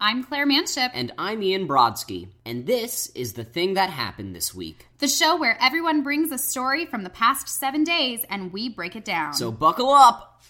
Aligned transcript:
I'm 0.00 0.24
Claire 0.24 0.44
Manship, 0.46 0.90
And 0.94 1.12
I'm 1.16 1.42
Ian 1.42 1.66
Brodsky, 1.66 2.28
and 2.44 2.66
this 2.66 3.10
is 3.14 3.32
the 3.32 3.44
thing 3.44 3.74
that 3.74 3.88
happened 3.90 4.34
this 4.36 4.54
week. 4.54 4.86
the 4.98 5.08
show 5.08 5.36
where 5.36 5.56
everyone 5.60 6.02
brings 6.02 6.30
a 6.32 6.38
story 6.38 6.84
from 6.86 7.02
the 7.02 7.10
past 7.10 7.48
seven 7.48 7.82
days 7.84 8.20
and 8.28 8.52
we 8.52 8.68
break 8.68 8.94
it 8.96 9.04
down. 9.04 9.32
So 9.34 9.50
buckle 9.50 9.90
up. 9.90 10.42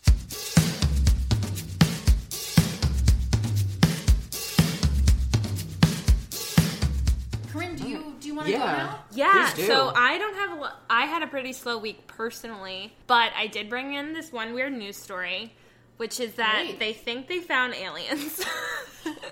Corinne, 7.53 7.77
do 7.77 7.89
you 7.89 8.15
do 8.21 8.29
you 8.29 8.35
want 8.35 8.47
to 8.49 8.53
go 8.53 8.59
Yeah. 8.59 8.77
now? 8.77 9.05
Yeah, 9.13 9.53
do. 9.55 9.67
so 9.67 9.93
I 9.95 10.19
don't 10.19 10.35
have 10.35 10.59
a 10.59 10.61
lo- 10.63 10.71
I 10.91 11.07
had 11.07 11.23
a 11.23 11.27
pretty 11.27 11.53
slow 11.53 11.79
week 11.79 12.07
personally, 12.07 12.93
but 13.07 13.33
I 13.37 13.47
did 13.47 13.71
bring 13.71 13.95
in 13.95 14.13
this 14.13 14.31
one 14.33 14.53
weird 14.53 14.73
news 14.73 14.97
story, 14.97 15.55
which 15.97 16.21
is 16.21 16.35
that 16.35 16.63
Great. 16.67 16.79
they 16.79 16.93
think 16.93 17.29
they 17.29 17.41
found 17.41 17.75
aliens. 17.75 18.45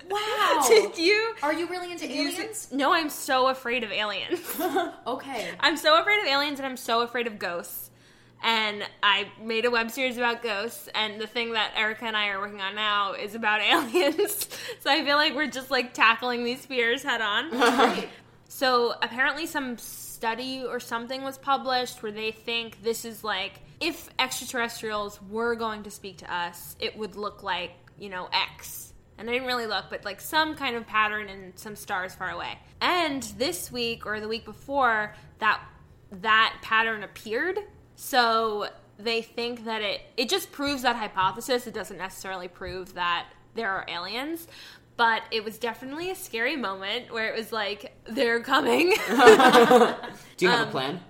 Wow. 0.09 0.63
did 0.69 0.97
you? 0.97 1.33
Are 1.43 1.51
you 1.53 1.67
really 1.67 1.91
into 1.91 2.07
you- 2.07 2.29
aliens? 2.29 2.69
No, 2.71 2.93
I'm 2.93 3.09
so 3.09 3.47
afraid 3.47 3.83
of 3.83 3.91
aliens. 3.91 4.39
Okay. 5.07 5.51
I'm 5.59 5.75
so 5.77 5.99
afraid 5.99 6.21
of 6.21 6.27
aliens 6.27 6.59
and 6.59 6.65
I'm 6.65 6.77
so 6.77 7.01
afraid 7.01 7.27
of 7.27 7.37
ghosts. 7.39 7.89
And 8.43 8.83
I 9.03 9.27
made 9.41 9.65
a 9.65 9.71
web 9.71 9.89
series 9.91 10.17
about 10.17 10.43
ghosts, 10.43 10.87
and 10.93 11.19
the 11.19 11.25
thing 11.27 11.53
that 11.53 11.71
Erica 11.75 12.05
and 12.05 12.15
I 12.15 12.27
are 12.27 12.39
working 12.39 12.61
on 12.61 12.75
now 12.75 13.13
is 13.13 13.33
about 13.35 13.61
aliens. 13.73 14.47
so 14.81 14.89
I 14.91 15.03
feel 15.03 15.15
like 15.17 15.33
we're 15.35 15.47
just 15.47 15.71
like 15.71 15.93
tackling 15.93 16.43
these 16.43 16.65
fears 16.65 17.01
head 17.03 17.21
on. 17.21 18.05
So 18.47 18.93
apparently, 19.01 19.45
some 19.47 19.77
study 19.77 20.63
or 20.63 20.79
something 20.79 21.23
was 21.23 21.37
published 21.37 22.03
where 22.03 22.11
they 22.11 22.31
think 22.31 22.83
this 22.83 23.03
is 23.03 23.23
like 23.23 23.59
if 23.79 24.09
extraterrestrials 24.19 25.19
were 25.29 25.55
going 25.55 25.83
to 25.83 25.91
speak 25.91 26.17
to 26.17 26.33
us, 26.33 26.75
it 26.79 26.97
would 26.97 27.15
look 27.15 27.43
like 27.43 27.71
you 27.97 28.09
know 28.09 28.29
X. 28.31 28.93
And 29.17 29.27
they 29.27 29.31
didn't 29.31 29.47
really 29.47 29.65
look, 29.65 29.85
but 29.89 30.03
like 30.03 30.19
some 30.19 30.55
kind 30.55 30.75
of 30.75 30.85
pattern 30.85 31.29
and 31.29 31.57
some 31.57 31.77
stars 31.77 32.13
far 32.13 32.31
away. 32.31 32.59
And 32.81 33.23
this 33.37 33.71
week 33.71 34.05
or 34.05 34.19
the 34.19 34.27
week 34.27 34.43
before, 34.43 35.15
that 35.39 35.61
that 36.11 36.57
pattern 36.61 37.01
appeared. 37.03 37.59
So 37.95 38.67
they 38.97 39.21
think 39.21 39.63
that 39.65 39.81
it 39.81 40.01
it 40.17 40.27
just 40.29 40.51
proves 40.51 40.81
that 40.81 40.97
hypothesis. 40.97 41.65
It 41.65 41.73
doesn't 41.73 41.97
necessarily 41.97 42.49
prove 42.49 42.93
that 42.95 43.27
there 43.53 43.69
are 43.71 43.85
aliens. 43.87 44.47
But 44.97 45.23
it 45.31 45.43
was 45.43 45.57
definitely 45.57 46.09
a 46.09 46.15
scary 46.15 46.55
moment 46.55 47.11
where 47.11 47.27
it 47.33 47.37
was 47.37 47.51
like, 47.51 47.93
they're 48.05 48.39
coming. 48.39 48.89
Do 50.37 50.45
you 50.45 50.49
Um, 50.49 50.57
have 50.57 50.67
a 50.69 50.71
plan? 50.71 51.01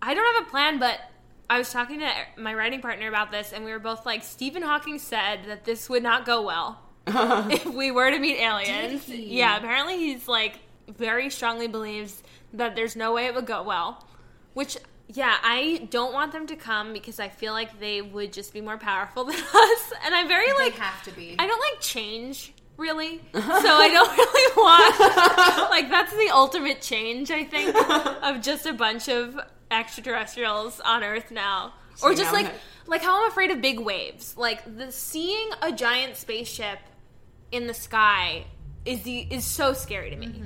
I 0.00 0.14
don't 0.14 0.34
have 0.36 0.46
a 0.46 0.50
plan, 0.50 0.78
but 0.78 1.00
I 1.48 1.58
was 1.58 1.70
talking 1.70 2.00
to 2.00 2.10
my 2.36 2.54
writing 2.54 2.80
partner 2.80 3.08
about 3.08 3.30
this, 3.30 3.52
and 3.52 3.64
we 3.64 3.70
were 3.72 3.78
both 3.78 4.06
like, 4.06 4.24
Stephen 4.24 4.62
Hawking 4.62 4.98
said 4.98 5.40
that 5.46 5.64
this 5.64 5.88
would 5.88 6.02
not 6.02 6.24
go 6.24 6.42
well 6.42 6.80
if 7.06 7.66
we 7.66 7.90
were 7.90 8.10
to 8.10 8.18
meet 8.18 8.38
aliens. 8.38 9.04
Did 9.06 9.14
he? 9.14 9.38
Yeah, 9.38 9.56
apparently 9.56 9.98
he's 9.98 10.26
like 10.26 10.58
very 10.88 11.30
strongly 11.30 11.68
believes 11.68 12.22
that 12.54 12.76
there's 12.76 12.96
no 12.96 13.12
way 13.12 13.26
it 13.26 13.34
would 13.34 13.46
go 13.46 13.62
well. 13.62 14.06
Which, 14.54 14.78
yeah, 15.08 15.36
I 15.42 15.86
don't 15.90 16.12
want 16.14 16.32
them 16.32 16.46
to 16.46 16.56
come 16.56 16.92
because 16.92 17.20
I 17.20 17.28
feel 17.28 17.52
like 17.52 17.78
they 17.80 18.00
would 18.00 18.32
just 18.32 18.52
be 18.52 18.60
more 18.60 18.78
powerful 18.78 19.24
than 19.24 19.36
us, 19.36 19.92
and 20.04 20.14
I'm 20.14 20.28
very 20.28 20.46
They 20.46 20.64
like 20.64 20.74
have 20.74 21.02
to 21.04 21.10
be. 21.12 21.36
I 21.38 21.46
don't 21.46 21.60
like 21.60 21.80
change 21.80 22.52
really, 22.76 23.20
so 23.32 23.40
I 23.40 23.88
don't 23.90 24.16
really 24.16 24.56
want 24.56 25.70
like 25.70 25.90
that's 25.90 26.12
the 26.12 26.30
ultimate 26.32 26.80
change 26.80 27.30
I 27.30 27.44
think 27.44 27.74
of 28.22 28.40
just 28.42 28.66
a 28.66 28.72
bunch 28.72 29.08
of 29.08 29.38
extraterrestrials 29.70 30.80
on 30.80 31.02
Earth 31.04 31.30
now, 31.30 31.74
or 32.02 32.14
just 32.14 32.32
like 32.32 32.46
I- 32.46 32.52
like 32.86 33.02
how 33.02 33.22
I'm 33.24 33.30
afraid 33.30 33.50
of 33.50 33.60
big 33.60 33.80
waves. 33.80 34.36
Like 34.36 34.62
the 34.76 34.92
seeing 34.92 35.48
a 35.62 35.72
giant 35.72 36.16
spaceship 36.16 36.78
in 37.52 37.66
the 37.66 37.74
sky 37.74 38.44
is 38.84 39.02
the 39.02 39.20
is 39.30 39.44
so 39.44 39.72
scary 39.72 40.10
to 40.10 40.16
me. 40.16 40.26
Mm-hmm. 40.26 40.44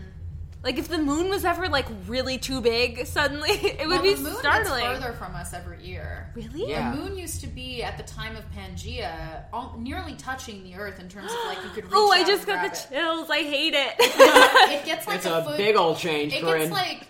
Like 0.65 0.77
if 0.77 0.89
the 0.89 0.99
moon 0.99 1.29
was 1.31 1.45
ever 1.45 1.69
like 1.69 1.87
really 2.09 2.37
too 2.37 2.61
big, 2.61 3.07
suddenly 3.07 3.51
it 3.53 3.87
would 3.87 3.89
well, 3.89 4.03
be 4.03 4.15
the 4.15 4.23
moon 4.23 4.35
startling. 4.37 4.83
gets 4.85 4.99
further 5.05 5.13
from 5.17 5.35
us 5.37 5.55
every 5.55 5.85
year. 5.85 6.33
Really? 6.35 6.69
Yeah. 6.71 6.95
The 6.95 7.01
moon 7.01 7.17
used 7.17 7.41
to 7.43 7.47
be 7.47 7.83
at 7.83 7.97
the 7.97 8.03
time 8.03 8.35
of 8.35 8.45
Pangea, 8.51 9.45
all, 9.53 9.77
nearly 9.79 10.15
touching 10.15 10.65
the 10.65 10.75
Earth 10.75 10.99
in 10.99 11.09
terms 11.09 11.31
of 11.31 11.39
like 11.47 11.59
you 11.63 11.71
could 11.71 11.85
oh, 11.93 12.09
reach. 12.11 12.19
Oh, 12.19 12.23
I 12.23 12.25
just 12.27 12.49
and 12.49 12.57
got 12.61 12.63
the 12.73 12.77
it. 12.77 12.87
chills. 12.91 13.31
I 13.31 13.39
hate 13.39 13.75
it. 13.75 13.95
It 14.71 14.85
gets 14.85 15.07
like 15.07 15.17
It's 15.19 15.27
a, 15.27 15.35
a 15.39 15.45
foot, 15.45 15.57
big 15.57 15.77
old 15.77 15.97
change, 15.99 16.33
It 16.35 16.43
Corinne. 16.43 16.59
gets 16.61 16.73
like 16.73 17.07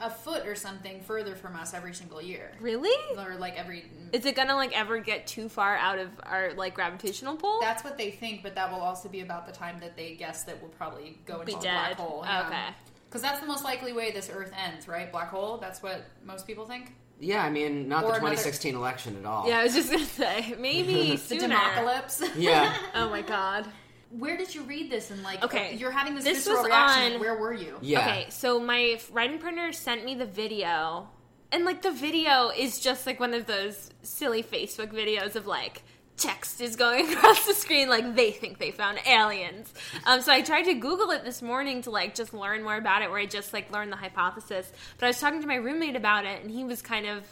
a 0.00 0.10
foot 0.10 0.46
or 0.46 0.54
something 0.54 1.00
further 1.02 1.34
from 1.34 1.56
us 1.56 1.74
every 1.74 1.94
single 1.94 2.20
year, 2.22 2.52
really? 2.60 2.94
or 3.18 3.36
like 3.36 3.56
every. 3.58 3.84
Is 4.12 4.24
it 4.26 4.36
gonna 4.36 4.54
like 4.56 4.76
ever 4.78 4.98
get 4.98 5.26
too 5.26 5.48
far 5.48 5.76
out 5.76 5.98
of 5.98 6.08
our 6.22 6.52
like 6.54 6.74
gravitational 6.74 7.36
pull? 7.36 7.60
That's 7.60 7.82
what 7.84 7.96
they 7.98 8.10
think, 8.10 8.42
but 8.42 8.54
that 8.54 8.70
will 8.70 8.80
also 8.80 9.08
be 9.08 9.20
about 9.20 9.46
the 9.46 9.52
time 9.52 9.78
that 9.80 9.96
they 9.96 10.14
guess 10.14 10.44
that 10.44 10.60
we'll 10.60 10.70
probably 10.70 11.18
go 11.26 11.40
into 11.40 11.46
Be 11.46 11.52
a 11.52 11.62
dead. 11.62 11.96
black 11.96 11.98
hole. 11.98 12.20
Okay. 12.46 12.68
Because 13.08 13.22
that's 13.22 13.40
the 13.40 13.46
most 13.46 13.64
likely 13.64 13.92
way 13.92 14.10
this 14.10 14.28
Earth 14.32 14.52
ends, 14.56 14.88
right? 14.88 15.10
Black 15.10 15.28
hole. 15.28 15.58
That's 15.58 15.82
what 15.82 16.02
most 16.24 16.46
people 16.46 16.66
think. 16.66 16.92
yeah, 17.20 17.42
I 17.44 17.50
mean, 17.50 17.88
not 17.88 18.04
Or 18.04 18.08
the 18.08 18.16
another- 18.16 18.30
2016 18.34 18.74
election 18.74 19.16
at 19.16 19.24
all. 19.24 19.48
Yeah, 19.48 19.60
I 19.60 19.64
was 19.64 19.74
just 19.74 19.90
gonna 19.90 20.04
say 20.04 20.54
maybe 20.60 21.10
The 21.12 21.16
sooner. 21.16 21.54
democalypse. 21.54 22.28
Yeah. 22.36 22.76
Oh 22.94 23.08
my 23.08 23.22
god. 23.22 23.66
Where 24.10 24.36
did 24.36 24.54
you 24.54 24.62
read 24.62 24.90
this? 24.90 25.10
And 25.10 25.22
like, 25.22 25.42
Okay, 25.44 25.74
you're 25.76 25.90
having 25.90 26.14
this, 26.14 26.24
this 26.24 26.38
visceral 26.38 26.58
was 26.62 26.66
reaction. 26.66 27.14
on- 27.14 27.20
Where 27.20 27.34
were 27.36 27.52
you? 27.52 27.76
Yeah. 27.82 28.00
Okay, 28.00 28.26
so 28.30 28.60
my 28.60 29.00
writing 29.12 29.38
partner 29.38 29.72
sent 29.72 30.04
me 30.04 30.14
the 30.14 30.26
video, 30.26 31.08
and 31.52 31.64
like 31.64 31.82
the 31.82 31.90
video 31.90 32.50
is 32.50 32.78
just 32.80 33.06
like 33.06 33.18
one 33.20 33.34
of 33.34 33.46
those 33.46 33.90
silly 34.02 34.42
Facebook 34.42 34.92
videos 34.92 35.34
of 35.36 35.46
like 35.46 35.82
text 36.16 36.60
is 36.62 36.76
going 36.76 37.12
across 37.12 37.46
the 37.46 37.52
screen 37.52 37.90
like 37.90 38.14
they 38.14 38.30
think 38.30 38.58
they 38.58 38.70
found 38.70 38.98
aliens. 39.06 39.72
Um, 40.06 40.22
so 40.22 40.32
I 40.32 40.40
tried 40.40 40.62
to 40.62 40.74
Google 40.74 41.10
it 41.10 41.24
this 41.24 41.42
morning 41.42 41.82
to 41.82 41.90
like 41.90 42.14
just 42.14 42.32
learn 42.32 42.62
more 42.62 42.76
about 42.76 43.02
it, 43.02 43.10
where 43.10 43.18
I 43.20 43.26
just 43.26 43.52
like 43.52 43.70
learned 43.72 43.92
the 43.92 43.96
hypothesis. 43.96 44.70
But 44.98 45.06
I 45.06 45.08
was 45.08 45.20
talking 45.20 45.40
to 45.42 45.46
my 45.46 45.56
roommate 45.56 45.96
about 45.96 46.24
it, 46.24 46.42
and 46.42 46.50
he 46.50 46.64
was 46.64 46.80
kind 46.80 47.06
of 47.06 47.22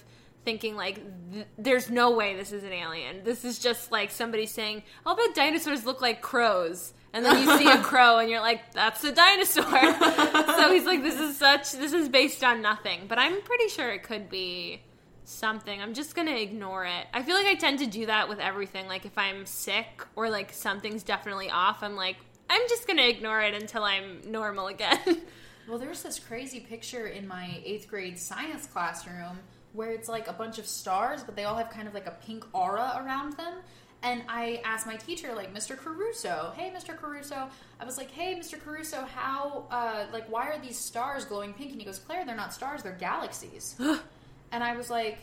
thinking 0.44 0.76
like 0.76 1.00
th- 1.32 1.46
there's 1.58 1.90
no 1.90 2.10
way 2.12 2.36
this 2.36 2.52
is 2.52 2.64
an 2.64 2.72
alien. 2.72 3.24
This 3.24 3.44
is 3.44 3.58
just 3.58 3.90
like 3.90 4.10
somebody 4.10 4.46
saying 4.46 4.82
i'll 5.06 5.16
bet 5.16 5.34
dinosaurs 5.34 5.84
look 5.84 6.00
like 6.00 6.20
crows. 6.22 6.92
And 7.12 7.24
then 7.24 7.42
you 7.42 7.58
see 7.58 7.70
a 7.70 7.78
crow 7.82 8.18
and 8.18 8.28
you're 8.28 8.40
like 8.40 8.72
that's 8.72 9.02
a 9.04 9.12
dinosaur. 9.12 9.64
So 10.56 10.72
he's 10.72 10.84
like 10.84 11.02
this 11.02 11.18
is 11.18 11.36
such 11.36 11.72
this 11.72 11.92
is 11.92 12.08
based 12.08 12.42
on 12.44 12.62
nothing. 12.62 13.00
But 13.08 13.18
i'm 13.18 13.40
pretty 13.42 13.68
sure 13.68 13.90
it 13.90 14.02
could 14.02 14.28
be 14.28 14.82
something. 15.24 15.80
I'm 15.80 15.94
just 15.94 16.14
gonna 16.14 16.36
ignore 16.36 16.84
it. 16.84 17.06
I 17.12 17.22
feel 17.22 17.34
like 17.34 17.46
i 17.46 17.54
tend 17.54 17.78
to 17.80 17.86
do 17.86 18.06
that 18.06 18.28
with 18.28 18.38
everything. 18.38 18.86
Like 18.86 19.04
if 19.06 19.16
i'm 19.18 19.46
sick 19.46 20.02
or 20.16 20.30
like 20.30 20.52
something's 20.52 21.02
definitely 21.02 21.50
off 21.50 21.82
i'm 21.82 21.96
like 21.96 22.16
i'm 22.50 22.62
just 22.68 22.86
gonna 22.86 23.02
ignore 23.02 23.40
it 23.40 23.54
until 23.54 23.82
i'm 23.84 24.20
normal 24.30 24.66
again. 24.68 24.98
Well, 25.66 25.78
there's 25.78 26.02
this 26.02 26.18
crazy 26.18 26.60
picture 26.60 27.06
in 27.06 27.26
my 27.26 27.58
eighth 27.64 27.88
grade 27.88 28.18
science 28.18 28.66
classroom 28.66 29.38
where 29.74 29.90
it's 29.90 30.08
like 30.08 30.28
a 30.28 30.32
bunch 30.32 30.58
of 30.58 30.66
stars, 30.66 31.22
but 31.22 31.36
they 31.36 31.44
all 31.44 31.56
have 31.56 31.68
kind 31.68 31.86
of 31.86 31.94
like 31.94 32.06
a 32.06 32.16
pink 32.24 32.44
aura 32.54 33.02
around 33.04 33.36
them. 33.36 33.54
And 34.02 34.22
I 34.28 34.60
asked 34.64 34.86
my 34.86 34.96
teacher, 34.96 35.34
like, 35.34 35.54
Mr. 35.54 35.78
Caruso, 35.78 36.52
hey, 36.56 36.70
Mr. 36.76 36.94
Caruso. 36.94 37.48
I 37.80 37.84
was 37.86 37.96
like, 37.96 38.10
hey, 38.10 38.34
Mr. 38.38 38.62
Caruso, 38.62 39.02
how, 39.14 39.64
uh, 39.70 40.04
like, 40.12 40.30
why 40.30 40.50
are 40.50 40.58
these 40.58 40.78
stars 40.78 41.24
glowing 41.24 41.54
pink? 41.54 41.72
And 41.72 41.80
he 41.80 41.86
goes, 41.86 41.98
Claire, 41.98 42.26
they're 42.26 42.36
not 42.36 42.52
stars, 42.52 42.82
they're 42.82 42.92
galaxies. 42.92 43.76
and 44.52 44.62
I 44.62 44.76
was 44.76 44.90
like, 44.90 45.18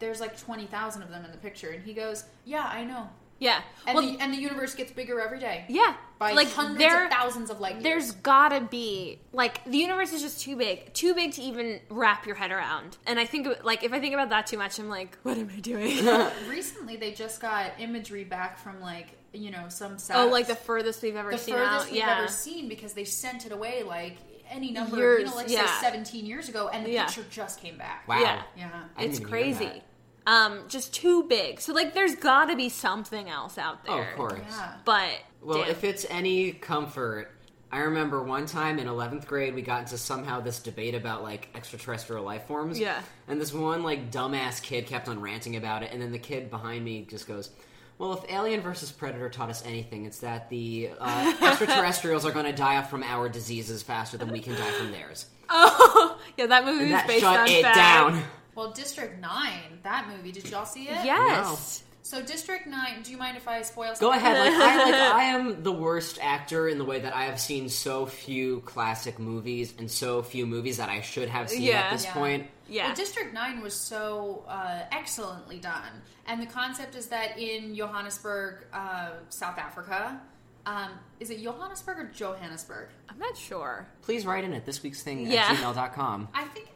there's 0.00 0.20
like 0.20 0.36
20,000 0.36 1.02
of 1.02 1.10
them 1.10 1.24
in 1.24 1.30
the 1.30 1.38
picture. 1.38 1.70
And 1.70 1.84
he 1.84 1.94
goes, 1.94 2.24
yeah, 2.44 2.68
I 2.70 2.82
know. 2.82 3.08
Yeah 3.44 3.60
And, 3.86 3.94
well 3.96 4.06
the, 4.06 4.18
and 4.22 4.32
the 4.32 4.38
universe 4.38 4.74
gets 4.74 4.90
bigger 4.92 5.20
every 5.20 5.38
day. 5.38 5.64
yeah 5.68 5.94
By 6.18 6.32
like 6.32 6.48
hundreds 6.50 6.78
there 6.78 7.04
of 7.06 7.10
thousands 7.12 7.50
of 7.50 7.60
light 7.60 7.74
years. 7.74 7.82
there's 7.84 8.10
gotta 8.12 8.60
be 8.62 9.18
like 9.32 9.62
the 9.64 9.78
universe 9.78 10.12
is 10.12 10.22
just 10.22 10.40
too 10.40 10.56
big 10.56 10.92
too 10.94 11.14
big 11.14 11.32
to 11.34 11.42
even 11.42 11.80
wrap 11.90 12.26
your 12.26 12.36
head 12.36 12.50
around 12.50 12.96
and 13.06 13.20
i 13.20 13.26
think 13.26 13.46
like 13.62 13.84
if 13.84 13.92
i 13.92 14.00
think 14.00 14.14
about 14.14 14.30
that 14.30 14.46
too 14.46 14.56
much 14.58 14.78
i'm 14.78 14.88
like 14.88 15.18
what 15.22 15.36
am 15.36 15.50
i 15.56 15.60
doing 15.60 16.04
recently 16.48 16.96
they 16.96 17.12
just 17.12 17.40
got 17.40 17.72
imagery 17.78 18.24
back 18.24 18.58
from 18.58 18.80
like 18.80 19.08
you 19.32 19.50
know 19.50 19.64
some 19.68 19.96
oh 20.14 20.28
like 20.28 20.46
the 20.46 20.54
furthest 20.54 21.02
we've 21.02 21.16
ever 21.16 21.32
the 21.32 21.38
seen 21.38 21.54
furthest 21.54 21.86
out 21.86 21.90
we've 21.90 21.96
yeah 22.00 22.18
ever 22.18 22.28
seen 22.28 22.68
because 22.68 22.92
they 22.94 23.04
sent 23.04 23.44
it 23.46 23.52
away 23.52 23.82
like 23.82 24.16
any 24.50 24.70
number 24.70 24.96
Years, 24.96 25.20
you 25.20 25.26
know 25.26 25.34
like 25.36 25.48
yeah. 25.50 25.66
say 25.80 25.86
17 25.86 26.24
years 26.26 26.48
ago 26.48 26.68
and 26.68 26.84
the 26.86 26.90
Yeah. 26.90 27.06
picture 27.06 27.24
just 27.30 27.60
came 27.60 27.76
back 27.78 28.06
Wow. 28.06 28.20
Yeah. 28.20 28.42
yeah 28.56 28.84
it's 28.98 29.18
crazy 29.18 29.64
that. 29.64 29.82
Um 30.26 30.60
just 30.68 30.94
too 30.94 31.22
big 31.24 31.60
so 31.60 31.72
like 31.72 31.92
there's 31.94 32.14
gotta 32.16 32.56
be 32.56 32.68
something 32.68 33.28
else 33.28 33.58
out 33.58 33.78
Oh, 33.86 33.96
there 33.96 34.10
of 34.10 34.16
course. 34.16 34.40
yeah 34.48 34.74
but 34.84 35.10
Well, 35.42 35.58
damn. 35.62 35.70
if 35.70 35.84
it's 35.84 36.06
any 36.08 36.52
comfort, 36.52 37.30
I 37.70 37.80
remember 37.80 38.22
one 38.22 38.46
time 38.46 38.78
in 38.78 38.86
11th 38.86 39.26
grade 39.26 39.54
we 39.54 39.60
got 39.62 39.80
into 39.82 39.98
somehow 39.98 40.40
this 40.40 40.60
debate 40.60 40.94
about 40.94 41.22
like 41.22 41.48
extraterrestrial 41.54 42.22
life 42.24 42.46
forms. 42.46 42.78
Yeah. 42.78 43.02
And 43.28 43.40
this 43.40 43.52
one 43.52 43.82
like 43.82 44.10
dumbass 44.12 44.62
kid 44.62 44.86
kept 44.86 45.08
on 45.08 45.20
ranting 45.20 45.56
about 45.56 45.82
it, 45.82 45.90
and 45.92 46.00
then 46.00 46.12
the 46.12 46.18
kid 46.18 46.50
behind 46.50 46.84
me 46.84 47.04
just 47.10 47.26
goes, 47.26 47.50
"Well, 47.98 48.12
if 48.14 48.30
Alien 48.30 48.60
versus 48.60 48.92
Predator 48.92 49.28
taught 49.28 49.50
us 49.50 49.64
anything, 49.66 50.04
it's 50.06 50.18
that 50.20 50.48
the 50.50 50.90
uh, 51.00 51.34
extraterrestrials 51.42 52.24
are 52.24 52.30
going 52.30 52.46
to 52.46 52.52
die 52.52 52.76
off 52.76 52.88
from 52.90 53.02
our 53.02 53.28
diseases 53.28 53.82
faster 53.82 54.16
than 54.18 54.30
we 54.30 54.38
can 54.40 54.54
die 54.54 54.70
from 54.70 54.92
theirs." 54.92 55.26
oh 55.50 56.18
yeah 56.38 56.46
that 56.46 56.64
movie 56.64 56.84
And 56.84 56.92
was 56.92 57.00
that 57.00 57.06
based 57.08 57.20
shut 57.20 57.40
on 57.40 57.48
it 57.48 57.62
fact. 57.62 57.76
down. 57.76 58.22
Well 58.54 58.70
district 58.72 59.20
9 59.20 59.50
that 59.82 60.08
movie 60.08 60.32
did 60.32 60.48
y'all 60.50 60.64
see 60.66 60.84
it 60.88 61.04
yes 61.04 61.82
So 62.06 62.20
District 62.20 62.66
Nine. 62.66 63.00
Do 63.02 63.10
you 63.12 63.16
mind 63.16 63.38
if 63.38 63.48
I 63.48 63.62
spoil? 63.62 63.94
Something? 63.94 64.08
Go 64.08 64.12
ahead. 64.12 64.36
Like 64.38 64.52
I, 64.60 64.84
like 64.84 64.94
I 65.22 65.22
am 65.24 65.62
the 65.62 65.72
worst 65.72 66.18
actor 66.20 66.68
in 66.68 66.76
the 66.76 66.84
way 66.84 67.00
that 67.00 67.14
I 67.16 67.24
have 67.24 67.40
seen 67.40 67.70
so 67.70 68.04
few 68.04 68.60
classic 68.60 69.18
movies 69.18 69.72
and 69.78 69.90
so 69.90 70.22
few 70.22 70.44
movies 70.44 70.76
that 70.76 70.90
I 70.90 71.00
should 71.00 71.30
have 71.30 71.48
seen 71.48 71.62
Yeah. 71.62 71.80
at 71.84 71.92
this 71.92 72.04
Yeah. 72.04 72.12
point. 72.12 72.46
Yeah. 72.68 72.86
Well, 72.88 72.94
District 72.94 73.32
9 73.32 73.62
was 73.62 73.72
so 73.72 74.44
uh, 74.46 74.80
excellently 74.92 75.58
done. 75.60 76.02
And 76.26 76.42
the 76.42 76.46
concept 76.46 76.94
is 76.94 77.06
that 77.06 77.38
in 77.38 77.74
Johannesburg, 77.74 78.66
uh, 78.74 79.12
South 79.30 79.56
Africa, 79.56 80.20
um, 80.66 80.90
is 81.20 81.30
it 81.30 81.40
Johannesburg 81.42 81.98
or 81.98 82.10
Johannesburg? 82.12 82.88
I'm 83.08 83.18
not 83.18 83.34
sure. 83.34 83.86
Please 84.02 84.26
write 84.26 84.44
in 84.44 84.52
at 84.52 84.66
this 84.66 84.82
week's 84.82 85.02
thing 85.02 85.26
Yeah. 85.26 85.44
at 85.48 85.56
gmail.com. 85.56 86.28
I 86.34 86.44
think 86.48 86.68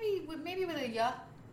maybe 0.00 0.26
with- 0.26 0.40
maybe 0.42 0.64
with 0.64 0.76
a 0.76 0.88
ya, 0.88 1.12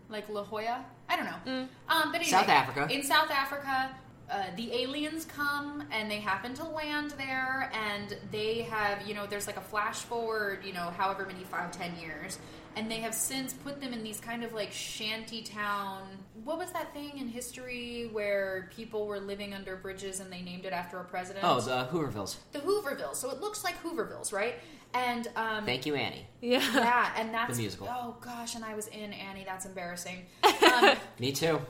like 0.09 0.27
La 0.29 0.43
Jolla. 0.43 0.85
I 1.09 1.15
don't 1.15 1.25
know. 1.25 1.67
Um, 1.89 2.11
but 2.11 2.15
anyway, 2.15 2.25
South 2.31 2.49
Africa. 2.49 2.87
In 2.93 3.03
South 3.03 3.31
Africa, 3.31 3.91
uh, 4.29 4.43
the 4.57 4.73
aliens 4.73 5.23
come 5.25 5.83
and 5.91 6.11
they 6.11 6.19
happen 6.19 6.53
to 6.55 6.65
land 6.65 7.11
there, 7.11 7.71
and 7.73 8.17
they 8.31 8.63
have 8.63 9.07
you 9.07 9.13
know 9.13 9.25
there's 9.25 9.47
like 9.47 9.57
a 9.57 9.61
flash 9.61 9.97
forward, 9.99 10.65
you 10.65 10.73
know, 10.73 10.91
however 10.97 11.25
many 11.25 11.43
five 11.45 11.71
ten 11.71 11.95
years. 11.99 12.39
And 12.75 12.91
they 12.91 12.97
have 12.97 13.15
since 13.15 13.53
put 13.53 13.81
them 13.81 13.91
in 13.91 14.03
these 14.03 14.19
kind 14.19 14.43
of 14.43 14.53
like 14.53 14.71
shanty 14.71 15.41
town. 15.41 16.03
What 16.43 16.59
was 16.59 16.71
that 16.73 16.93
thing 16.93 17.17
in 17.17 17.27
history 17.27 18.07
where 18.11 18.69
people 18.75 19.07
were 19.07 19.19
living 19.19 19.51
under 19.55 19.75
bridges 19.77 20.19
and 20.19 20.31
they 20.31 20.41
named 20.43 20.63
it 20.63 20.73
after 20.73 20.99
a 20.99 21.03
president? 21.03 21.43
Oh, 21.43 21.59
the 21.59 21.87
Hoovervilles. 21.91 22.35
the 22.51 22.59
Hoovervilles. 22.59 23.15
So 23.15 23.31
it 23.31 23.41
looks 23.41 23.63
like 23.63 23.81
Hoovervilles, 23.81 24.31
right? 24.31 24.55
And 24.93 25.27
um, 25.35 25.65
Thank 25.65 25.85
you, 25.85 25.95
Annie. 25.95 26.25
Yeah. 26.41 26.61
yeah, 26.73 27.11
and 27.17 27.33
that's 27.33 27.55
The 27.55 27.61
musical. 27.61 27.87
Oh 27.89 28.15
gosh, 28.21 28.55
and 28.55 28.63
I 28.65 28.75
was 28.75 28.87
in 28.87 29.13
Annie. 29.13 29.43
That's 29.45 29.65
embarrassing. 29.65 30.25
Um, 30.63 30.95
Me 31.19 31.31
too. 31.31 31.61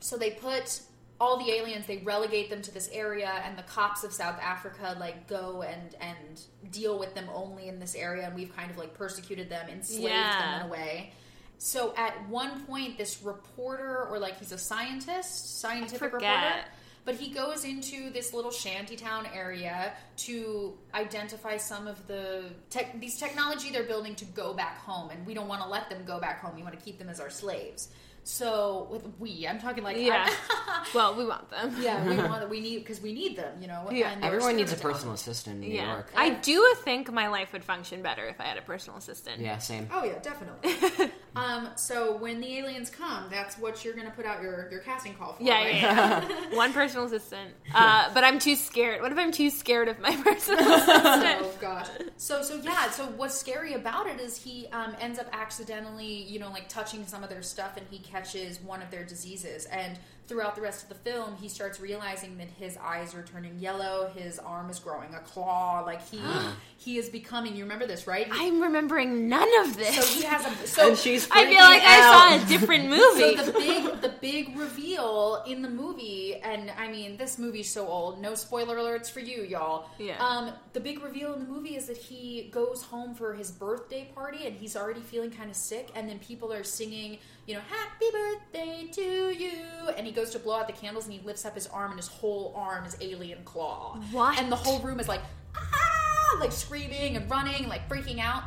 so 0.00 0.16
they 0.16 0.30
put 0.30 0.80
all 1.20 1.38
the 1.44 1.50
aliens. 1.52 1.86
They 1.86 1.98
relegate 1.98 2.50
them 2.50 2.62
to 2.62 2.70
this 2.72 2.88
area, 2.92 3.30
and 3.44 3.56
the 3.58 3.62
cops 3.62 4.04
of 4.04 4.12
South 4.12 4.38
Africa 4.40 4.96
like 5.00 5.26
go 5.28 5.62
and 5.62 5.94
and 6.00 6.40
deal 6.72 6.98
with 6.98 7.14
them 7.14 7.26
only 7.34 7.68
in 7.68 7.78
this 7.78 7.94
area. 7.94 8.26
And 8.26 8.34
we've 8.34 8.54
kind 8.54 8.70
of 8.70 8.76
like 8.78 8.94
persecuted 8.94 9.48
them, 9.50 9.68
enslaved 9.68 10.04
Yeah. 10.04 10.40
them 10.58 10.60
in 10.60 10.66
a 10.66 10.70
way. 10.70 11.12
So 11.58 11.94
at 11.96 12.28
one 12.28 12.64
point, 12.66 12.98
this 12.98 13.22
reporter, 13.22 14.04
or 14.10 14.18
like 14.18 14.38
he's 14.38 14.52
a 14.52 14.58
scientist, 14.58 15.60
scientific 15.60 16.10
forget. 16.10 16.36
reporter, 16.44 16.68
but 17.04 17.14
he 17.16 17.30
goes 17.32 17.64
into 17.64 18.10
this 18.10 18.32
little 18.32 18.50
shantytown 18.50 19.26
area 19.34 19.92
to 20.18 20.74
identify 20.94 21.56
some 21.56 21.86
of 21.86 22.06
the 22.06 22.44
tech, 22.70 22.98
these 23.00 23.18
technology 23.18 23.70
they're 23.70 23.82
building 23.84 24.14
to 24.16 24.24
go 24.26 24.54
back 24.54 24.78
home, 24.78 25.10
and 25.10 25.26
we 25.26 25.34
don't 25.34 25.48
want 25.48 25.62
to 25.62 25.68
let 25.68 25.90
them 25.90 26.04
go 26.06 26.18
back 26.18 26.40
home. 26.40 26.54
We 26.56 26.62
want 26.62 26.78
to 26.78 26.84
keep 26.84 26.98
them 26.98 27.08
as 27.08 27.20
our 27.20 27.30
slaves. 27.30 27.88
So 28.26 28.88
with 28.90 29.04
we, 29.18 29.46
I'm 29.46 29.60
talking 29.60 29.84
like 29.84 29.98
Yeah. 29.98 30.30
well, 30.94 31.14
we 31.14 31.26
want 31.26 31.50
them. 31.50 31.76
yeah, 31.78 32.08
we 32.08 32.16
want 32.28 32.40
them. 32.40 32.48
we 32.48 32.60
need 32.60 32.78
because 32.78 33.02
we 33.02 33.12
need 33.12 33.36
them, 33.36 33.60
you 33.60 33.68
know. 33.68 33.86
Yeah. 33.92 34.12
and 34.12 34.24
Everyone 34.24 34.56
needs 34.56 34.70
a 34.70 34.74
experimental. 34.76 34.92
personal 34.92 35.14
assistant 35.14 35.62
in 35.62 35.68
New 35.68 35.74
Yeah. 35.76 35.92
York. 35.92 36.10
I 36.16 36.30
do 36.30 36.74
think 36.84 37.12
my 37.12 37.28
life 37.28 37.52
would 37.52 37.64
function 37.64 38.00
better 38.00 38.26
if 38.26 38.40
I 38.40 38.44
had 38.44 38.56
a 38.56 38.62
personal 38.62 38.98
assistant. 38.98 39.42
Yeah, 39.42 39.58
same. 39.58 39.88
Oh 39.92 40.04
yeah, 40.04 40.18
definitely. 40.22 41.10
um, 41.36 41.68
so 41.76 42.16
when 42.16 42.40
the 42.40 42.58
aliens 42.58 42.90
come, 42.90 43.24
that's 43.30 43.58
what 43.58 43.84
you're 43.84 43.94
gonna 43.94 44.10
put 44.10 44.24
out 44.24 44.42
your, 44.42 44.68
your 44.70 44.80
casting 44.80 45.14
call 45.14 45.32
for. 45.34 45.42
Yeah, 45.42 45.54
right? 45.54 45.74
yeah, 45.74 46.28
yeah. 46.28 46.46
One 46.56 46.72
personal 46.72 47.06
assistant. 47.06 47.50
Uh, 47.74 48.08
but 48.14 48.22
I'm 48.22 48.38
too 48.38 48.54
scared. 48.54 49.02
What 49.02 49.10
if 49.10 49.18
I'm 49.18 49.32
too 49.32 49.50
scared 49.50 49.88
of 49.88 49.98
my 49.98 50.14
personal 50.22 50.60
assistant? 50.74 51.38
oh 51.42 51.52
gosh. 51.60 51.88
So 52.16 52.40
so 52.42 52.54
yeah. 52.62 52.88
So 52.90 53.06
what's 53.06 53.34
scary 53.34 53.72
about 53.74 54.06
it 54.06 54.20
is 54.20 54.36
he 54.36 54.68
um, 54.68 54.94
ends 55.00 55.18
up 55.18 55.26
accidentally, 55.32 56.06
you 56.06 56.38
know, 56.38 56.50
like 56.50 56.68
touching 56.68 57.04
some 57.04 57.24
of 57.24 57.30
their 57.30 57.42
stuff, 57.42 57.76
and 57.76 57.84
he 57.90 57.98
catches 57.98 58.60
one 58.60 58.80
of 58.80 58.92
their 58.92 59.04
diseases. 59.04 59.64
And 59.66 59.98
throughout 60.26 60.54
the 60.54 60.62
rest 60.62 60.82
of 60.82 60.88
the 60.88 60.94
film, 60.94 61.36
he 61.36 61.48
starts 61.48 61.80
realizing 61.80 62.38
that 62.38 62.48
his 62.48 62.76
eyes 62.78 63.14
are 63.14 63.22
turning 63.22 63.58
yellow, 63.58 64.10
his 64.16 64.38
arm 64.38 64.70
is 64.70 64.78
growing 64.78 65.14
a 65.14 65.20
claw, 65.20 65.82
like 65.84 66.06
he 66.08 66.20
he 66.76 66.98
is 66.98 67.08
becoming. 67.08 67.56
You 67.56 67.64
remember 67.64 67.86
this, 67.86 68.06
right? 68.06 68.26
I'm 68.30 68.60
remembering 68.60 69.28
none 69.28 69.48
of 69.64 69.76
this. 69.76 69.94
so 69.96 70.18
he 70.18 70.24
has 70.24 70.46
a 70.46 70.66
so 70.66 70.88
and 70.88 70.98
she's 70.98 71.28
I 71.30 71.46
feel 71.46 71.58
freaking 71.58 71.60
like 71.60 71.82
I 71.84 72.38
saw 72.38 72.44
a 72.44 72.48
different 72.48 72.88
movie. 72.88 73.34
So 73.44 73.46
the 73.46 73.52
big 73.52 74.00
the 74.00 74.14
big 74.20 74.56
reveal 74.58 75.42
in 75.46 75.62
the 75.62 75.68
movie, 75.68 76.36
and 76.36 76.70
I 76.78 76.88
mean 76.88 77.16
this 77.16 77.38
movie's 77.38 77.70
so 77.70 77.86
old. 77.86 78.20
No 78.20 78.34
spoiler 78.34 78.76
alerts 78.76 79.10
for 79.10 79.20
you, 79.20 79.42
y'all. 79.42 79.88
Yeah. 79.98 80.16
Um, 80.24 80.52
the 80.72 80.80
big 80.80 81.02
reveal 81.02 81.32
in 81.34 81.40
the 81.40 81.46
movie 81.46 81.76
is 81.76 81.86
that 81.86 81.96
he 81.96 82.48
goes 82.50 82.82
home 82.82 83.14
for 83.14 83.34
his 83.34 83.50
birthday 83.50 84.10
party, 84.14 84.46
and 84.46 84.56
he's 84.56 84.76
already 84.76 85.00
feeling 85.00 85.30
kind 85.30 85.50
of 85.50 85.56
sick. 85.56 85.90
And 85.94 86.08
then 86.08 86.18
people 86.18 86.52
are 86.52 86.64
singing, 86.64 87.18
you 87.46 87.54
know, 87.54 87.60
"Happy 87.68 88.06
birthday 88.12 88.88
to 88.92 89.02
you," 89.38 89.88
and 89.96 90.06
he 90.06 90.12
goes 90.12 90.30
to 90.30 90.38
blow 90.38 90.56
out 90.60 90.66
the 90.66 90.72
candles, 90.72 91.04
and 91.04 91.12
he 91.14 91.20
lifts 91.20 91.44
up 91.44 91.54
his 91.54 91.66
arm, 91.66 91.90
and 91.92 91.98
his 92.00 92.08
whole 92.08 92.52
arm 92.56 92.84
is 92.84 92.96
alien 93.00 93.42
claw. 93.44 93.98
What? 94.12 94.38
And 94.38 94.50
the 94.50 94.56
whole 94.56 94.80
room 94.80 95.00
is 95.00 95.08
like, 95.08 95.20
ah, 95.56 96.36
like 96.40 96.52
screaming 96.52 97.16
and 97.16 97.30
running, 97.30 97.68
like 97.68 97.88
freaking 97.88 98.18
out. 98.18 98.44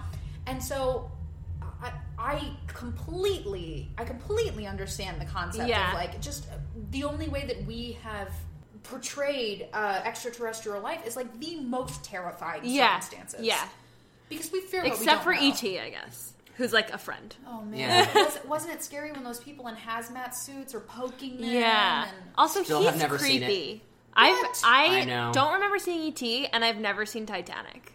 And 0.48 0.64
so 0.64 1.12
I, 1.82 1.92
I 2.18 2.52
completely, 2.68 3.90
I 3.98 4.04
completely 4.06 4.66
understand 4.66 5.20
the 5.22 5.26
concept 5.26 5.70
Yeah. 5.70 5.90
of 5.90 5.94
like 5.96 6.20
just 6.22 6.48
the 6.92 7.04
only 7.04 7.28
way 7.28 7.46
that 7.46 7.66
we 7.66 7.98
have 8.04 8.32
portrayed 8.84 9.68
uh, 9.74 10.02
extraterrestrial 10.06 10.82
life 10.82 11.06
is 11.06 11.16
like 11.16 11.40
the 11.40 11.58
most 11.60 12.04
terrifying 12.04 12.62
yeah, 12.64 13.00
circumstances. 13.00 13.46
yeah. 13.46 13.68
because 14.30 14.52
we 14.52 14.62
fear 14.62 14.84
Except 14.86 15.24
for 15.24 15.34
know. 15.34 15.40
ET, 15.42 15.64
I 15.64 15.90
guess, 15.90 16.34
who's 16.57 16.74
like 16.74 16.92
a 16.92 16.98
friend. 16.98 17.36
Oh 17.48 17.62
man, 17.62 17.80
Yeah. 17.80 18.13
Was, 18.13 18.39
wasn't 18.48 18.74
it 18.75 18.83
scary 18.83 19.12
when 19.12 19.24
those 19.24 19.39
people 19.39 19.68
in 19.68 19.75
hazmat 19.75 20.33
suits 20.33 20.75
are 20.75 20.80
poking 20.81 21.38
them? 21.42 21.50
Yeah. 21.50 22.04
and- 22.07 22.13
Also, 22.38 22.63
Still 22.63 22.80
he's 22.81 22.89
have 22.89 23.00
never 23.00 23.18
seen 23.18 23.44
it. 23.44 23.45
creepy. 23.45 23.83
I've 24.13 24.36
What? 24.36 24.62
I, 24.65 25.01
I 25.01 25.04
know. 25.06 25.31
don't 25.33 25.54
remember 25.54 25.77
seeing 25.80 26.12
ET, 26.12 26.50
and 26.51 26.65
I've 26.65 26.77
never 26.80 27.06
seen 27.06 27.25
Titanic. 27.27 27.94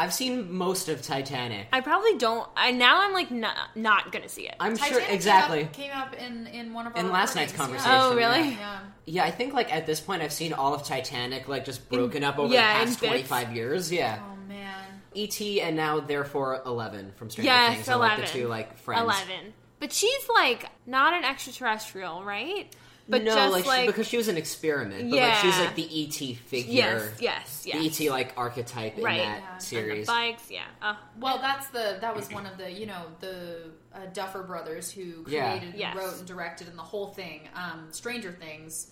I've 0.00 0.14
seen 0.14 0.52
most 0.52 0.88
of 0.88 1.02
Titanic. 1.02 1.66
I 1.72 1.80
probably 1.80 2.16
don't. 2.18 2.48
I 2.56 2.70
now 2.70 3.02
I'm 3.02 3.12
like 3.12 3.32
not 3.32 3.56
not 3.76 4.12
gonna 4.12 4.28
see 4.28 4.46
it. 4.48 4.54
I'm 4.60 4.76
Titanic 4.76 4.92
sure 4.92 5.02
came 5.02 5.14
exactly. 5.14 5.64
up- 5.64 5.72
Came 5.72 5.90
up, 5.92 6.14
in 6.14 6.46
in 6.46 6.72
one 6.72 6.86
of 6.86 6.94
our 6.94 7.00
In 7.00 7.10
last 7.10 7.34
night's 7.34 7.52
recordings, 7.52 7.82
conversation. 7.82 8.12
Oh, 8.12 8.16
really? 8.16 8.50
Yeah. 8.50 8.58
yeah. 8.60 8.80
Yeah, 9.06 9.24
I 9.24 9.30
think 9.32 9.54
like 9.54 9.74
at 9.74 9.86
this 9.86 10.00
point 10.00 10.22
I've 10.22 10.32
seen 10.32 10.52
all 10.52 10.72
of 10.72 10.84
Titanic 10.84 11.48
like 11.48 11.64
just 11.64 11.88
broken 11.90 12.22
up 12.22 12.38
over 12.38 12.54
yeah, 12.54 12.74
the 12.76 12.82
in 12.82 12.86
past 12.88 13.00
bits. 13.00 13.10
25 13.10 13.56
years. 13.56 13.90
Yeah. 13.92 14.20
Oh 14.22 14.36
man. 14.48 14.84
E.T. 15.14 15.60
and 15.60 15.76
now 15.76 16.00
therefore 16.00 16.60
11 16.66 17.12
from 17.16 17.30
Stranger 17.30 17.50
yes, 17.50 17.74
Things. 17.76 17.88
are, 17.88 17.92
eleven. 17.94 18.20
like 18.20 18.32
the 18.32 18.38
two 18.38 18.48
like 18.48 18.78
friends. 18.78 19.02
Eleven. 19.02 19.52
But 19.80 19.92
she's 19.92 20.28
like 20.34 20.66
not 20.86 21.12
an 21.14 21.24
extraterrestrial, 21.24 22.24
right? 22.24 22.74
But 23.10 23.22
no, 23.24 23.34
just 23.34 23.66
like, 23.66 23.80
she- 23.80 23.86
because 23.86 24.06
she 24.06 24.18
was 24.18 24.28
an 24.28 24.36
experiment, 24.36 25.10
but 25.10 25.18
like 25.18 25.34
she's 25.36 25.56
Yeah. 25.56 25.64
like 25.64 25.74
the 25.76 26.00
E.T. 26.00 26.34
figure. 26.34 26.72
yes, 26.72 27.12
yes, 27.20 27.62
yes. 27.64 27.76
The 27.78 27.82
E.T. 27.86 28.10
like 28.10 28.34
archetype 28.36 28.96
Right. 28.98 29.20
in 29.20 29.28
that 29.28 29.38
Yeah. 29.40 29.50
And 29.52 29.60
the 29.60 29.64
series. 29.64 30.06
bikes, 30.06 30.50
yeah. 30.50 30.64
Oh, 30.82 30.98
Well, 31.18 31.38
that's 31.38 31.68
the 31.68 31.96
that 32.02 32.14
was 32.14 32.30
one 32.30 32.44
of 32.44 32.58
the 32.58 32.70
you 32.70 32.84
know 32.84 33.06
the 33.20 33.70
uh, 33.94 34.00
Duffer 34.12 34.42
Brothers 34.42 34.90
who 34.90 35.24
Yeah. 35.26 35.58
created, 35.58 35.78
Yes. 35.78 35.96
wrote, 35.96 36.18
and 36.18 36.26
directed, 36.26 36.68
and 36.68 36.76
the 36.78 36.82
whole 36.82 37.06
thing. 37.14 37.48
Um, 37.54 37.88
Stranger 37.92 38.30
Things. 38.30 38.90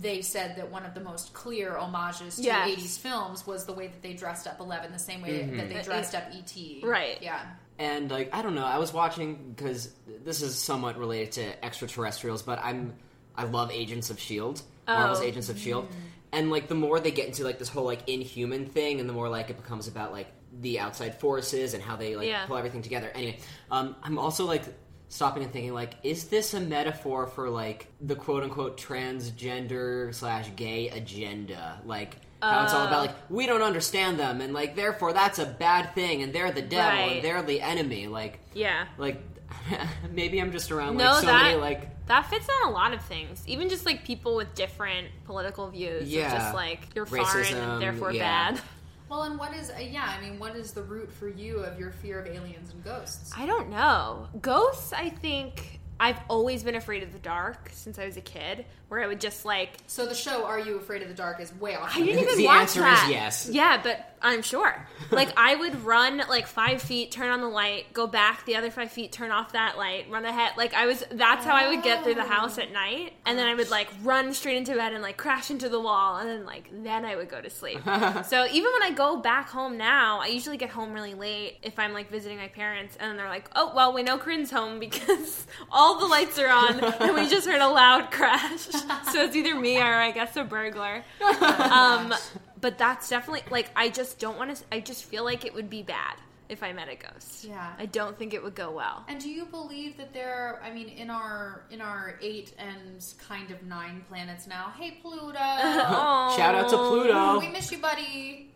They 0.00 0.22
said 0.22 0.56
that 0.56 0.70
one 0.70 0.84
of 0.84 0.94
the 0.94 1.00
most 1.00 1.32
clear 1.32 1.76
homages 1.76 2.36
to 2.36 2.42
Yes. 2.42 2.68
80s 2.68 2.98
films 2.98 3.46
was 3.46 3.64
the 3.64 3.72
way 3.72 3.86
that 3.88 4.02
they 4.02 4.12
dressed 4.12 4.46
up 4.46 4.60
Eleven, 4.60 4.92
the 4.92 4.98
same 4.98 5.22
way 5.22 5.42
that 5.44 5.68
they 5.68 5.78
Uh, 5.80 5.82
dressed 5.82 6.14
up 6.14 6.24
ET. 6.32 6.80
Right. 6.82 7.18
Yeah. 7.22 7.40
And 7.78 8.10
like 8.10 8.30
I 8.34 8.42
don't 8.42 8.54
know, 8.54 8.64
I 8.66 8.78
was 8.78 8.92
watching 8.92 9.54
because 9.56 9.90
this 10.24 10.42
is 10.42 10.56
somewhat 10.58 10.98
related 10.98 11.32
to 11.32 11.64
extraterrestrials, 11.64 12.42
but 12.42 12.58
I'm 12.62 12.94
I 13.36 13.44
love 13.44 13.70
Agents 13.70 14.10
of 14.10 14.18
Shield, 14.18 14.62
Marvel's 14.86 15.20
Oh. 15.20 15.24
Agents 15.24 15.48
of 15.48 15.58
Shield, 15.58 15.86
and 16.32 16.50
like 16.50 16.66
the 16.68 16.74
more 16.74 16.98
they 17.00 17.12
get 17.12 17.26
into 17.28 17.44
like 17.44 17.58
this 17.58 17.68
whole 17.68 17.84
like 17.84 18.08
inhuman 18.08 18.66
thing, 18.66 18.98
and 19.00 19.08
the 19.08 19.12
more 19.12 19.28
like 19.28 19.48
it 19.50 19.56
becomes 19.56 19.86
about 19.88 20.12
like 20.12 20.26
the 20.60 20.80
outside 20.80 21.14
forces 21.20 21.72
and 21.74 21.82
how 21.82 21.94
they 21.94 22.16
like 22.16 22.26
Yeah. 22.26 22.46
pull 22.46 22.56
everything 22.56 22.82
together. 22.82 23.10
Anyway, 23.14 23.38
um, 23.70 23.94
I'm 24.02 24.18
also 24.18 24.44
like 24.44 24.64
stopping 25.08 25.42
and 25.42 25.52
thinking 25.52 25.72
like, 25.74 25.94
is 26.02 26.24
this 26.28 26.54
a 26.54 26.60
metaphor 26.60 27.26
for 27.26 27.48
like 27.48 27.86
the 28.00 28.14
quote 28.14 28.42
unquote 28.42 28.78
transgender 28.78 30.14
slash 30.14 30.50
gay 30.56 30.88
agenda, 30.90 31.80
like? 31.84 32.16
How 32.40 32.62
it's 32.62 32.72
all 32.72 32.86
about 32.86 33.00
like 33.00 33.10
uh. 33.10 33.30
we 33.30 33.46
don't 33.46 33.62
understand 33.62 34.16
them 34.20 34.40
and 34.40 34.54
like 34.54 34.76
therefore 34.76 35.12
that's 35.12 35.40
a 35.40 35.44
bad 35.46 35.92
thing 35.96 36.22
and 36.22 36.32
they're 36.32 36.52
the 36.52 36.62
devil 36.62 37.00
Right. 37.00 37.12
and 37.16 37.24
they're 37.24 37.42
the 37.42 37.60
enemy 37.60 38.06
like 38.06 38.38
yeah. 38.54 38.86
like 38.96 39.20
maybe 40.12 40.38
I'm 40.38 40.52
just 40.52 40.70
around 40.70 40.96
No, 40.98 41.06
like 41.06 41.20
so 41.22 41.26
that 41.26 41.42
many 41.42 41.56
like 41.56 42.06
that 42.06 42.30
fits 42.30 42.48
on 42.62 42.68
a 42.68 42.72
lot 42.72 42.94
of 42.94 43.02
things. 43.02 43.42
Even 43.46 43.68
just 43.68 43.84
like 43.84 44.04
people 44.04 44.36
with 44.36 44.54
different 44.54 45.08
political 45.24 45.68
views. 45.68 46.08
Yeah. 46.08 46.32
just 46.32 46.54
like 46.54 46.80
you're 46.94 47.06
foreign 47.06 47.54
and 47.54 47.82
therefore 47.82 48.12
yeah. 48.12 48.52
bad. 48.52 48.60
Well, 49.08 49.22
and 49.22 49.38
what 49.38 49.54
is 49.54 49.70
uh, 49.70 49.78
yeah? 49.80 50.14
I 50.16 50.20
mean, 50.20 50.38
what 50.38 50.54
is 50.54 50.72
the 50.72 50.82
root 50.82 51.10
for 51.10 51.28
you 51.28 51.60
of 51.60 51.78
your 51.78 51.90
fear 51.90 52.20
of 52.20 52.26
aliens 52.26 52.72
and 52.72 52.84
ghosts? 52.84 53.32
I 53.36 53.46
don't 53.46 53.70
know. 53.70 54.28
Ghosts, 54.40 54.92
I 54.92 55.08
think 55.08 55.77
I've 56.00 56.18
always 56.28 56.62
been 56.62 56.74
afraid 56.76 57.02
of 57.02 57.12
the 57.12 57.18
dark 57.18 57.70
since 57.72 57.98
I 57.98 58.04
was 58.06 58.16
a 58.16 58.20
kid, 58.20 58.64
where 58.88 59.02
I 59.02 59.06
would 59.06 59.20
just 59.20 59.44
like 59.44 59.70
So 59.86 60.06
the 60.06 60.14
show 60.14 60.44
"Are 60.44 60.58
You 60.58 60.76
Afraid 60.78 61.02
of 61.02 61.08
the 61.08 61.14
Dark" 61.14 61.40
is 61.40 61.52
way 61.54 61.74
off. 61.74 61.94
I 61.96 62.00
didn't 62.00 62.20
even 62.22 62.38
The 62.38 62.44
watch 62.46 62.60
answer 62.60 62.80
is 62.80 62.84
that. 62.84 63.08
yes. 63.10 63.48
Yeah, 63.50 63.80
but 63.82 64.14
I'm 64.22 64.42
sure. 64.42 64.86
Like 65.10 65.32
I 65.38 65.54
would 65.54 65.84
run 65.84 66.18
like 66.28 66.46
five 66.46 66.82
feet, 66.82 67.10
turn 67.10 67.30
on 67.30 67.40
the 67.40 67.48
light, 67.48 67.92
go 67.94 68.06
back 68.06 68.44
the 68.44 68.56
other 68.56 68.70
five 68.70 68.92
feet, 68.92 69.10
turn 69.10 69.30
off 69.30 69.52
that 69.52 69.78
light, 69.78 70.10
run 70.10 70.24
ahead. 70.26 70.52
Like 70.56 70.74
I 70.74 70.84
was. 70.86 71.02
That's 71.10 71.46
how 71.46 71.54
I 71.54 71.68
would 71.70 71.82
get 71.82 72.04
through 72.04 72.16
the 72.16 72.24
house 72.24 72.58
at 72.58 72.70
night, 72.72 73.14
and 73.24 73.38
then 73.38 73.46
I 73.46 73.54
would 73.54 73.70
like 73.70 73.88
run 74.02 74.34
straight 74.34 74.56
into 74.58 74.74
bed 74.74 74.92
and 74.92 75.02
like 75.02 75.16
crash 75.16 75.50
into 75.50 75.68
the 75.70 75.80
wall, 75.80 76.18
and 76.18 76.28
then 76.28 76.44
like 76.44 76.68
then 76.82 77.04
I 77.06 77.16
would 77.16 77.30
go 77.30 77.40
to 77.40 77.48
sleep. 77.48 77.80
so 78.26 78.46
even 78.52 78.70
when 78.72 78.82
I 78.82 78.92
go 78.94 79.16
back 79.16 79.48
home 79.48 79.78
now, 79.78 80.20
I 80.20 80.26
usually 80.26 80.58
get 80.58 80.68
home 80.70 80.92
really 80.92 81.14
late 81.14 81.56
if 81.62 81.78
I'm 81.78 81.94
like 81.94 82.10
visiting 82.10 82.36
my 82.36 82.48
parents, 82.48 82.96
and 83.00 83.18
they're 83.18 83.28
like, 83.30 83.48
"Oh 83.56 83.72
well, 83.74 83.94
we 83.94 84.02
know 84.02 84.18
Corinne's 84.18 84.50
home 84.50 84.78
because 84.78 85.46
all 85.72 85.87
the 85.98 86.06
lights 86.06 86.38
are 86.38 86.48
on, 86.48 86.80
and 87.00 87.14
we 87.14 87.28
just 87.28 87.46
heard 87.46 87.60
a 87.60 87.68
loud 87.68 88.10
crash." 88.10 88.60
so 88.60 89.22
it's 89.22 89.36
either 89.36 89.54
me 89.54 89.78
or 89.78 89.84
I 89.94 90.10
guess 90.10 90.36
a 90.36 90.44
burglar. 90.44 91.04
Um, 91.20 92.14
but 92.60 92.76
that's 92.78 93.08
definitely 93.08 93.44
like 93.50 93.70
I 93.76 93.88
just 93.88 94.18
don't 94.18 94.36
want 94.38 94.56
to. 94.56 94.64
I 94.72 94.80
just 94.80 95.04
feel 95.04 95.24
like 95.24 95.44
it 95.44 95.54
would 95.54 95.70
be 95.70 95.82
bad 95.82 96.16
if 96.48 96.62
I 96.62 96.72
met 96.72 96.88
a 96.88 96.96
ghost. 96.96 97.44
Yeah. 97.44 97.72
I 97.78 97.86
don't 97.86 98.18
think 98.18 98.32
it 98.32 98.42
would 98.42 98.54
go 98.54 98.70
well. 98.70 99.04
And 99.08 99.20
do 99.20 99.28
you 99.30 99.44
believe 99.44 99.96
that 99.98 100.14
there? 100.14 100.60
I 100.64 100.72
mean, 100.72 100.88
in 100.88 101.10
our 101.10 101.62
in 101.70 101.80
our 101.80 102.18
eight 102.22 102.54
and 102.58 103.04
kind 103.18 103.50
of 103.50 103.62
nine 103.64 104.02
planets 104.08 104.46
now. 104.46 104.72
Hey, 104.78 104.98
Pluto. 105.02 105.38
Oh, 105.38 106.34
Shout 106.36 106.54
out 106.54 106.68
to 106.70 106.76
Pluto. 106.76 107.38
we 107.38 107.48
miss 107.48 107.70
you, 107.70 107.78
buddy. 107.78 108.47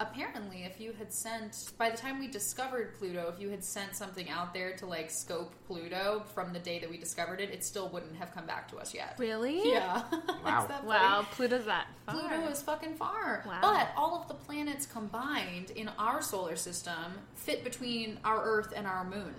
Apparently, 0.00 0.62
if 0.64 0.80
you 0.80 0.92
had 0.98 1.12
sent, 1.12 1.72
by 1.76 1.90
the 1.90 1.96
time 1.96 2.18
we 2.18 2.26
discovered 2.26 2.94
Pluto, 2.98 3.30
if 3.34 3.38
you 3.38 3.50
had 3.50 3.62
sent 3.62 3.94
something 3.94 4.30
out 4.30 4.54
there 4.54 4.74
to 4.76 4.86
like 4.86 5.10
scope 5.10 5.52
Pluto 5.66 6.24
from 6.34 6.54
the 6.54 6.58
day 6.58 6.78
that 6.78 6.88
we 6.88 6.96
discovered 6.96 7.38
it, 7.38 7.50
it 7.50 7.62
still 7.62 7.90
wouldn't 7.90 8.16
have 8.16 8.32
come 8.34 8.46
back 8.46 8.66
to 8.70 8.78
us 8.78 8.94
yet. 8.94 9.14
Really? 9.18 9.70
Yeah. 9.70 10.02
Wow. 10.42 10.62
Is 10.62 10.68
that 10.68 10.84
Wow. 10.84 11.26
Pluto's 11.32 11.66
that 11.66 11.86
far. 12.06 12.14
Pluto 12.14 12.48
is 12.48 12.62
fucking 12.62 12.94
far. 12.94 13.44
Wow. 13.46 13.58
But 13.60 13.90
all 13.94 14.18
of 14.18 14.26
the 14.26 14.32
planets 14.34 14.86
combined 14.86 15.70
in 15.72 15.88
our 15.98 16.22
solar 16.22 16.56
system 16.56 16.94
fit 17.34 17.62
between 17.62 18.18
our 18.24 18.42
Earth 18.42 18.72
and 18.74 18.86
our 18.86 19.04
moon. 19.04 19.34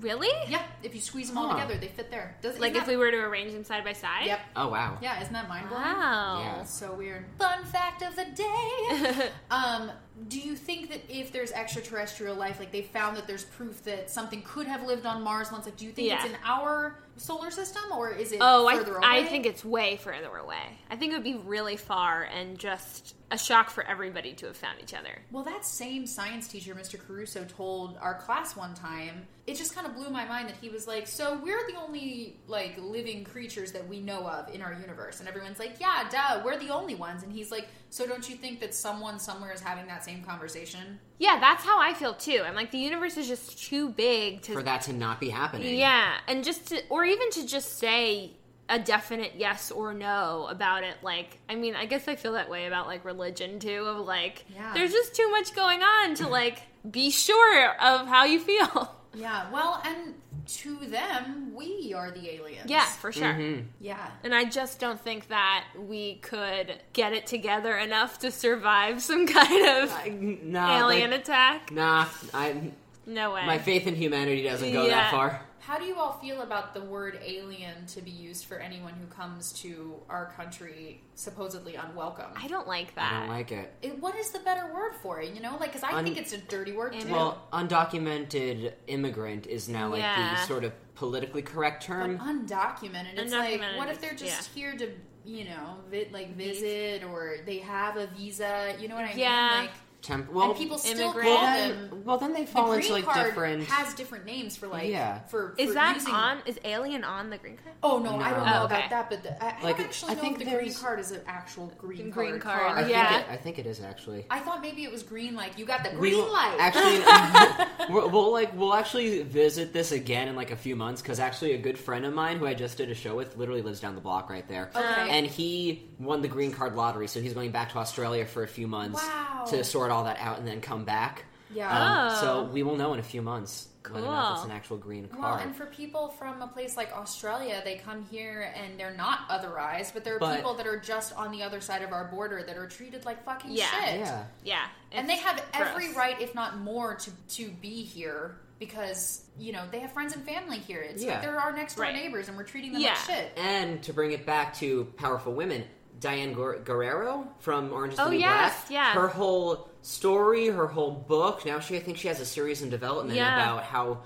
Really? 0.00 0.28
Yeah, 0.48 0.62
if 0.82 0.94
you 0.94 1.00
squeeze 1.00 1.28
them 1.28 1.38
all 1.38 1.48
Huh. 1.48 1.60
together, 1.60 1.78
they 1.80 1.88
fit 1.88 2.10
there. 2.10 2.36
Does, 2.42 2.58
Like 2.58 2.72
isn't 2.72 2.82
if 2.82 2.88
we 2.88 2.96
were 2.96 3.10
to 3.10 3.16
arrange 3.18 3.52
them 3.52 3.64
side 3.64 3.84
by 3.84 3.92
side. 3.92 4.26
Yep. 4.26 4.40
Oh 4.56 4.68
wow. 4.68 4.98
Yeah, 5.00 5.20
isn't 5.20 5.32
that 5.32 5.48
mind 5.48 5.68
blowing? 5.68 5.82
Wow. 5.84 6.40
Yeah. 6.42 6.64
So 6.64 6.92
weird. 6.94 7.24
Fun 7.38 7.64
fact 7.64 8.02
of 8.02 8.16
the 8.16 8.24
day. 8.24 9.28
um, 9.50 9.90
do 10.28 10.38
you 10.38 10.54
think 10.56 10.90
that 10.90 11.00
if 11.08 11.32
there's 11.32 11.52
extraterrestrial 11.52 12.34
life, 12.36 12.58
like 12.58 12.72
they 12.72 12.82
found 12.82 13.16
that 13.16 13.26
there's 13.26 13.44
proof 13.44 13.82
that 13.84 14.10
something 14.10 14.42
could 14.42 14.66
have 14.66 14.82
lived 14.84 15.06
on 15.06 15.22
Mars 15.22 15.50
once, 15.52 15.64
like 15.66 15.76
do 15.76 15.84
you 15.86 15.92
think 15.92 16.12
it's 16.12 16.24
Yeah. 16.24 16.30
in 16.30 16.36
our 16.44 16.98
solar 17.20 17.50
system 17.50 17.82
or 17.92 18.10
is 18.12 18.32
it 18.32 18.38
Oh, 18.40 18.66
I, 18.66 18.76
further 18.76 18.96
away? 18.96 19.06
I 19.06 19.24
think 19.24 19.46
it's 19.46 19.64
way 19.64 19.96
further 19.96 20.36
away. 20.36 20.78
I 20.90 20.96
think 20.96 21.12
it 21.12 21.16
would 21.16 21.24
be 21.24 21.36
really 21.36 21.76
far 21.76 22.22
and 22.22 22.58
just 22.58 23.14
a 23.30 23.38
shock 23.38 23.70
for 23.70 23.84
everybody 23.84 24.32
to 24.34 24.46
have 24.46 24.56
found 24.56 24.80
each 24.82 24.94
other. 24.94 25.22
Well, 25.30 25.44
that 25.44 25.64
same 25.64 26.06
science 26.06 26.48
teacher, 26.48 26.74
Mr. 26.74 26.98
Caruso, 26.98 27.44
told 27.44 27.96
our 28.00 28.14
class 28.14 28.56
one 28.56 28.74
time. 28.74 29.26
It 29.46 29.56
just 29.56 29.74
kind 29.74 29.86
of 29.86 29.94
blew 29.94 30.10
my 30.10 30.24
mind 30.24 30.48
that 30.48 30.56
he 30.56 30.68
was 30.68 30.86
like, 30.88 31.06
"So 31.06 31.38
we're 31.42 31.64
the 31.66 31.76
only 31.76 32.40
like 32.48 32.76
living 32.78 33.24
creatures 33.24 33.72
that 33.72 33.86
we 33.86 34.00
know 34.00 34.26
of 34.26 34.52
in 34.54 34.62
our 34.62 34.72
universe," 34.72 35.20
and 35.20 35.28
everyone's 35.28 35.58
like, 35.58 35.78
"Yeah, 35.80 36.08
duh, 36.10 36.42
we're 36.44 36.58
the 36.58 36.70
only 36.70 36.94
ones." 36.94 37.22
And 37.22 37.32
he's 37.32 37.50
like, 37.50 37.68
"So 37.90 38.06
don't 38.06 38.28
you 38.28 38.36
think 38.36 38.60
that 38.60 38.74
someone 38.74 39.18
somewhere 39.20 39.52
is 39.52 39.60
having 39.60 39.86
that 39.86 40.04
same 40.04 40.22
conversation?" 40.24 40.98
Yeah, 41.20 41.38
that's 41.38 41.62
how 41.62 41.78
I 41.78 41.92
feel 41.92 42.14
too. 42.14 42.42
I'm 42.46 42.54
like 42.54 42.70
the 42.70 42.78
universe 42.78 43.18
is 43.18 43.28
just 43.28 43.62
too 43.62 43.90
big 43.90 44.40
to 44.42 44.54
For 44.54 44.62
that 44.62 44.80
to 44.82 44.94
not 44.94 45.20
be 45.20 45.28
happening. 45.28 45.76
Yeah, 45.76 46.14
and 46.26 46.42
just 46.42 46.68
to, 46.68 46.82
or 46.88 47.04
even 47.04 47.30
to 47.32 47.46
just 47.46 47.78
say 47.78 48.32
a 48.70 48.78
definite 48.78 49.32
yes 49.36 49.70
or 49.70 49.92
no 49.92 50.46
about 50.50 50.82
it. 50.82 50.94
Like, 51.02 51.36
I 51.48 51.56
mean, 51.56 51.74
I 51.76 51.84
guess 51.84 52.08
I 52.08 52.16
feel 52.16 52.32
that 52.32 52.48
way 52.48 52.66
about 52.66 52.86
like 52.86 53.04
religion 53.04 53.58
too. 53.58 53.84
Of 53.84 54.06
like, 54.06 54.46
Yeah. 54.54 54.72
there's 54.72 54.92
just 54.92 55.14
too 55.14 55.30
much 55.30 55.54
going 55.54 55.82
on 55.82 56.14
to 56.16 56.26
like 56.26 56.62
be 56.90 57.10
sure 57.10 57.68
of 57.80 58.06
how 58.06 58.24
you 58.24 58.40
feel. 58.40 58.96
Yeah. 59.12 59.50
Well, 59.52 59.82
and 59.84 60.14
to 60.58 60.76
them, 60.86 61.52
we 61.54 61.92
are 61.96 62.10
the 62.10 62.28
aliens. 62.34 62.68
yeah, 62.70 62.84
for 62.86 63.12
sure. 63.12 63.32
Mhm. 63.34 63.66
Yeah. 63.80 64.10
And 64.24 64.34
I 64.34 64.44
just 64.44 64.78
don't 64.80 65.00
think 65.00 65.28
that 65.28 65.64
we 65.78 66.16
could 66.16 66.80
get 66.92 67.12
it 67.12 67.26
together 67.26 67.76
enough 67.76 68.18
to 68.20 68.30
survive 68.30 69.00
some 69.10 69.26
kind 69.26 69.66
of 69.82 69.92
I- 69.92 70.08
Nah, 70.42 70.78
alien 70.78 71.10
like, 71.12 71.20
attack. 71.20 71.70
nah. 71.70 72.06
I, 72.34 72.72
No 73.06 73.32
way. 73.34 73.46
my 73.46 73.58
faith 73.58 73.86
in 73.86 73.94
humanity 73.94 74.42
doesn't 74.42 74.72
go 74.72 74.84
Yeah. 74.86 74.90
that 74.96 75.10
far. 75.10 75.42
How 75.70 75.78
do 75.78 75.84
you 75.84 75.94
all 76.00 76.14
feel 76.14 76.42
about 76.42 76.74
the 76.74 76.80
word 76.80 77.20
alien 77.24 77.86
to 77.94 78.02
be 78.02 78.10
used 78.10 78.46
for 78.46 78.56
anyone 78.58 78.92
who 78.94 79.06
comes 79.06 79.52
to 79.60 79.94
our 80.08 80.32
country 80.36 81.00
supposedly 81.14 81.76
unwelcome? 81.76 82.32
I 82.34 82.48
don't 82.48 82.66
like 82.66 82.92
that. 82.96 83.12
I 83.12 83.20
don't 83.20 83.28
like 83.28 83.52
it. 83.52 83.72
It, 83.80 84.00
what 84.00 84.16
is 84.16 84.30
the 84.30 84.40
better 84.40 84.74
word 84.74 84.94
for 85.00 85.20
it? 85.20 85.32
You 85.32 85.40
know, 85.40 85.56
like 85.60 85.72
because 85.72 85.84
I 85.84 85.92
Un- 85.92 86.02
think 86.02 86.16
it's 86.16 86.32
a 86.32 86.38
dirty 86.38 86.72
word 86.72 86.98
too. 86.98 87.12
Well, 87.12 87.46
undocumented 87.52 88.72
immigrant 88.88 89.46
is 89.46 89.68
now 89.68 89.90
like 89.90 90.00
Yeah. 90.00 90.34
the 90.34 90.40
sort 90.48 90.64
of 90.64 90.72
politically 90.96 91.42
correct 91.42 91.86
but 91.86 91.94
term. 91.94 92.18
undocumented, 92.18 93.16
it's 93.16 93.32
like 93.32 93.60
Undocumented 93.60 93.76
what 93.78 93.88
if 93.90 94.00
they're 94.00 94.14
just 94.14 94.50
yeah. 94.56 94.62
here 94.62 94.76
to 94.76 94.90
you 95.24 95.44
know 95.44 95.76
vi- 95.88 96.08
like 96.10 96.34
visit 96.34 97.04
or 97.04 97.36
they 97.46 97.58
have 97.58 97.96
a 97.96 98.08
visa? 98.08 98.74
You 98.80 98.88
know 98.88 98.96
what 98.96 99.04
I 99.04 99.12
Yeah. 99.12 99.50
mean? 99.50 99.60
Like, 99.66 99.70
Temp- 100.02 100.32
well, 100.32 100.48
and 100.50 100.58
people 100.58 100.78
still 100.78 100.98
immigrant. 101.10 101.28
call 101.28 101.36
well, 101.44 101.68
them. 101.68 101.88
then, 101.90 102.04
well, 102.04 102.18
then 102.18 102.32
they 102.32 102.44
The 102.44 102.50
fall 102.50 102.66
green 102.68 102.80
into 102.80 102.92
like 102.94 103.04
card 103.04 103.26
different. 103.26 103.64
has 103.64 103.92
different 103.94 104.24
names 104.24 104.56
for 104.56 104.66
like 104.66 104.88
Yeah. 104.88 105.20
for, 105.28 105.54
Is 105.58 105.74
that 105.74 105.96
using, 105.96 106.14
on? 106.14 106.38
Is 106.46 106.58
alien 106.64 107.04
on 107.04 107.28
the 107.28 107.36
green 107.36 107.58
card? 107.62 107.76
Oh 107.82 107.98
no, 107.98 108.16
I 108.16 108.30
don't 108.30 108.46
know 108.46 108.60
Oh, 108.60 108.64
okay. 108.64 108.76
about 108.86 108.90
that, 108.90 109.10
but 109.10 109.22
the, 109.22 109.44
I, 109.44 109.48
I 109.58 109.62
Like, 109.62 109.76
don't 109.76 109.86
actually 109.86 110.12
I 110.12 110.14
know 110.14 110.20
think 110.22 110.40
if 110.40 110.48
the 110.48 110.56
green 110.56 110.72
card 110.74 111.00
is 111.00 111.10
an 111.10 111.20
actual 111.26 111.66
green, 111.76 112.08
Green 112.10 112.38
card. 112.40 112.60
card, 112.60 112.84
I 112.84 112.88
yeah. 112.88 113.08
think 113.10 113.20
it, 113.28 113.30
I 113.32 113.36
think 113.36 113.58
it 113.58 113.66
is 113.66 113.80
actually. 113.82 114.24
I 114.30 114.38
thought 114.40 114.62
maybe 114.62 114.84
it 114.84 114.90
was 114.90 115.02
green, 115.02 115.34
like 115.34 115.58
you 115.58 115.66
got 115.66 115.84
the 115.84 115.90
We 115.90 115.96
green 116.10 116.16
will- 116.24 116.32
light. 116.32 116.56
Actually, 116.58 117.88
we'll, 117.94 118.08
we'll 118.10 118.32
like 118.32 118.56
we'll 118.56 118.74
actually 118.74 119.22
visit 119.22 119.72
this 119.74 119.92
again 119.92 120.28
in 120.28 120.36
like 120.36 120.50
a 120.50 120.56
few 120.56 120.76
months 120.76 121.02
because 121.02 121.20
actually 121.20 121.52
a 121.52 121.58
good 121.58 121.78
friend 121.78 122.06
of 122.06 122.14
mine 122.14 122.38
who 122.38 122.46
I 122.46 122.54
just 122.54 122.76
did 122.78 122.90
a 122.90 122.94
show 122.94 123.14
with 123.16 123.36
literally 123.36 123.62
lives 123.62 123.80
down 123.80 123.94
the 123.94 124.00
block 124.00 124.30
right 124.30 124.46
there. 124.48 124.70
Okay. 124.74 125.10
And 125.10 125.26
he 125.26 125.88
won 125.98 126.22
the 126.22 126.28
green 126.28 126.52
card 126.52 126.74
lottery, 126.74 127.06
so 127.06 127.20
he's 127.20 127.34
going 127.34 127.50
back 127.50 127.72
to 127.72 127.78
Australia 127.78 128.24
for 128.24 128.42
a 128.42 128.48
few 128.48 128.66
months 128.66 129.02
Wow. 129.04 129.44
to 129.50 129.62
sort 129.64 129.89
all 129.90 130.04
that 130.04 130.18
out 130.20 130.38
and 130.38 130.46
then 130.48 130.60
come 130.60 130.84
back. 130.84 131.24
yeah. 131.52 131.68
Um, 131.70 132.12
Oh. 132.12 132.20
So 132.20 132.42
we 132.44 132.62
will 132.62 132.76
know 132.76 132.92
in 132.94 133.00
a 133.00 133.04
few 133.04 133.22
months 133.22 133.66
whether 133.90 134.06
or 134.06 134.10
not 134.10 134.36
it's 134.36 134.44
an 134.44 134.50
actual 134.50 134.76
green 134.76 135.08
Well, 135.18 135.34
and 135.36 135.56
for 135.56 135.64
people 135.66 136.10
from 136.10 136.42
a 136.42 136.46
place 136.46 136.76
like 136.76 136.92
Australia, 136.94 137.60
they 137.64 137.76
come 137.76 138.04
here 138.10 138.52
and 138.54 138.78
they're 138.78 138.94
not 138.94 139.26
otherized, 139.30 139.94
but 139.94 140.04
there 140.04 140.16
are 140.16 140.18
But- 140.18 140.36
people 140.36 140.54
that 140.54 140.66
are 140.66 140.78
just 140.78 141.14
on 141.16 141.32
the 141.32 141.42
other 141.42 141.60
side 141.62 141.82
of 141.82 141.90
our 141.92 142.04
border 142.04 142.42
that 142.42 142.56
are 142.58 142.68
treated 142.68 143.04
like 143.06 143.24
fucking 143.24 143.50
Yeah. 143.52 143.64
shit. 143.70 144.00
yeah. 144.00 144.24
Yeah. 144.44 144.66
And 144.92 145.08
they 145.08 145.14
It's 145.14 145.22
have 145.22 145.42
every 145.54 145.92
right, 145.94 146.20
if 146.20 146.34
not 146.34 146.58
more, 146.58 146.94
to 146.96 147.10
to 147.36 147.48
be 147.50 147.82
here 147.82 148.36
because 148.58 149.24
you 149.38 149.52
know 149.52 149.62
they 149.72 149.78
have 149.80 149.92
friends 149.92 150.14
and 150.14 150.24
family 150.26 150.58
here. 150.58 150.82
It's 150.82 151.02
Yeah. 151.02 151.12
like 151.14 151.22
they're 151.22 151.40
our 151.40 151.52
next 151.52 151.76
door 151.76 151.86
Right. 151.86 151.94
neighbors, 151.94 152.28
and 152.28 152.36
we're 152.36 152.44
treating 152.44 152.72
them 152.72 152.82
Yeah. 152.82 152.90
like 152.90 152.98
shit. 152.98 153.32
And 153.38 153.82
to 153.84 153.94
bring 153.94 154.12
it 154.12 154.26
back 154.26 154.52
to 154.58 154.84
powerful 154.98 155.32
women, 155.32 155.64
Diane 155.98 156.34
Guer- 156.34 156.58
Guerrero 156.58 157.26
from 157.40 157.72
Orange 157.72 157.94
is 157.94 157.98
the 157.98 158.04
Oh, 158.04 158.10
New 158.10 158.18
yes, 158.18 158.52
Black. 158.68 158.70
yeah. 158.70 158.92
Her 158.92 159.08
whole 159.08 159.69
story, 159.82 160.48
her 160.48 160.66
whole 160.68 160.90
book. 160.90 161.44
Now 161.46 161.60
she, 161.60 161.76
I 161.76 161.80
think 161.80 161.96
she 161.98 162.08
has 162.08 162.20
a 162.20 162.26
series 162.26 162.62
in 162.62 162.70
development 162.70 163.16
Yeah. 163.16 163.34
about 163.52 163.64
how 163.64 164.00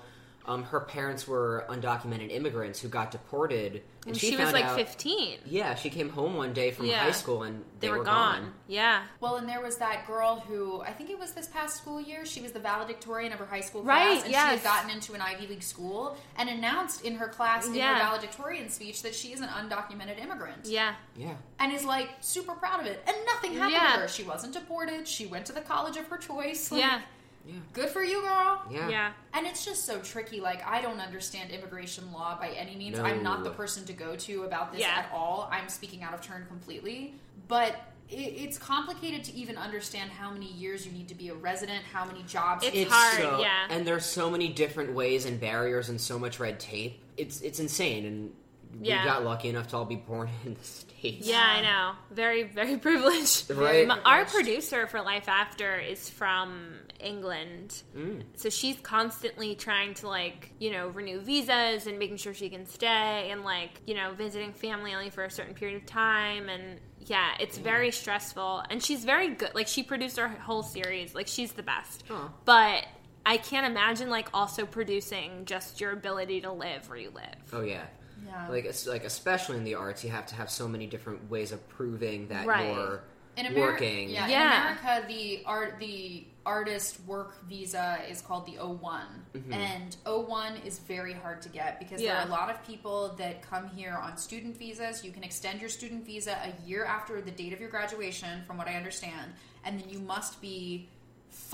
um, 0.47 0.63
her 0.63 0.79
parents 0.79 1.27
were 1.27 1.65
undocumented 1.69 2.31
immigrants 2.31 2.79
who 2.79 2.87
got 2.87 3.11
deported, 3.11 3.73
and 4.05 4.07
And 4.07 4.17
she, 4.17 4.31
she, 4.31 4.37
was 4.37 4.53
like 4.53 4.65
out. 4.65 4.75
15. 4.75 5.39
Yeah, 5.45 5.73
she 5.75 5.89
came 5.89 6.09
home 6.09 6.35
one 6.35 6.53
day 6.53 6.69
from 6.71 6.85
Yeah. 6.85 6.99
high 6.99 7.11
school 7.11 7.43
and 7.43 7.63
They, 7.79 7.89
were, 7.89 8.03
gone. 8.03 8.53
Yeah. 8.67 9.03
Well, 9.19 9.37
and 9.37 9.49
there 9.49 9.61
was 9.61 9.77
that 9.77 10.05
girl 10.05 10.43
who 10.47 10.81
I 10.81 10.91
think 10.91 11.09
it 11.09 11.17
was 11.17 11.31
this 11.31 11.47
past 11.47 11.77
school 11.77 11.99
year. 11.99 12.25
She 12.25 12.41
was 12.41 12.51
the 12.51 12.59
valedictorian 12.59 13.33
of 13.33 13.39
her 13.39 13.45
high 13.47 13.61
school 13.61 13.81
Right, 13.83 14.05
class, 14.21 14.23
and 14.25 14.31
she 14.31 14.37
had 14.39 14.63
gotten 14.63 14.91
into 14.91 15.13
an 15.13 15.21
Ivy 15.21 15.47
League 15.47 15.63
school 15.63 16.15
and 16.37 16.49
announced 16.49 17.03
in 17.03 17.15
her 17.15 17.27
class 17.27 17.65
in 17.67 17.73
Yeah. 17.73 17.93
her 17.97 17.99
valedictorian 18.05 18.69
speech 18.69 19.01
that 19.01 19.15
she 19.15 19.33
is 19.33 19.41
an 19.41 19.49
undocumented 19.49 20.19
immigrant. 20.21 20.65
Yeah. 20.65 20.93
Yeah, 21.15 21.33
and 21.59 21.73
is 21.73 21.83
like 21.85 22.09
super 22.21 22.53
proud 22.53 22.81
of 22.81 22.85
it. 22.85 23.01
And 23.07 23.15
nothing 23.25 23.53
happened 23.53 23.71
Yeah. 23.73 23.95
to 23.95 24.01
her. 24.01 24.07
She 24.07 24.23
wasn't 24.23 24.53
deported. 24.53 25.07
She 25.07 25.25
went 25.25 25.45
to 25.47 25.53
the 25.53 25.61
college 25.61 25.97
of 25.97 26.05
her 26.07 26.17
choice. 26.17 26.71
Like, 26.71 26.81
Yeah. 26.81 27.01
Yeah, 27.47 27.55
Good 27.73 27.89
for 27.89 28.03
you, 28.03 28.21
girl. 28.21 28.61
yeah. 28.71 28.89
Yeah. 28.89 29.11
And 29.33 29.45
it's 29.45 29.63
just 29.65 29.85
so 29.85 29.99
tricky. 29.99 30.39
Like, 30.41 30.65
I 30.65 30.81
don't 30.81 30.99
understand 30.99 31.51
immigration 31.51 32.11
law 32.11 32.37
by 32.39 32.49
any 32.49 32.75
means. 32.75 32.97
No. 32.97 33.03
I'm 33.05 33.21
not 33.23 33.43
the 33.43 33.51
person 33.51 33.85
to 33.85 33.93
go 33.93 34.15
to 34.15 34.43
about 34.43 34.71
this 34.71 34.81
Yeah. 34.81 34.95
at 34.97 35.09
all. 35.13 35.47
I'm 35.51 35.69
speaking 35.69 36.03
out 36.03 36.13
of 36.13 36.21
turn 36.21 36.45
completely. 36.47 37.13
But 37.47 37.75
it, 38.09 38.15
it's 38.15 38.57
complicated 38.57 39.23
to 39.25 39.33
even 39.35 39.57
understand 39.57 40.11
how 40.11 40.31
many 40.31 40.51
years 40.53 40.85
you 40.85 40.91
need 40.91 41.07
to 41.09 41.15
be 41.15 41.29
a 41.29 41.33
resident, 41.35 41.83
how 41.91 42.05
many 42.05 42.23
jobs. 42.23 42.65
It's 42.65 42.75
you 42.75 42.81
It's 42.83 42.91
hard, 42.91 43.21
so, 43.21 43.39
yeah. 43.41 43.67
And 43.69 43.85
there's 43.85 44.05
so 44.05 44.29
many 44.29 44.49
different 44.49 44.93
ways 44.93 45.25
and 45.25 45.39
barriers 45.39 45.89
and 45.89 45.99
so 45.99 46.17
much 46.19 46.39
red 46.39 46.59
tape. 46.59 46.99
It's 47.17 47.41
it's 47.41 47.59
insane, 47.59 48.05
and 48.05 48.33
Yeah. 48.81 49.03
we 49.03 49.09
got 49.09 49.23
lucky 49.23 49.49
enough 49.49 49.67
to 49.69 49.77
all 49.77 49.85
be 49.85 49.95
born 49.95 50.29
in 50.45 50.53
the 50.55 50.63
states. 50.63 51.27
Yeah, 51.27 51.41
I 51.41 51.61
know. 51.61 51.91
Very, 52.11 52.43
very 52.43 52.77
privileged. 52.87 53.49
Right. 53.51 53.89
Our 53.89 53.97
privileged. 54.25 54.31
producer 54.31 54.87
for 54.87 55.01
Life 55.01 55.27
After 55.29 55.77
is 55.79 56.09
from 56.09 56.73
England. 56.99 57.83
Mm. 57.95 58.23
So 58.35 58.49
she's 58.49 58.77
constantly 58.79 59.55
trying 59.55 59.93
to, 59.95 60.07
like, 60.07 60.51
you 60.59 60.71
know, 60.71 60.87
renew 60.89 61.19
visas 61.21 61.87
and 61.87 61.99
making 61.99 62.17
sure 62.17 62.33
she 62.33 62.49
can 62.49 62.65
stay 62.65 63.29
and, 63.31 63.43
like, 63.43 63.81
you 63.85 63.93
know, 63.95 64.13
visiting 64.13 64.53
family 64.53 64.93
only 64.93 65.09
for 65.09 65.23
a 65.23 65.31
certain 65.31 65.53
period 65.53 65.77
of 65.77 65.85
time. 65.85 66.49
And 66.49 66.79
yeah, 67.05 67.33
it's 67.39 67.57
very 67.57 67.91
stressful. 67.91 68.63
And 68.69 68.81
she's 68.81 69.05
very 69.05 69.29
good. 69.29 69.53
Like, 69.53 69.67
she 69.67 69.83
produced 69.83 70.17
our 70.19 70.27
whole 70.29 70.63
series. 70.63 71.13
Like, 71.13 71.27
she's 71.27 71.51
the 71.53 71.63
best. 71.63 72.03
Aw. 72.09 72.29
But 72.45 72.85
I 73.25 73.37
can't 73.37 73.65
imagine, 73.65 74.09
like, 74.09 74.29
also 74.33 74.65
producing 74.65 75.45
just 75.45 75.79
your 75.81 75.91
ability 75.91 76.41
to 76.41 76.51
live 76.51 76.87
where 76.89 76.97
you 76.97 77.11
live. 77.11 77.35
Oh 77.53 77.61
yeah. 77.61 77.83
Yeah. 78.25 78.47
Like 78.49 78.65
it's 78.65 78.87
like 78.87 79.03
especially 79.03 79.57
in 79.57 79.63
the 79.63 79.75
arts, 79.75 80.03
you 80.03 80.09
have 80.11 80.25
to 80.27 80.35
have 80.35 80.49
so 80.49 80.67
many 80.67 80.87
different 80.87 81.29
ways 81.29 81.51
of 81.51 81.67
proving 81.69 82.27
that 82.29 82.45
Right. 82.47 82.73
you're 82.73 83.01
in 83.37 83.45
Ameri- 83.47 83.55
working. 83.59 84.09
Yeah, 84.09 84.27
Yeah. 84.27 84.71
in 84.71 84.77
America, 84.77 85.07
the 85.07 85.43
art 85.45 85.75
the 85.79 86.25
artist 86.45 86.99
work 87.07 87.43
visa 87.49 87.99
is 88.07 88.21
called 88.21 88.45
the 88.45 88.53
O1, 88.59 89.01
Mm-hmm. 89.33 89.51
and 89.53 89.97
O1 90.05 90.63
is 90.63 90.77
very 90.79 91.13
hard 91.13 91.41
to 91.41 91.49
get 91.49 91.79
because 91.79 91.99
there 92.01 92.15
are 92.15 92.25
a 92.25 92.29
lot 92.29 92.49
of 92.51 92.63
people 92.65 93.09
that 93.17 93.41
come 93.41 93.67
here 93.69 93.93
on 94.01 94.15
student 94.17 94.55
visas. 94.57 95.03
You 95.03 95.11
can 95.11 95.23
extend 95.23 95.59
your 95.59 95.69
student 95.69 96.05
visa 96.05 96.37
a 96.43 96.67
year 96.67 96.85
after 96.85 97.19
the 97.19 97.31
date 97.31 97.51
of 97.51 97.59
your 97.59 97.69
graduation, 97.69 98.43
from 98.45 98.57
what 98.57 98.67
I 98.67 98.75
understand, 98.75 99.33
and 99.63 99.79
then 99.79 99.89
you 99.89 99.99
must 99.99 100.39
be 100.39 100.87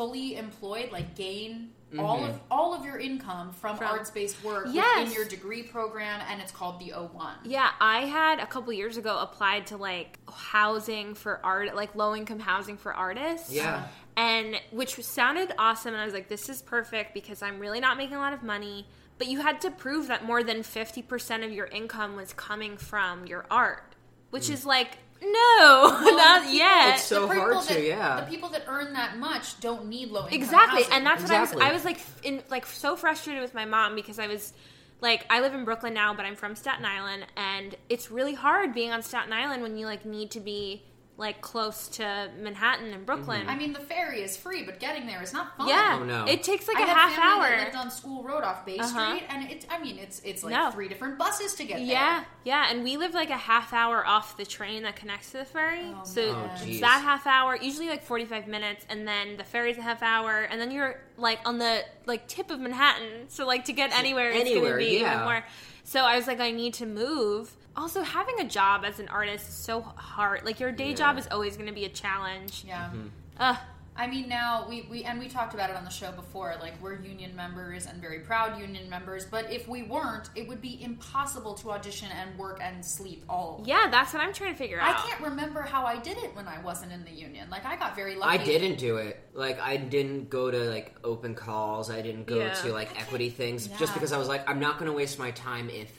fully 0.01 0.35
employed, 0.35 0.91
like 0.91 1.13
gain 1.15 1.69
all 1.99 2.19
Mm-hmm. 2.21 2.29
of 2.29 2.39
all 2.49 2.73
of 2.73 2.85
your 2.85 2.97
income 2.97 3.51
from, 3.51 3.77
From- 3.77 3.87
arts 3.87 4.09
based 4.09 4.41
work 4.43 4.67
Yes. 4.71 4.99
within 5.03 5.13
your 5.13 5.25
degree 5.25 5.61
program, 5.61 6.21
and 6.29 6.41
it's 6.41 6.51
called 6.51 6.79
the 6.79 6.93
O1. 6.95 7.33
Yeah, 7.43 7.69
I 7.79 8.05
had 8.05 8.39
a 8.39 8.47
couple 8.47 8.71
years 8.73 8.97
ago 8.97 9.19
applied 9.19 9.67
to 9.67 9.77
like 9.77 10.17
housing 10.33 11.13
for 11.13 11.39
art, 11.45 11.75
like 11.75 11.93
low 11.93 12.15
income 12.15 12.39
housing 12.39 12.77
for 12.77 12.93
artists. 12.93 13.51
Yeah. 13.51 13.87
And 14.17 14.55
which 14.71 14.95
sounded 15.03 15.53
awesome. 15.59 15.93
And 15.93 16.01
I 16.01 16.05
was 16.05 16.13
like, 16.13 16.29
this 16.29 16.49
is 16.49 16.61
perfect 16.61 17.13
because 17.13 17.41
I'm 17.43 17.59
really 17.59 17.79
not 17.79 17.97
making 17.97 18.15
a 18.15 18.19
lot 18.19 18.33
of 18.33 18.41
money. 18.41 18.87
But 19.19 19.27
you 19.27 19.41
had 19.41 19.61
to 19.61 19.69
prove 19.71 20.07
that 20.07 20.25
more 20.25 20.43
than 20.43 20.63
50% 20.63 21.45
of 21.45 21.51
your 21.51 21.67
income 21.67 22.15
was 22.15 22.33
coming 22.33 22.75
from 22.77 23.27
your 23.27 23.45
art, 23.51 23.83
which 24.31 24.49
is 24.49 24.65
like, 24.65 24.97
no, 25.21 25.99
not 26.15 26.51
yet. 26.53 26.95
It's 26.95 27.03
so 27.03 27.27
the 27.27 27.33
people 27.35 27.53
hard 27.53 27.67
to, 27.67 27.81
yeah. 27.85 28.21
The 28.21 28.27
people 28.29 28.49
that 28.49 28.63
earn 28.67 28.93
that 28.93 29.17
much 29.17 29.59
don't 29.59 29.87
need 29.87 30.09
low 30.09 30.21
income 30.25 30.33
exactly 30.41 30.81
housing. 30.83 30.97
and 30.97 31.05
that's 31.05 31.21
Exactly. 31.21 31.57
what 31.57 31.65
i 31.67 31.71
was 31.73 31.85
i 31.85 31.89
was 31.91 31.97
like 31.97 32.05
in 32.23 32.43
like 32.49 32.65
so 32.65 32.95
frustrated 32.95 33.41
with 33.41 33.53
my 33.53 33.65
mom 33.65 33.95
because 33.95 34.17
i 34.19 34.27
was 34.27 34.53
like 34.99 35.25
i 35.29 35.39
live 35.39 35.53
in 35.53 35.63
brooklyn 35.65 35.93
now 35.93 36.13
but 36.13 36.25
i'm 36.25 36.35
from 36.35 36.55
staten 36.55 36.85
island 36.85 37.25
and 37.37 37.75
it's 37.89 38.09
really 38.11 38.33
hard 38.33 38.73
being 38.73 38.91
on 38.91 39.01
staten 39.03 39.31
island 39.33 39.61
when 39.61 39.77
you 39.77 39.85
like 39.85 40.05
need 40.05 40.31
to 40.31 40.39
be 40.39 40.83
like 41.21 41.39
close 41.39 41.87
to 41.87 42.29
manhattan 42.39 42.91
and 42.93 43.05
brooklyn 43.05 43.47
I 43.47 43.55
mean, 43.55 43.71
the 43.73 43.79
ferry 43.79 44.21
is 44.21 44.35
free, 44.35 44.63
but 44.63 44.79
getting 44.79 45.05
there 45.05 45.21
is 45.21 45.31
not 45.33 45.55
fun. 45.55 45.67
yeah 45.69 45.99
Oh, 46.01 46.03
no. 46.03 46.25
it 46.25 46.41
takes 46.43 46.67
like 46.67 46.77
I 46.77 46.81
a 46.83 46.85
had 46.87 46.97
half 46.97 47.11
family 47.13 47.47
that 47.47 47.51
hour 47.59 47.63
lived 47.65 47.75
on 47.77 47.91
School 47.91 48.23
Road 48.23 48.43
off 48.43 48.65
Bay 48.65 48.77
Uh-huh. 48.79 49.15
Street, 49.15 49.23
and 49.29 49.49
it. 49.51 49.65
I 49.69 49.77
mean, 49.79 49.97
it's 49.99 50.19
it's 50.25 50.43
like 50.43 50.53
No. 50.53 50.71
three 50.71 50.87
different 50.89 51.17
buses 51.17 51.53
to 51.55 51.63
get 51.63 51.77
there. 51.77 51.85
yeah 51.85 52.23
yeah 52.43 52.67
and 52.71 52.83
we 52.83 52.97
live 52.97 53.13
like 53.13 53.29
a 53.29 53.37
half 53.37 53.71
hour 53.71 54.05
off 54.05 54.35
the 54.35 54.45
train 54.45 54.81
that 54.83 54.95
connects 54.95 55.31
to 55.31 55.37
the 55.37 55.45
ferry 55.45 55.93
Oh, 55.95 56.03
so 56.03 56.21
man. 56.33 56.49
Oh, 56.49 56.53
it's 56.55 56.65
geez. 56.65 56.81
that 56.81 57.01
half 57.03 57.25
hour 57.27 57.55
usually 57.55 57.87
like 57.87 58.03
45 58.03 58.47
minutes 58.47 58.83
and 58.89 59.07
then 59.07 59.37
the 59.37 59.43
ferry's 59.43 59.77
a 59.77 59.81
half 59.83 60.01
hour 60.01 60.41
and 60.49 60.59
then 60.59 60.71
you're 60.71 60.99
like 61.17 61.39
on 61.45 61.59
the 61.59 61.83
like 62.07 62.27
tip 62.27 62.49
of 62.49 62.59
manhattan 62.59 63.29
so 63.29 63.45
like 63.45 63.65
to 63.65 63.73
get 63.73 63.91
anywhere 63.97 64.31
it's 64.31 64.41
Anywhere, 64.49 64.71
gonna 64.71 64.77
be 64.89 64.99
yeah. 64.99 65.13
even 65.13 65.23
more 65.25 65.45
so 65.83 66.01
i 66.03 66.15
was 66.15 66.25
like 66.25 66.39
i 66.39 66.49
need 66.51 66.73
to 66.75 66.85
move 66.87 67.51
also 67.75 68.01
having 68.01 68.39
a 68.39 68.45
job 68.45 68.83
as 68.85 68.99
an 68.99 69.07
artist 69.07 69.47
is 69.49 69.53
so 69.55 69.81
hard 69.81 70.43
like 70.45 70.59
your 70.59 70.71
day 70.71 70.89
Yeah. 70.89 70.95
job 70.95 71.17
is 71.17 71.27
always 71.31 71.55
going 71.55 71.67
to 71.69 71.73
be 71.75 71.85
a 71.85 71.89
challenge 71.89 72.63
Yeah. 72.67 72.85
Mm-hmm. 72.85 73.07
Ugh. 73.39 73.57
I 73.93 74.07
mean, 74.07 74.29
now 74.29 74.65
we, 74.69 74.87
we 74.89 75.03
and 75.03 75.19
we 75.19 75.27
talked 75.27 75.53
about 75.53 75.69
it 75.69 75.75
on 75.75 75.83
the 75.83 75.89
show 75.89 76.13
before. 76.13 76.55
Like 76.61 76.81
we're 76.81 76.95
union 77.01 77.35
members 77.35 77.85
and 77.87 77.99
very 78.01 78.19
proud 78.19 78.57
union 78.59 78.89
members, 78.89 79.25
but 79.25 79.51
if 79.51 79.67
we 79.67 79.83
weren't, 79.83 80.29
it 80.33 80.47
would 80.47 80.61
be 80.61 80.81
impossible 80.81 81.55
to 81.55 81.71
audition 81.71 82.07
and 82.09 82.39
work 82.39 82.59
and 82.63 82.83
sleep 82.83 83.25
all. 83.27 83.61
yeah 83.65 83.89
that's 83.91 84.13
what 84.13 84.23
i'm 84.23 84.31
trying 84.33 84.53
to 84.53 84.57
figure 84.57 84.79
I 84.79 84.91
out 84.91 84.99
I 84.99 85.07
can't 85.09 85.21
remember 85.21 85.61
how 85.61 85.85
I 85.85 85.97
did 85.99 86.17
it 86.17 86.33
when 86.35 86.47
I 86.47 86.61
wasn't 86.61 86.93
in 86.93 87.03
the 87.03 87.11
union. 87.11 87.49
Like 87.49 87.65
I 87.65 87.75
got 87.75 87.95
very 87.97 88.15
lucky. 88.15 88.39
I 88.39 88.43
didn't 88.43 88.77
do 88.77 88.95
it. 88.95 89.19
Like 89.33 89.59
I 89.59 89.75
didn't 89.75 90.29
go 90.29 90.49
to 90.49 90.57
like 90.69 90.95
open 91.03 91.35
calls. 91.35 91.89
I 91.91 92.01
didn't 92.01 92.27
go 92.27 92.37
Yeah. 92.39 92.53
to 92.53 92.71
like 92.71 92.97
equity 92.99 93.29
things 93.29 93.67
yeah. 93.67 93.77
just 93.77 93.93
because 93.93 94.13
I 94.13 94.17
was 94.17 94.29
like 94.29 94.49
I'm 94.49 94.59
not 94.61 94.79
going 94.79 94.89
to 94.89 94.95
waste 94.95 95.19
my 95.19 95.31
time 95.31 95.69
if 95.69 95.91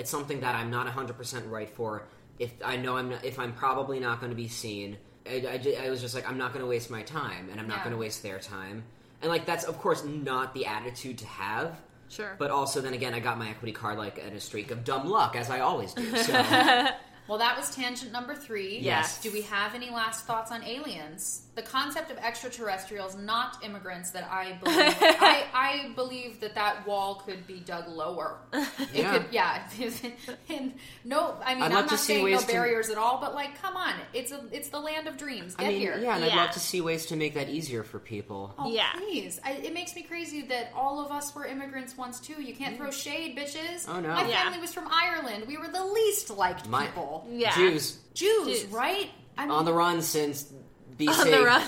it's 0.00 0.10
something 0.10 0.40
that 0.40 0.54
I'm 0.54 0.70
not 0.70 0.86
100% 0.86 1.50
right 1.50 1.68
for. 1.68 2.06
If 2.38 2.52
I 2.64 2.76
know 2.76 2.96
I'm 2.96 3.10
not, 3.10 3.24
if 3.24 3.38
I'm 3.38 3.52
probably 3.52 4.00
not 4.00 4.18
going 4.20 4.30
to 4.30 4.36
be 4.36 4.48
seen. 4.48 4.96
I, 5.28 5.60
I, 5.80 5.86
I 5.86 5.90
was 5.90 6.00
just 6.00 6.14
like 6.14 6.26
I'm 6.28 6.38
not 6.38 6.52
going 6.54 6.64
to 6.64 6.68
waste 6.68 6.90
my 6.90 7.02
time 7.02 7.48
and 7.50 7.60
I'm 7.60 7.68
not 7.68 7.78
Yeah. 7.78 7.84
going 7.84 7.92
to 7.92 7.98
waste 8.00 8.22
their 8.22 8.38
time. 8.38 8.82
And 9.20 9.30
like 9.30 9.44
that's 9.44 9.64
of 9.64 9.76
course 9.78 10.02
not 10.04 10.54
the 10.54 10.64
attitude 10.64 11.18
to 11.18 11.26
have. 11.26 11.78
sure 12.08 12.34
But 12.38 12.50
also 12.50 12.80
then 12.80 12.94
again 12.94 13.12
I 13.12 13.20
got 13.20 13.36
my 13.38 13.50
equity 13.50 13.72
card 13.72 13.98
like 13.98 14.16
in 14.16 14.32
a 14.32 14.40
streak 14.40 14.70
of 14.70 14.82
dumb 14.84 15.06
luck 15.10 15.36
as 15.36 15.50
I 15.50 15.60
always 15.60 15.92
do. 15.92 16.16
So 16.16 16.32
Well, 17.30 17.38
that 17.38 17.56
was 17.56 17.72
tangent 17.72 18.10
number 18.10 18.34
three. 18.34 18.78
Yes. 18.80 19.20
Do 19.22 19.30
we 19.30 19.42
have 19.42 19.76
any 19.76 19.88
last 19.88 20.26
thoughts 20.26 20.50
on 20.50 20.64
aliens? 20.64 21.42
The 21.54 21.62
concept 21.62 22.10
of 22.10 22.18
extraterrestrials, 22.18 23.16
not 23.16 23.62
immigrants, 23.64 24.10
that 24.12 24.28
I 24.28 24.54
believe. 24.62 24.76
I, 25.00 25.44
I 25.54 25.92
believe 25.94 26.40
that 26.40 26.56
that 26.56 26.86
wall 26.88 27.22
could 27.26 27.46
be 27.46 27.60
dug 27.60 27.86
lower. 27.88 28.38
It 28.52 28.68
Yeah. 28.94 29.12
could, 29.18 29.26
yeah. 29.30 29.68
and 30.48 30.74
no, 31.04 31.36
I 31.44 31.54
mean, 31.54 31.62
I'd 31.64 31.72
I'm 31.72 31.86
not 31.86 31.98
saying 32.00 32.24
no 32.24 32.24
ways 32.32 32.44
to- 32.44 32.52
barriers 32.52 32.88
at 32.90 32.98
all, 32.98 33.20
but 33.20 33.34
like, 33.34 33.60
come 33.62 33.76
on, 33.76 33.94
it's 34.12 34.32
a, 34.32 34.42
it's 34.50 34.70
the 34.70 34.80
land 34.80 35.06
of 35.06 35.16
dreams. 35.16 35.54
Get 35.54 35.66
I 35.66 35.68
mean 35.68 35.80
here. 35.80 35.98
yeah, 35.98 36.16
and 36.16 36.24
I'd 36.24 36.34
love 36.36 36.50
to 36.52 36.60
see 36.60 36.80
ways 36.80 37.06
to 37.06 37.16
make 37.16 37.34
that 37.34 37.48
easier 37.48 37.84
for 37.84 38.00
people. 38.00 38.54
Oh, 38.58 38.72
Yeah. 38.72 38.90
please. 38.94 39.38
I, 39.44 39.52
it 39.52 39.72
makes 39.74 39.94
me 39.94 40.02
crazy 40.02 40.42
that 40.42 40.72
all 40.74 41.04
of 41.04 41.12
us 41.12 41.32
were 41.34 41.46
immigrants 41.46 41.96
once, 41.96 42.18
too. 42.18 42.42
You 42.42 42.54
can't 42.54 42.76
throw 42.76 42.88
mm. 42.88 42.92
shade, 42.92 43.36
bitches. 43.36 43.86
Oh, 43.88 44.00
no. 44.00 44.08
My 44.14 44.26
Yeah. 44.28 44.42
family 44.44 44.58
was 44.58 44.72
from 44.72 44.88
Ireland. 44.90 45.44
We 45.46 45.58
were 45.58 45.68
the 45.68 45.84
least 45.84 46.30
liked 46.30 46.68
My- 46.68 46.86
people. 46.86 47.19
Yeah 47.30 47.54
Jews 47.54 47.98
Jews, 48.14 48.46
Jews. 48.62 48.64
right? 48.66 49.08
I 49.38 49.42
mean, 49.46 49.50
on 49.52 49.64
the 49.64 49.72
run 49.72 50.02
since 50.02 50.52
BC. 50.98 51.18
on 51.18 51.30
the 51.30 51.44
run 51.44 51.62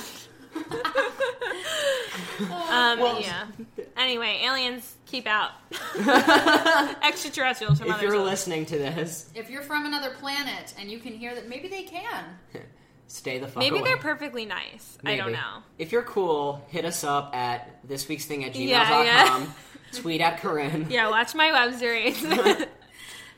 um 2.70 2.98
yeah 3.22 3.46
anyway 3.96 4.40
aliens 4.44 4.94
keep 5.06 5.26
out 5.26 5.50
extraterrestrials 7.02 7.78
from 7.78 7.88
If 7.88 7.94
other 7.94 8.02
you're 8.02 8.12
sources. 8.12 8.30
listening 8.30 8.66
to 8.66 8.78
this, 8.78 9.30
if 9.34 9.48
you're 9.50 9.62
from 9.62 9.86
another 9.86 10.10
planet 10.10 10.72
and 10.78 10.90
you 10.90 10.98
can 10.98 11.12
hear 11.14 11.34
that, 11.34 11.48
maybe 11.48 11.68
they 11.68 11.82
can. 11.82 12.24
stay 13.08 13.38
the 13.38 13.46
fuck 13.46 13.58
Maybe 13.58 13.76
away. 13.78 13.88
they're 13.88 13.98
perfectly 13.98 14.46
nice. 14.46 14.96
I 15.04 15.16
don't 15.16 15.32
know. 15.32 15.62
If 15.78 15.92
you're 15.92 16.02
cool, 16.02 16.64
hit 16.68 16.86
us 16.86 17.04
up 17.04 17.36
at 17.36 17.86
thisweeksthing 17.86 18.44
at 18.46 18.54
gmail.com. 18.54 18.68
Yeah, 18.68 19.04
yeah. 19.04 19.46
Tweet 19.92 20.22
at 20.22 20.40
Corinne. 20.40 20.86
Yeah, 20.88 21.10
watch 21.10 21.34
my 21.34 21.52
web 21.52 21.74
series. 21.78 22.24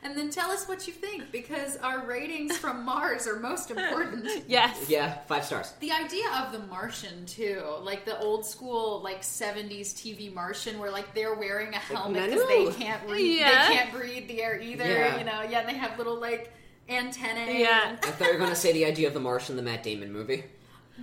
And 0.05 0.15
then 0.15 0.29
tell 0.29 0.51
us 0.51 0.67
what 0.67 0.85
you 0.85 0.93
think 0.93 1.31
because 1.31 1.77
our 1.77 2.05
ratings 2.05 2.55
from 2.57 2.85
Mars 2.91 3.25
are 3.27 3.39
most 3.39 3.71
important. 3.71 4.27
yes. 4.47 4.87
Yeah, 4.87 5.17
five 5.27 5.43
stars. 5.43 5.73
The 5.79 5.91
idea 5.91 6.25
of 6.43 6.51
the 6.51 6.59
Martian 6.67 7.25
too, 7.25 7.63
like 7.81 8.05
the 8.05 8.17
old 8.19 8.45
school 8.45 9.01
like 9.03 9.23
'70s 9.23 9.95
TV 9.95 10.31
Martian, 10.31 10.77
where 10.77 10.91
like 10.91 11.15
they're 11.15 11.33
wearing 11.33 11.73
a 11.73 11.77
helmet 11.79 12.29
because 12.29 12.47
they 12.47 12.71
can't 12.73 13.07
breathe, 13.07 13.39
Yeah. 13.39 13.67
they 13.67 13.73
can't 13.75 13.91
breathe 13.91 14.27
the 14.27 14.43
air 14.43 14.59
either. 14.61 14.85
Yeah. 14.85 15.17
You 15.17 15.23
know, 15.25 15.41
yeah, 15.41 15.61
and 15.61 15.69
they 15.69 15.73
have 15.73 15.97
little 15.97 16.19
like 16.19 16.53
antennae. 16.87 17.61
Yeah. 17.61 17.95
I 18.03 18.11
thought 18.11 18.27
you 18.27 18.33
were 18.33 18.39
going 18.39 18.51
to 18.51 18.55
say 18.55 18.73
the 18.73 18.85
idea 18.85 19.07
of 19.07 19.15
the 19.15 19.19
Martian, 19.19 19.55
the 19.55 19.63
Matt 19.63 19.81
Damon 19.81 20.13
movie. 20.13 20.43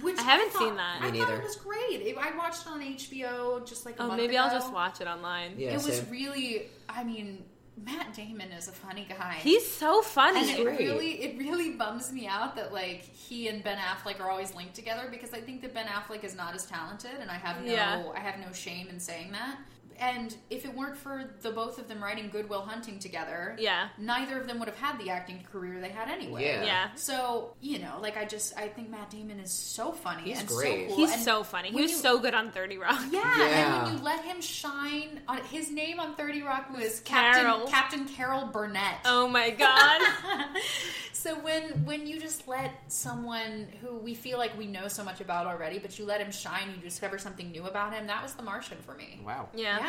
Which 0.01 0.17
I 0.19 0.23
haven't 0.23 0.53
thought- 0.53 0.63
seen 0.63 0.77
that. 0.77 1.03
I 1.03 1.11
Me 1.11 1.19
thought 1.19 1.29
neither. 1.29 1.41
it 1.41 1.45
was 1.45 1.57
great. 1.57 2.01
It- 2.03 2.17
I 2.17 2.35
watched 2.37 2.63
it 2.67 2.69
on 2.69 2.81
HBO 2.81 3.67
just 3.67 3.85
like 3.85 3.99
a 3.99 4.05
Oh, 4.05 4.07
month 4.07 4.21
maybe 4.21 4.37
ago. 4.37 4.45
I'll 4.45 4.51
just 4.59 4.73
watch 4.73 5.01
it 5.01 5.07
online. 5.09 5.55
Yeah, 5.59 5.71
it 5.73 5.85
was 5.85 6.03
really. 6.09 6.69
I 6.89 7.05
mean, 7.05 7.45
Matt 7.77 8.15
Damon 8.15 8.53
is 8.53 8.69
a 8.69 8.73
funny 8.73 9.07
guy. 9.09 9.39
He's 9.41 9.71
so 9.71 9.99
and 9.99 10.07
funny. 10.07 10.51
it 10.53 10.65
really, 10.65 11.23
it 11.23 11.39
really 11.39 11.71
bums 11.71 12.13
me 12.13 12.27
out 12.27 12.55
that 12.57 12.73
like 12.73 13.01
he 13.01 13.49
and 13.49 13.65
Ben 13.65 13.79
Affleck 13.79 14.21
are 14.21 14.31
always 14.31 14.55
linked 14.55 14.75
together 14.75 15.09
because 15.11 15.33
I 15.33 15.41
think 15.41 15.63
that 15.63 15.73
Ben 15.75 15.87
Affleck 15.87 16.23
is 16.23 16.35
not 16.37 16.55
as 16.55 16.67
talented, 16.67 17.13
and 17.21 17.31
I 17.31 17.35
have 17.35 17.65
no, 17.65 17.73
Yeah. 17.73 18.05
I 18.15 18.21
have 18.21 18.39
no 18.41 18.53
shame 18.53 18.89
in 18.89 19.01
saying 19.01 19.33
that. 19.33 19.59
And 20.01 20.35
if 20.51 20.65
it 20.65 20.75
weren't 20.75 20.97
for 20.97 21.31
the 21.41 21.51
both 21.51 21.79
of 21.79 21.89
them 21.89 22.03
writing 22.03 22.29
Good 22.31 22.49
Will 22.49 22.63
Hunting 22.63 22.99
together, 22.99 23.57
Yeah. 23.59 23.89
neither 23.99 24.41
of 24.41 24.47
them 24.47 24.59
would 24.59 24.69
have 24.69 24.79
had 24.79 24.99
the 24.99 25.11
acting 25.11 25.45
career 25.51 25.81
they 25.81 25.89
had 25.91 26.09
anyway. 26.09 26.45
Yeah. 26.45 26.65
Yeah. 26.65 26.89
So 26.95 27.55
you 27.61 27.79
know, 27.79 27.99
like 28.01 28.17
I 28.17 28.25
just, 28.25 28.57
I 28.59 28.69
think 28.69 28.89
Matt 28.91 29.11
Damon 29.11 29.39
is 29.41 29.51
so 29.53 29.93
funny 29.93 30.23
He's 30.25 30.41
and 30.41 30.49
great. 30.49 30.89
so 30.91 30.95
cool. 30.95 30.97
He's 31.07 31.13
and 31.15 31.23
so 31.23 31.43
funny. 31.45 31.71
He 31.71 31.81
was 31.83 31.91
you- 31.93 31.97
so 31.99 32.19
good 32.19 32.35
on 32.35 32.51
30 32.51 32.79
Rock. 32.79 33.01
yeah, 33.11 33.21
Yeah. 33.39 33.47
and 33.77 33.83
when 33.89 33.97
you 33.99 34.03
let 34.05 34.25
him 34.25 34.41
shine, 34.41 35.21
on 35.29 35.39
his 35.45 35.71
name 35.71 36.01
on 36.01 36.15
Thirty 36.17 36.43
Rock 36.43 36.71
was 36.77 37.01
Carol. 37.01 37.67
Captain 37.67 38.03
Captain 38.03 38.09
Carol 38.09 38.47
Burnett. 38.47 38.99
Oh 39.05 39.29
my 39.29 39.51
god. 39.51 40.01
so 41.13 41.35
when 41.41 41.85
when 41.85 42.07
you 42.07 42.19
just 42.21 42.49
let 42.49 42.71
someone 42.89 43.67
who 43.81 43.97
we 43.99 44.15
feel 44.15 44.39
like 44.39 44.57
we 44.57 44.67
know 44.67 44.89
so 44.89 45.05
much 45.05 45.21
about 45.21 45.47
already, 45.47 45.79
but 45.79 45.99
you 45.99 46.05
let 46.05 46.21
him 46.21 46.31
shine, 46.33 46.71
you 46.75 46.81
discover 46.83 47.19
something 47.19 47.51
new 47.51 47.65
about 47.67 47.93
him. 47.93 48.07
That 48.07 48.23
was 48.23 48.35
The 48.35 48.43
Martian 48.43 48.79
for 48.85 48.95
me. 48.95 49.21
Wow. 49.25 49.49
Yeah. 49.55 49.79
Yeah, 49.79 49.82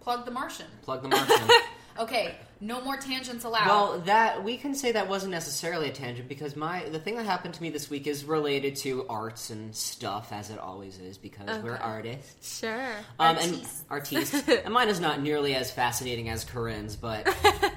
plug 0.00 0.24
The 0.24 0.30
Martian. 0.30 0.66
Plug 0.82 1.02
the 1.02 1.08
Martian. 1.08 1.48
Okay, 1.96 2.34
no 2.60 2.80
more 2.80 2.96
tangents 2.96 3.44
allowed. 3.44 3.66
Well, 3.68 4.00
that 4.06 4.42
we 4.42 4.56
can 4.56 4.74
say 4.74 4.90
that 4.90 5.08
wasn't 5.08 5.30
necessarily 5.30 5.88
a 5.88 5.92
tangent 5.92 6.28
because 6.28 6.56
my 6.56 6.88
the 6.88 6.98
thing 6.98 7.14
that 7.14 7.24
happened 7.24 7.54
to 7.54 7.62
me 7.62 7.70
this 7.70 7.88
week 7.88 8.08
is 8.08 8.24
related 8.24 8.74
to 8.78 9.06
arts 9.08 9.50
and 9.50 9.72
stuff, 9.72 10.32
as 10.32 10.50
it 10.50 10.58
always 10.58 10.98
is, 10.98 11.18
because 11.18 11.62
we're 11.62 11.76
artists. 11.76 12.58
Sure. 12.58 12.88
Um, 13.20 13.36
Artistes. 13.36 13.78
and 13.82 13.90
artistes. 13.90 14.48
and 14.64 14.74
mine 14.74 14.88
is 14.88 14.98
not 14.98 15.22
nearly 15.22 15.54
as 15.54 15.70
fascinating 15.70 16.28
as 16.30 16.44
Corinne's, 16.44 16.96
but 16.96 17.28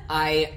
I 0.10 0.52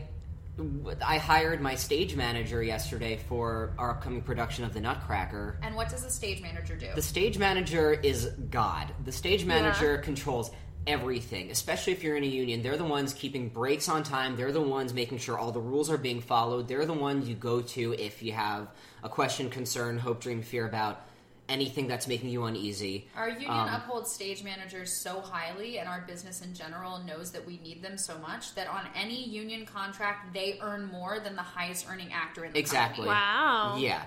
I 1.04 1.18
hired 1.18 1.60
my 1.60 1.74
stage 1.74 2.16
manager 2.16 2.62
yesterday 2.62 3.18
for 3.28 3.74
our 3.76 3.90
upcoming 3.90 4.22
production 4.22 4.64
of 4.64 4.72
The 4.72 4.80
Nutcracker. 4.80 5.58
and 5.62 5.74
what 5.76 5.90
does 5.90 6.02
a 6.04 6.10
stage 6.10 6.40
manager 6.40 6.76
do? 6.76 6.88
The 6.94 7.02
stage 7.02 7.36
manager 7.36 7.92
is 7.92 8.26
God. 8.50 8.90
The 9.04 9.12
stage 9.12 9.44
manager 9.44 9.98
controls 9.98 10.50
everything, 10.86 11.50
especially 11.50 11.92
if 11.92 12.02
you're 12.02 12.16
in 12.16 12.24
a 12.24 12.26
union. 12.26 12.62
They're 12.62 12.76
the 12.76 12.84
ones 12.84 13.12
keeping 13.12 13.48
breaks 13.48 13.88
on 13.88 14.02
time. 14.02 14.36
They're 14.36 14.52
the 14.52 14.60
ones 14.60 14.94
making 14.94 15.18
sure 15.18 15.38
all 15.38 15.52
the 15.52 15.60
rules 15.60 15.90
are 15.90 15.98
being 15.98 16.20
followed. 16.20 16.68
They're 16.68 16.86
the 16.86 16.92
ones 16.92 17.28
you 17.28 17.34
go 17.34 17.60
to 17.60 17.94
if 17.94 18.22
you 18.22 18.32
have 18.32 18.68
a 19.02 19.08
question, 19.08 19.50
concern, 19.50 19.98
hope, 19.98 20.20
dream, 20.20 20.42
fear 20.42 20.66
about 20.66 21.06
anything 21.48 21.88
that's 21.88 22.06
making 22.06 22.30
you 22.30 22.44
uneasy. 22.44 23.08
Our 23.16 23.28
union 23.28 23.50
Um, 23.50 23.68
upholds 23.68 24.12
stage 24.12 24.44
managers 24.44 24.92
so 24.92 25.20
highly, 25.20 25.78
and 25.78 25.88
our 25.88 26.02
business 26.02 26.42
in 26.42 26.54
general 26.54 26.98
knows 27.00 27.32
that 27.32 27.44
we 27.44 27.58
need 27.58 27.82
them 27.82 27.98
so 27.98 28.16
much 28.18 28.54
that 28.54 28.68
on 28.68 28.86
any 28.94 29.28
union 29.28 29.66
contract, 29.66 30.32
they 30.32 30.58
earn 30.60 30.84
more 30.84 31.18
than 31.18 31.34
the 31.34 31.42
highest 31.42 31.86
earning 31.90 32.12
actor 32.12 32.44
in 32.44 32.52
the 32.52 32.58
Exactly. 32.58 33.06
company. 33.06 33.08
Wow. 33.08 33.76
Yeah. 33.78 34.02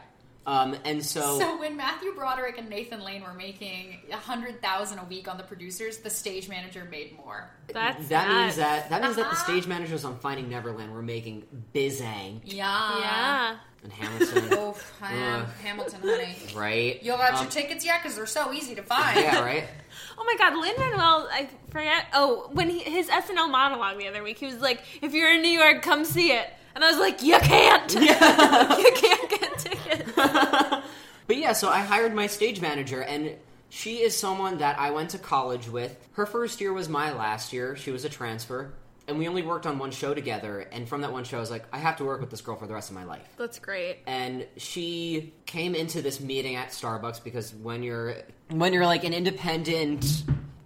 Um, 0.45 0.75
and 0.83 1.03
so, 1.05 1.39
So 1.39 1.57
when 1.57 1.77
Matthew 1.77 2.13
Broderick 2.13 2.57
and 2.57 2.69
Nathan 2.69 3.01
Lane 3.01 3.23
were 3.23 3.33
making 3.33 3.99
a 4.11 4.17
hundred 4.17 4.61
thousand 4.61 4.99
a 4.99 5.05
week 5.05 5.29
on 5.29 5.37
the 5.37 5.43
producers, 5.43 5.99
the 5.99 6.09
stage 6.09 6.49
manager 6.49 6.85
made 6.91 7.15
more. 7.15 7.49
That's 7.67 8.09
that 8.09 8.27
means 8.27 8.57
that 8.57 8.89
that 8.89 9.01
means 9.01 9.15
that 9.15 9.23
the 9.23 9.27
Uh-huh. 9.29 9.43
stage 9.45 9.67
managers 9.67 10.03
on 10.03 10.19
Finding 10.19 10.49
Neverland 10.49 10.93
were 10.93 11.01
making 11.01 11.43
bizang 11.73 12.41
Yeah. 12.43 12.99
Yeah. 12.99 13.55
and 13.83 13.93
Hamilton, 13.93 14.47
Oh, 14.51 14.75
Ham- 14.99 15.41
Ugh. 15.43 15.47
Hamilton, 15.63 16.01
honey. 16.01 16.35
right? 16.55 17.01
You 17.01 17.11
got 17.13 17.35
Um, 17.35 17.43
your 17.43 17.51
tickets 17.51 17.85
yet? 17.85 18.01
Because 18.03 18.17
they're 18.17 18.25
so 18.25 18.51
easy 18.51 18.75
to 18.75 18.83
find. 18.83 19.17
yeah, 19.19 19.39
right. 19.41 19.63
Oh 20.17 20.23
my 20.25 20.35
God, 20.37 20.57
Lin 20.57 20.73
Manuel! 20.77 21.27
I 21.31 21.49
forget. 21.69 22.05
Oh, 22.13 22.49
when 22.51 22.69
he, 22.69 22.79
his 22.79 23.07
SNL 23.09 23.49
monologue 23.49 23.97
the 23.97 24.07
other 24.07 24.21
week, 24.23 24.37
he 24.37 24.45
was 24.45 24.59
like, 24.59 24.81
"If 25.01 25.13
you're 25.13 25.31
in 25.33 25.41
New 25.41 25.49
York, 25.49 25.81
come 25.81 26.03
see 26.05 26.31
it." 26.31 26.49
And 26.75 26.83
I 26.83 26.89
was 26.89 26.99
like, 26.99 27.21
"You 27.23 27.37
can't. 27.39 27.93
you 27.93 28.91
can't 28.95 29.29
get 29.29 29.57
tickets." 29.57 30.11
But 31.25 31.37
yeah, 31.37 31.53
so 31.53 31.69
I 31.69 31.79
hired 31.79 32.13
my 32.13 32.27
stage 32.27 32.59
manager, 32.59 33.01
and 33.01 33.37
she 33.69 34.01
is 34.01 34.15
someone 34.15 34.57
that 34.57 34.77
I 34.77 34.91
went 34.91 35.11
to 35.11 35.17
college 35.17 35.69
with. 35.69 35.95
Her 36.13 36.25
first 36.25 36.59
year 36.59 36.73
was 36.73 36.89
my 36.89 37.13
last 37.13 37.53
year. 37.53 37.77
She 37.77 37.91
was 37.91 38.03
a 38.03 38.09
transfer, 38.09 38.73
and 39.07 39.17
we 39.17 39.25
only 39.29 39.41
worked 39.41 39.65
on 39.65 39.79
one 39.79 39.91
show 39.91 40.13
together. 40.13 40.67
And 40.73 40.87
from 40.87 40.99
that 40.99 41.13
one 41.13 41.23
show, 41.23 41.37
I 41.37 41.39
was 41.39 41.49
like, 41.49 41.63
I 41.71 41.77
have 41.77 41.95
to 41.97 42.03
work 42.03 42.19
with 42.19 42.29
this 42.29 42.41
girl 42.41 42.57
for 42.57 42.67
the 42.67 42.73
rest 42.73 42.89
of 42.89 42.95
my 42.95 43.05
life. 43.05 43.25
That's 43.37 43.57
great. 43.57 43.99
and 44.05 44.45
she 44.57 45.31
came 45.45 45.75
into 45.75 46.01
this 46.01 46.19
meeting 46.19 46.55
at 46.57 46.69
Starbucks 46.69 47.23
because 47.23 47.53
when 47.55 47.83
you're 47.83 48.15
when 48.49 48.73
you're 48.73 48.85
like 48.85 49.05
an 49.05 49.13
independent 49.13 50.23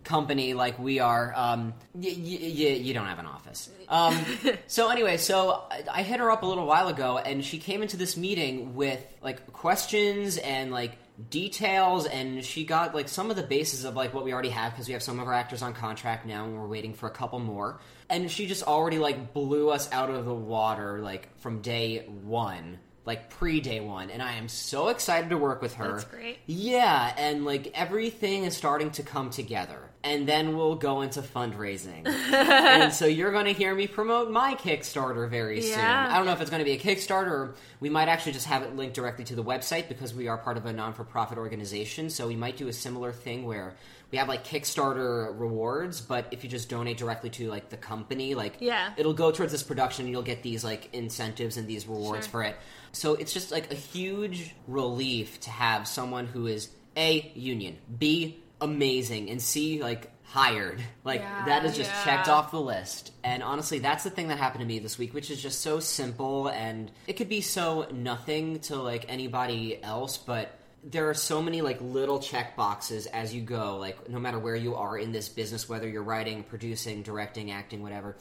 company 0.07 0.53
like 0.53 0.79
we 0.79 0.99
are, 0.99 1.33
um, 1.35 1.73
y- 1.93 2.15
y- 2.17 2.39
y- 2.41 2.79
you 2.81 2.93
don't 2.93 3.05
have 3.05 3.19
an 3.19 3.25
office. 3.27 3.69
Um, 3.89 4.17
so 4.67 4.89
anyway, 4.89 5.17
so 5.17 5.63
I, 5.69 5.83
I 5.99 6.01
hit 6.03 6.19
her 6.19 6.31
up 6.31 6.41
a 6.43 6.45
little 6.45 6.65
while 6.65 6.87
ago, 6.87 7.17
and 7.17 7.43
she 7.45 7.59
came 7.59 7.81
into 7.81 7.97
this 7.97 8.17
meeting 8.17 8.75
with 8.75 9.05
like 9.21 9.51
questions 9.53 10.37
and 10.37 10.71
like 10.71 10.97
details 11.31 12.05
and 12.05 12.45
she 12.45 12.63
got 12.63 12.93
like 12.93 13.09
some 13.09 13.29
of 13.31 13.35
the 13.35 13.41
bases 13.43 13.85
of 13.85 13.95
like 13.95 14.13
what 14.13 14.23
we 14.23 14.31
already 14.31 14.49
have 14.49 14.71
because 14.71 14.87
we 14.87 14.93
have 14.93 15.01
some 15.01 15.19
of 15.19 15.27
our 15.27 15.33
actors 15.33 15.63
on 15.63 15.73
contract 15.73 16.27
now 16.27 16.45
and 16.45 16.55
we're 16.55 16.67
waiting 16.67 16.93
for 16.93 17.07
a 17.07 17.11
couple 17.11 17.39
more 17.39 17.79
and 18.07 18.29
she 18.29 18.45
just 18.45 18.61
already 18.63 18.99
like 18.99 19.33
blew 19.33 19.71
us 19.71 19.91
out 19.91 20.11
of 20.11 20.25
the 20.25 20.33
water 20.33 20.99
like 20.99 21.35
from 21.39 21.59
day 21.61 22.05
one 22.23 22.77
like 23.05 23.31
pre 23.31 23.59
day 23.61 23.79
one 23.79 24.11
and 24.11 24.21
i 24.21 24.33
am 24.33 24.47
so 24.47 24.89
excited 24.89 25.31
to 25.31 25.37
work 25.39 25.59
with 25.59 25.73
her 25.73 25.93
That's 25.93 26.03
great. 26.03 26.37
yeah 26.45 27.11
and 27.17 27.45
like 27.45 27.71
everything 27.73 28.43
is 28.43 28.55
starting 28.55 28.91
to 28.91 29.01
come 29.01 29.31
together 29.31 29.89
and 30.07 30.27
then 30.27 30.55
we'll 30.55 30.75
go 30.75 31.01
into 31.01 31.21
fundraising. 31.21 32.05
And 32.77 32.93
so 32.93 33.05
you're 33.05 33.31
going 33.31 33.45
to 33.45 33.53
hear 33.53 33.73
me 33.75 33.87
promote 33.87 34.29
my 34.31 34.55
kickstarter 34.55 35.29
very 35.29 35.61
soon. 35.61 35.79
I 35.79 36.15
don't 36.17 36.25
know 36.25 36.31
if 36.33 36.41
it's 36.41 36.49
going 36.49 36.59
to 36.65 36.65
be 36.65 36.71
a 36.73 36.79
kickstarter 36.79 37.55
we 37.79 37.89
might 37.89 38.07
actually 38.07 38.31
just 38.31 38.47
have 38.47 38.63
it 38.63 38.75
linked 38.75 38.95
directly 38.95 39.23
to 39.25 39.35
the 39.35 39.43
website 39.43 39.87
because 39.87 40.13
we 40.13 40.27
are 40.27 40.37
part 40.37 40.57
of 40.57 40.65
a 40.65 40.73
non-for-profit 40.73 41.37
organization. 41.37 42.09
So 42.09 42.27
we 42.27 42.35
might 42.35 42.57
do 42.57 42.67
a 42.67 42.73
similar 42.73 43.11
thing 43.11 43.45
where 43.45 43.75
we 44.11 44.17
have 44.17 44.27
like 44.29 44.45
kickstarter 44.47 45.37
rewards 45.37 45.99
but 46.01 46.27
if 46.31 46.43
you 46.43 46.49
just 46.49 46.69
donate 46.69 46.97
directly 46.97 47.29
to 47.31 47.49
like 47.49 47.69
the 47.69 47.77
company 47.77 48.35
like 48.35 48.55
Yeah. 48.61 48.93
it'll 48.97 49.13
go 49.13 49.31
towards 49.31 49.51
this 49.51 49.63
production 49.63 50.05
and 50.05 50.11
you'll 50.13 50.21
get 50.33 50.43
these 50.43 50.63
like 50.63 50.89
incentives 50.93 51.57
and 51.57 51.67
these 51.67 51.85
rewards 51.87 52.25
Sure. 52.25 52.31
for 52.31 52.43
it. 52.43 52.55
So 52.93 53.15
it's 53.15 53.33
just 53.33 53.51
like 53.51 53.71
a 53.71 53.75
huge 53.75 54.55
relief 54.67 55.39
to 55.41 55.49
have 55.49 55.87
someone 55.87 56.25
who 56.27 56.47
is 56.47 56.69
a 56.95 57.31
union 57.35 57.77
b 57.99 58.39
amazing 58.61 59.29
and 59.29 59.41
c 59.41 59.81
like 59.81 60.11
hired 60.23 60.81
like 61.03 61.21
Yeah. 61.21 61.45
that 61.45 61.65
is 61.65 61.75
just 61.75 61.89
Yeah. 61.89 62.03
checked 62.03 62.27
off 62.27 62.51
the 62.51 62.59
list 62.59 63.11
and 63.23 63.41
honestly 63.41 63.79
that's 63.79 64.03
the 64.03 64.09
thing 64.09 64.27
that 64.27 64.37
happened 64.37 64.61
to 64.61 64.65
me 64.67 64.79
this 64.79 64.97
week 64.97 65.13
which 65.13 65.31
is 65.31 65.41
just 65.41 65.61
so 65.61 65.79
simple 65.79 66.47
and 66.49 66.91
it 67.07 67.13
could 67.13 67.29
be 67.29 67.41
so 67.41 67.87
nothing 67.93 68.59
to 68.61 68.75
like 68.75 69.05
anybody 69.07 69.81
else 69.81 70.17
but 70.17 70.51
there 70.83 71.09
are 71.09 71.13
so 71.13 71.41
many 71.41 71.61
like 71.61 71.79
little 71.81 72.19
check 72.19 72.55
boxes 72.55 73.05
as 73.07 73.33
you 73.33 73.41
go 73.41 73.77
like 73.77 74.09
no 74.09 74.19
matter 74.19 74.37
where 74.39 74.55
you 74.55 74.75
are 74.75 74.97
in 74.97 75.11
this 75.11 75.29
business 75.29 75.69
whether 75.69 75.87
you're 75.87 76.03
writing 76.03 76.43
producing 76.43 77.03
directing 77.03 77.51
acting 77.51 77.81
whatever 77.81 78.17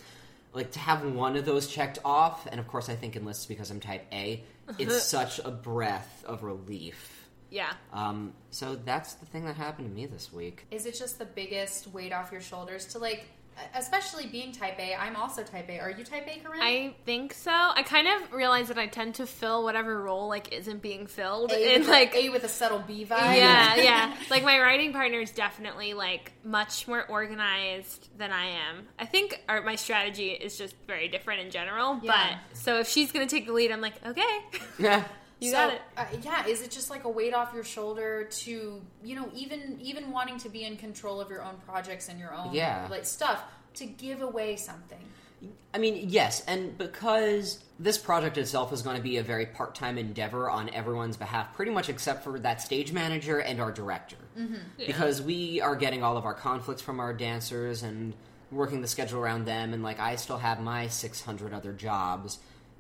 like 0.53 0.71
to 0.71 0.79
have 0.79 1.05
one 1.05 1.37
of 1.37 1.45
those 1.45 1.67
checked 1.67 1.99
off 2.05 2.47
and 2.47 2.61
of 2.61 2.69
course 2.69 2.89
i 2.89 2.95
think 2.95 3.17
in 3.17 3.25
lists 3.25 3.47
because 3.47 3.71
i'm 3.71 3.81
type 3.81 4.05
a 4.13 4.43
it's 4.79 5.03
such 5.09 5.41
a 5.45 5.51
breath 5.51 6.23
of 6.27 6.43
relief 6.45 7.16
Yeah. 7.51 7.73
um, 7.93 8.33
so 8.51 8.75
that's 8.75 9.15
the 9.15 9.27
thing 9.27 9.45
that 9.45 9.57
happened 9.57 9.89
to 9.89 9.95
me 9.95 10.07
this 10.07 10.33
week 10.33 10.67
Is 10.71 10.87
it 10.87 10.95
just 10.95 11.19
the 11.19 11.25
biggest 11.27 11.87
weight 11.89 12.13
off 12.13 12.33
your 12.33 12.41
shoulders 12.41 12.87
to 12.87 12.99
like, 12.99 13.27
especially 13.75 14.27
being 14.27 14.53
type 14.53 14.79
A? 14.79 14.95
I'm 14.95 15.17
also 15.17 15.43
type 15.43 15.69
A. 15.71 15.79
Are 15.81 15.91
you 15.91 16.05
type 16.05 16.27
A, 16.29 16.39
Corinne? 16.41 16.61
I 16.63 16.95
think 17.07 17.33
so. 17.33 17.51
I 17.51 17.83
kind 17.85 18.07
of 18.09 18.33
realize 18.33 18.69
that 18.69 18.79
I 18.79 18.87
tend 18.87 19.15
to 19.17 19.27
fill 19.27 19.63
whatever 19.65 20.03
role 20.03 20.29
like 20.29 20.53
isn't 20.53 20.83
being 20.83 21.07
filled, 21.07 21.53
A 21.53 21.75
and 21.75 21.85
with, 21.85 21.89
like 21.89 22.15
A 22.15 22.29
with 22.31 22.45
a 22.45 22.49
subtle 22.49 22.81
B 22.87 23.05
vibe. 23.09 23.37
yeah, 23.37 23.77
yeah. 23.77 24.15
Like 24.31 24.43
my 24.45 24.59
writing 24.61 24.93
partner 24.93 25.21
is 25.21 25.31
definitely 25.31 25.95
like 25.95 26.33
much 26.45 26.87
more 26.89 27.07
organized 27.07 28.09
than 28.19 28.31
I 28.33 28.47
am. 28.47 28.87
I 28.99 29.07
think 29.07 29.41
our, 29.49 29.63
my 29.63 29.77
strategy 29.77 30.31
is 30.31 30.59
just 30.59 30.75
very 30.87 31.09
different 31.09 31.41
in 31.41 31.51
general. 31.51 31.99
Yeah. 32.03 32.39
But 32.51 32.57
so 32.59 32.79
if 32.81 32.89
she's 32.89 33.13
gonna 33.13 33.27
take 33.27 33.47
the 33.47 33.53
lead, 33.53 33.71
I'm 33.71 33.81
like, 33.81 33.95
okay, 34.05 34.39
yeah 34.79 35.05
you 35.41 35.51
So, 35.51 35.57
got 35.57 35.75
it. 35.75 35.83
Uh, 35.97 36.05
yeah, 36.23 36.47
is 36.47 36.63
it 36.63 36.71
just 36.71 36.91
like 36.91 37.05
a 37.05 37.09
weight 37.11 37.35
off 37.35 37.53
your 37.55 37.65
shoulder 37.65 38.25
to 38.25 38.81
you 39.05 39.15
know 39.17 39.29
even 39.35 39.79
even 39.81 40.11
wanting 40.11 40.39
to 40.39 40.49
be 40.49 40.65
in 40.65 40.77
control 40.77 41.21
of 41.21 41.29
your 41.31 41.43
own 41.43 41.57
projects 41.67 42.09
and 42.09 42.19
your 42.19 42.35
own 42.35 42.53
Yeah. 42.55 42.87
like 42.91 43.05
stuff 43.05 43.43
to 43.75 43.87
give 43.87 44.23
away 44.23 44.57
something? 44.57 44.99
I 45.75 45.79
mean, 45.79 46.09
yes, 46.09 46.43
and 46.47 46.77
because 46.79 47.63
this 47.79 47.99
project 47.99 48.39
itself 48.39 48.73
is 48.73 48.81
going 48.81 48.97
to 48.97 49.03
be 49.03 49.19
a 49.19 49.23
very 49.23 49.45
part 49.45 49.75
time 49.75 49.99
endeavor 49.99 50.49
on 50.49 50.71
everyone's 50.71 51.19
behalf, 51.19 51.53
pretty 51.55 51.71
much 51.71 51.91
except 51.91 52.25
for 52.25 52.39
that 52.41 52.63
stage 52.63 52.91
manager 52.93 53.39
and 53.41 53.61
our 53.61 53.71
director. 53.71 54.17
Because 54.79 55.21
we 55.21 55.61
are 55.61 55.77
getting 55.77 56.03
all 56.03 56.17
of 56.17 56.25
our 56.25 56.33
conflicts 56.33 56.81
from 56.81 57.01
our 57.01 57.13
dancers 57.13 57.83
and 57.83 58.15
working 58.51 58.81
the 58.81 58.89
schedule 58.89 59.21
around 59.21 59.45
them, 59.45 59.75
and 59.75 59.83
like 59.83 60.01
I 60.01 60.17
still 60.17 60.39
have 60.39 60.59
my 60.61 60.87
600 60.87 61.53
other 61.53 61.73
jobs. 61.75 62.39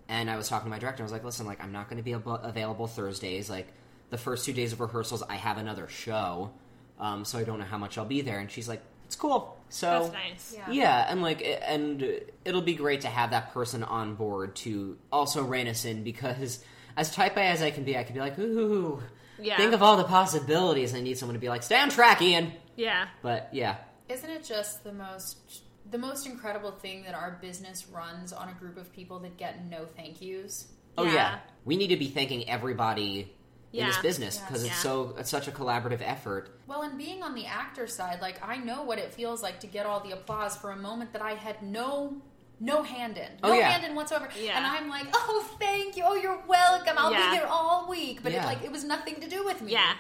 And 0.09 0.31
I 0.31 0.37
was 0.37 0.49
talking 0.49 0.67
to 0.67 0.71
my 0.71 0.79
director, 0.79 1.03
I 1.03 1.05
was 1.05 1.13
like, 1.13 1.25
listen, 1.25 1.47
like, 1.47 1.63
I'm 1.63 1.73
not 1.73 1.89
going 1.89 1.97
to 1.97 2.03
be 2.05 2.15
ab- 2.15 2.41
available 2.45 2.87
Thursdays. 2.87 3.51
Like, 3.51 3.67
the 4.11 4.19
first 4.19 4.45
two 4.45 4.53
days 4.53 4.73
of 4.73 4.81
rehearsals, 4.81 5.23
I 5.29 5.35
have 5.35 5.59
another 5.59 5.89
show, 5.89 6.53
um, 7.01 7.25
so 7.25 7.39
I 7.39 7.45
don't 7.45 7.59
know 7.59 7.65
how 7.65 7.79
much 7.79 7.99
I'll 7.99 8.05
be 8.05 8.21
there. 8.21 8.39
And 8.39 8.49
she's 8.51 8.69
like, 8.69 8.83
it's 9.07 9.17
cool. 9.17 9.57
So 9.69 9.87
That's 10.11 10.13
nice. 10.13 10.55
Yeah. 10.57 10.71
yeah, 10.71 11.07
and 11.11 11.23
like, 11.23 11.43
and 11.67 12.21
it'll 12.45 12.63
be 12.63 12.75
great 12.75 13.01
to 13.03 13.09
have 13.09 13.31
that 13.31 13.53
person 13.53 13.83
on 13.83 14.15
board 14.15 14.55
to 14.57 14.97
also 15.13 15.43
rein 15.45 15.67
us 15.67 15.85
in 15.85 16.05
because 16.05 16.65
as 16.97 17.11
type 17.13 17.37
A 17.37 17.41
as 17.41 17.63
I 17.63 17.71
can 17.73 17.83
be, 17.85 17.97
I 17.99 18.05
can 18.05 18.15
be 18.15 18.21
like, 18.21 18.39
ooh, 18.39 19.03
Yeah. 19.41 19.57
think 19.57 19.73
of 19.75 19.83
all 19.83 19.97
the 19.97 20.05
possibilities. 20.05 20.95
I 20.95 21.01
need 21.01 21.19
someone 21.19 21.35
to 21.35 21.41
be 21.41 21.49
like, 21.49 21.63
stay 21.65 21.79
on 21.81 21.89
track, 21.91 22.23
Ian. 22.23 22.53
Yeah. 22.77 23.07
But 23.23 23.49
yeah, 23.53 23.77
Isn't 24.09 24.31
it 24.31 24.45
just 24.45 24.85
the 24.85 24.93
most 24.93 25.63
the 25.91 25.99
most 25.99 26.27
incredible 26.27 26.73
thing 26.73 27.03
that 27.05 27.15
our 27.15 27.39
business 27.41 27.87
runs 27.89 28.33
on 28.33 28.49
a 28.49 28.53
group 28.55 28.77
of 28.77 28.93
people 28.93 29.19
that 29.21 29.37
get 29.37 29.65
no 29.67 29.85
thank 29.97 30.21
yous? 30.21 30.69
oh 30.99 31.05
yeah, 31.05 31.13
Yeah. 31.13 31.39
we 31.65 31.77
need 31.77 31.89
to 31.89 31.97
be 31.97 32.09
thanking 32.09 32.49
everybody 32.49 33.33
in 33.73 33.87
this 33.87 33.99
business 33.99 34.39
because 34.39 34.65
Yeah. 34.65 34.71
it's 34.71 34.81
so 34.81 35.15
it's 35.19 35.29
such 35.31 35.47
a 35.49 35.51
collaborative 35.51 36.01
effort. 36.03 36.59
Well, 36.67 36.83
and 36.83 36.97
being 36.97 37.23
on 37.23 37.35
the 37.35 37.45
actor 37.47 37.87
side, 37.87 38.21
like 38.23 38.43
I 38.43 38.57
know 38.57 38.83
what 38.85 38.99
it 38.99 39.13
feels 39.13 39.43
like 39.43 39.61
to 39.61 39.67
get 39.67 39.85
all 39.85 40.01
the 40.01 40.13
applause 40.13 40.57
for 40.57 40.71
a 40.71 40.77
moment 40.77 41.13
that 41.13 41.21
I 41.23 41.33
had 41.35 41.63
no 41.63 42.17
no 42.59 42.83
hand 42.83 43.19
in, 43.19 43.29
oh, 43.43 43.49
no 43.49 43.55
Oh, 43.55 43.59
yeah. 43.59 43.69
hand 43.69 43.85
in 43.85 43.95
whatsoever, 43.95 44.31
Yeah. 44.35 44.57
and 44.57 44.65
I'm 44.67 44.89
like, 44.89 45.07
oh, 45.13 45.47
thank 45.59 45.95
you, 45.95 46.05
oh, 46.07 46.15
you're 46.15 46.43
welcome, 46.49 46.95
I'll 46.97 47.13
Yeah. 47.13 47.31
be 47.33 47.37
here 47.37 47.47
all 47.47 47.87
week, 47.87 48.23
but 48.23 48.33
Yeah. 48.33 48.45
it 48.45 48.47
like 48.47 48.65
it 48.65 48.73
was 48.73 48.83
nothing 48.83 49.21
to 49.21 49.29
do 49.29 49.45
with 49.45 49.61
me. 49.61 49.73
Yeah. 49.73 49.93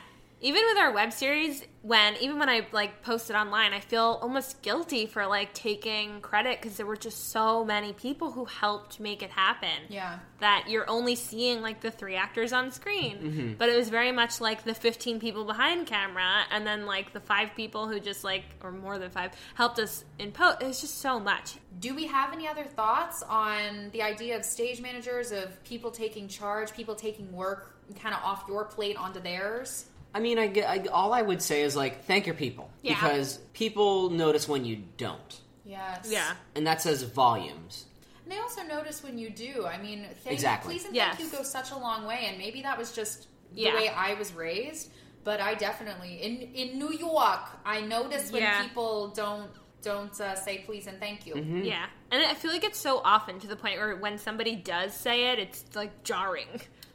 Even 0.42 0.62
with 0.68 0.76
our 0.76 0.92
web 0.92 1.12
series 1.12 1.64
when 1.80 2.14
even 2.20 2.38
when 2.38 2.48
i 2.48 2.66
like 2.72 3.02
posted 3.02 3.34
online 3.34 3.72
i 3.72 3.80
feel 3.80 4.18
almost 4.20 4.60
guilty 4.60 5.06
for 5.06 5.26
like 5.26 5.54
taking 5.54 6.20
credit 6.20 6.60
because 6.60 6.76
there 6.76 6.84
were 6.84 6.96
just 6.96 7.30
so 7.30 7.64
many 7.64 7.92
people 7.94 8.30
who 8.32 8.44
helped 8.44 9.00
make 9.00 9.22
it 9.22 9.30
happen 9.30 9.68
Yeah. 9.88 10.18
that 10.40 10.66
you're 10.68 10.88
only 10.90 11.14
seeing 11.16 11.62
like 11.62 11.80
the 11.80 11.90
three 11.90 12.16
actors 12.16 12.52
on 12.52 12.70
screen 12.70 13.16
Mm-hmm. 13.18 13.52
but 13.54 13.70
it 13.70 13.76
was 13.76 13.88
very 13.88 14.12
much 14.12 14.40
like 14.40 14.62
the 14.64 14.74
15 14.74 15.20
people 15.20 15.44
behind 15.46 15.86
camera 15.86 16.42
and 16.50 16.66
then 16.66 16.84
like 16.84 17.12
the 17.14 17.20
five 17.20 17.54
people 17.54 17.88
who 17.88 17.98
just 17.98 18.22
like 18.22 18.44
or 18.62 18.72
more 18.72 18.98
than 18.98 19.10
five 19.10 19.30
helped 19.54 19.78
us 19.78 20.04
in 20.18 20.32
post 20.32 20.58
it 20.60 20.66
was 20.66 20.80
just 20.82 20.98
so 20.98 21.18
much 21.18 21.54
Do 21.80 21.94
we 21.94 22.06
have 22.08 22.32
any 22.34 22.46
other 22.46 22.64
thoughts 22.64 23.22
on 23.22 23.88
the 23.92 24.02
idea 24.02 24.36
of 24.36 24.44
stage 24.44 24.80
managers, 24.82 25.30
of 25.32 25.62
people 25.64 25.90
taking 25.90 26.26
charge, 26.28 26.72
people 26.74 26.94
taking 26.94 27.32
work 27.32 27.74
kind 28.00 28.14
of 28.14 28.20
off 28.22 28.44
your 28.48 28.64
plate 28.64 28.96
onto 28.96 29.20
theirs? 29.20 29.86
I 30.16 30.20
mean, 30.20 30.38
I, 30.38 30.46
get- 30.56 30.68
I- 30.68 30.88
all 31.00 31.12
I 31.12 31.22
would 31.22 31.42
say 31.42 31.58
is 31.62 31.76
like 31.76 31.94
thank 32.10 32.26
your 32.26 32.34
people 32.34 32.66
Yeah. 32.82 32.94
because 32.94 33.38
people 33.52 34.10
notice 34.10 34.48
when 34.48 34.64
you 34.64 34.76
don't, 34.96 35.32
Yes. 35.64 36.08
yeah 36.10 36.32
and 36.54 36.66
that 36.66 36.80
says 36.80 37.02
volumes. 37.02 37.84
And 38.22 38.32
they 38.32 38.38
also 38.40 38.62
notice 38.62 39.02
when 39.04 39.16
you 39.18 39.28
do. 39.30 39.66
I 39.66 39.76
mean, 39.86 40.00
thank, 40.24 40.34
Exactly. 40.34 40.74
please 40.74 40.84
and 40.86 40.94
Yes. 40.96 41.16
thank 41.16 41.30
you 41.32 41.38
go 41.38 41.44
such 41.44 41.70
a 41.70 41.78
long 41.78 42.06
way. 42.06 42.20
And 42.28 42.38
maybe 42.38 42.62
that 42.62 42.76
was 42.78 42.92
just 43.00 43.18
the 43.54 43.62
Yeah. 43.62 43.74
way 43.78 43.88
I 43.88 44.14
was 44.14 44.32
raised. 44.32 44.90
But 45.22 45.38
I 45.40 45.54
definitely 45.54 46.12
in 46.26 46.32
in 46.62 46.68
New 46.82 46.92
York, 47.08 47.44
I 47.64 47.76
notice 47.96 48.32
when 48.32 48.42
Yeah. 48.42 48.62
people 48.66 49.08
don't 49.22 49.50
don't 49.82 50.16
uh, 50.20 50.34
say 50.34 50.54
please 50.66 50.84
and 50.90 50.98
thank 50.98 51.26
you. 51.26 51.34
Mm-hmm. 51.34 51.62
Yeah, 51.72 51.86
and 52.10 52.20
I 52.32 52.34
feel 52.34 52.50
like 52.50 52.64
it's 52.70 52.78
so 52.90 52.94
often 53.14 53.38
to 53.40 53.46
the 53.52 53.54
point 53.64 53.76
where 53.80 53.94
when 54.04 54.18
somebody 54.18 54.54
does 54.56 54.90
say 55.06 55.16
it, 55.30 55.38
it's 55.44 55.60
like 55.80 55.92
jarring. 56.10 56.48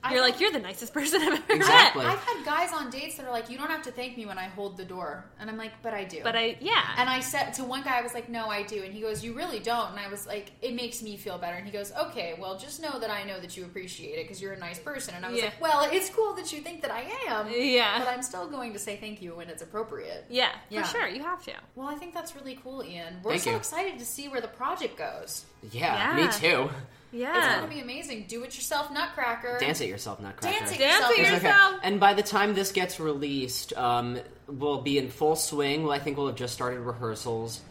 I 0.04 0.14
You're 0.14 0.22
know- 0.22 0.28
like, 0.30 0.40
you're 0.40 0.52
the 0.52 0.60
nicest 0.60 0.94
person 0.94 1.22
I've 1.22 1.34
ever 1.34 1.54
Exactly. 1.54 2.04
met. 2.04 2.12
I've 2.14 2.24
had 2.24 2.44
guys 2.44 2.74
on 2.74 2.90
dates 2.90 3.18
that 3.18 3.26
are 3.28 3.32
like, 3.32 3.50
"You 3.52 3.58
don't 3.60 3.70
have 3.70 3.84
to 3.84 3.92
thank 3.92 4.18
me 4.18 4.26
when 4.26 4.40
I 4.40 4.46
hold 4.46 4.76
the 4.76 4.84
door," 4.84 5.26
and 5.40 5.48
I'm 5.48 5.58
like, 5.58 5.74
"But 5.84 5.94
I 5.94 6.06
do." 6.06 6.22
But 6.24 6.36
I, 6.36 6.58
yeah, 6.60 6.82
And 6.98 7.08
I 7.08 7.20
said 7.20 7.54
to 7.56 7.64
one 7.64 7.84
guy, 7.84 8.00
I 8.00 8.02
was 8.02 8.16
like, 8.16 8.28
"No, 8.28 8.50
I 8.50 8.64
do," 8.64 8.82
and 8.84 8.92
he 8.94 9.00
goes, 9.02 9.24
"You 9.24 9.34
really 9.34 9.60
don't." 9.60 9.92
And 9.92 10.00
I 10.00 10.08
was 10.10 10.26
like, 10.26 10.54
"It 10.62 10.74
makes 10.74 11.04
me 11.04 11.18
feel 11.18 11.38
better." 11.38 11.56
And 11.56 11.66
he 11.68 11.72
goes, 11.72 11.92
"Okay, 11.94 12.36
well, 12.40 12.58
just 12.58 12.82
know 12.82 12.98
that 13.00 13.12
I 13.12 13.24
know 13.26 13.40
that 13.40 13.56
you 13.56 13.64
appreciate 13.66 14.18
it 14.18 14.24
because 14.24 14.42
you're 14.42 14.54
a 14.54 14.58
nice 14.60 14.80
person." 14.80 15.14
And 15.14 15.24
I 15.24 15.30
was 15.30 15.38
Yeah. 15.38 15.46
like, 15.46 15.62
"Well, 15.62 15.88
it's 15.92 16.10
cool 16.10 16.34
that 16.34 16.52
you 16.52 16.62
think 16.62 16.82
that 16.82 16.90
I 16.92 17.02
am, 17.28 17.52
Yeah. 17.52 18.00
but 18.00 18.08
I'm 18.08 18.24
still 18.24 18.48
going 18.48 18.74
to 18.74 18.80
say 18.80 18.98
thank 18.98 19.22
you 19.22 19.36
when 19.36 19.50
it's 19.50 19.62
appropriate." 19.62 20.26
yeah, 20.30 20.50
Yeah. 20.70 20.82
for 20.82 20.98
sure, 20.98 21.08
you 21.08 21.22
have 21.22 21.44
to. 21.46 21.54
Well, 21.76 21.88
I 21.88 21.96
think 21.96 22.14
that's 22.16 22.36
really 22.36 22.60
cool, 22.64 22.84
Ian. 22.84 23.20
We're 23.24 23.34
Thank 23.34 23.44
so 23.44 23.52
you. 23.52 23.58
excited 23.58 24.00
to 24.00 24.06
see 24.06 24.28
where 24.30 24.42
the 24.42 24.48
project 24.48 24.98
goes. 24.98 25.46
Yeah, 25.72 26.18
Yeah. 26.18 26.26
me 26.26 26.32
too. 26.32 26.70
It's 27.13 27.47
going 27.58 27.62
to 27.69 27.76
be 27.76 27.82
amazing. 27.82 28.26
Do 28.28 28.43
it 28.43 28.56
yourself, 28.56 28.91
Nutcracker. 28.91 29.58
Dance 29.60 29.82
it 29.82 29.89
yourself, 29.89 30.19
Nutcracker. 30.21 30.58
Dance 30.58 30.71
it 30.71 30.78
Dance 30.80 31.00
yourself. 31.00 31.12
it 31.17 31.21
It's 31.21 31.45
okay. 31.45 31.80
And 31.84 32.00
by 32.00 32.13
the 32.13 32.24
time 32.24 32.54
this 32.54 32.71
gets 32.71 33.00
released, 33.00 33.74
um, 33.78 34.19
we'll 34.47 34.82
be 34.82 34.97
in 34.97 35.10
full 35.10 35.36
swing. 35.36 35.84
Well, 35.84 35.91
I 35.91 36.00
think 36.00 36.17
we'll 36.17 36.28
have 36.28 36.36
just 36.36 36.54
started 36.54 36.80
rehearsals. 36.80 37.62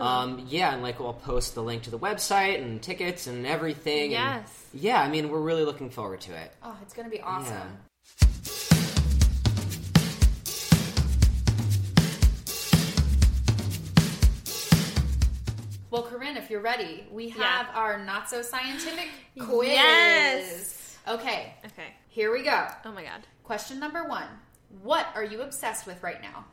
Um, 0.00 0.44
yeah, 0.48 0.72
and 0.74 0.82
like 0.82 0.98
we'll 0.98 1.12
post 1.12 1.54
the 1.54 1.62
link 1.62 1.84
to 1.84 1.90
the 1.90 1.98
website 2.00 2.60
and 2.60 2.82
tickets 2.82 3.28
and 3.28 3.46
everything. 3.46 4.12
and- 4.14 4.42
Yes. 4.42 4.64
yeah, 4.74 5.00
I 5.00 5.08
mean 5.08 5.28
we're 5.30 5.40
really 5.40 5.64
looking 5.64 5.88
forward 5.90 6.20
to 6.22 6.34
it. 6.34 6.52
Oh, 6.64 6.76
it's 6.82 6.92
going 6.94 7.08
to 7.08 7.16
be 7.16 7.20
awesome. 7.22 7.78
Well, 15.98 16.06
Corinne, 16.06 16.36
if 16.36 16.48
you're 16.48 16.60
ready, 16.60 17.08
we 17.10 17.28
have 17.30 17.66
Yeah. 17.66 17.72
our 17.74 17.98
not 18.04 18.30
so 18.30 18.40
scientific 18.40 19.08
quiz. 19.40 19.68
Yes. 19.72 20.96
Okay, 21.08 21.54
Okay. 21.66 21.88
here 22.08 22.30
we 22.30 22.44
go. 22.44 22.68
Oh 22.84 22.92
my 22.92 23.02
god. 23.02 23.26
Question 23.42 23.80
number 23.80 24.04
one 24.04 24.28
What 24.82 25.08
are 25.16 25.24
you 25.24 25.40
obsessed 25.42 25.86
with 25.88 26.00
right 26.04 26.22
now? 26.22 26.44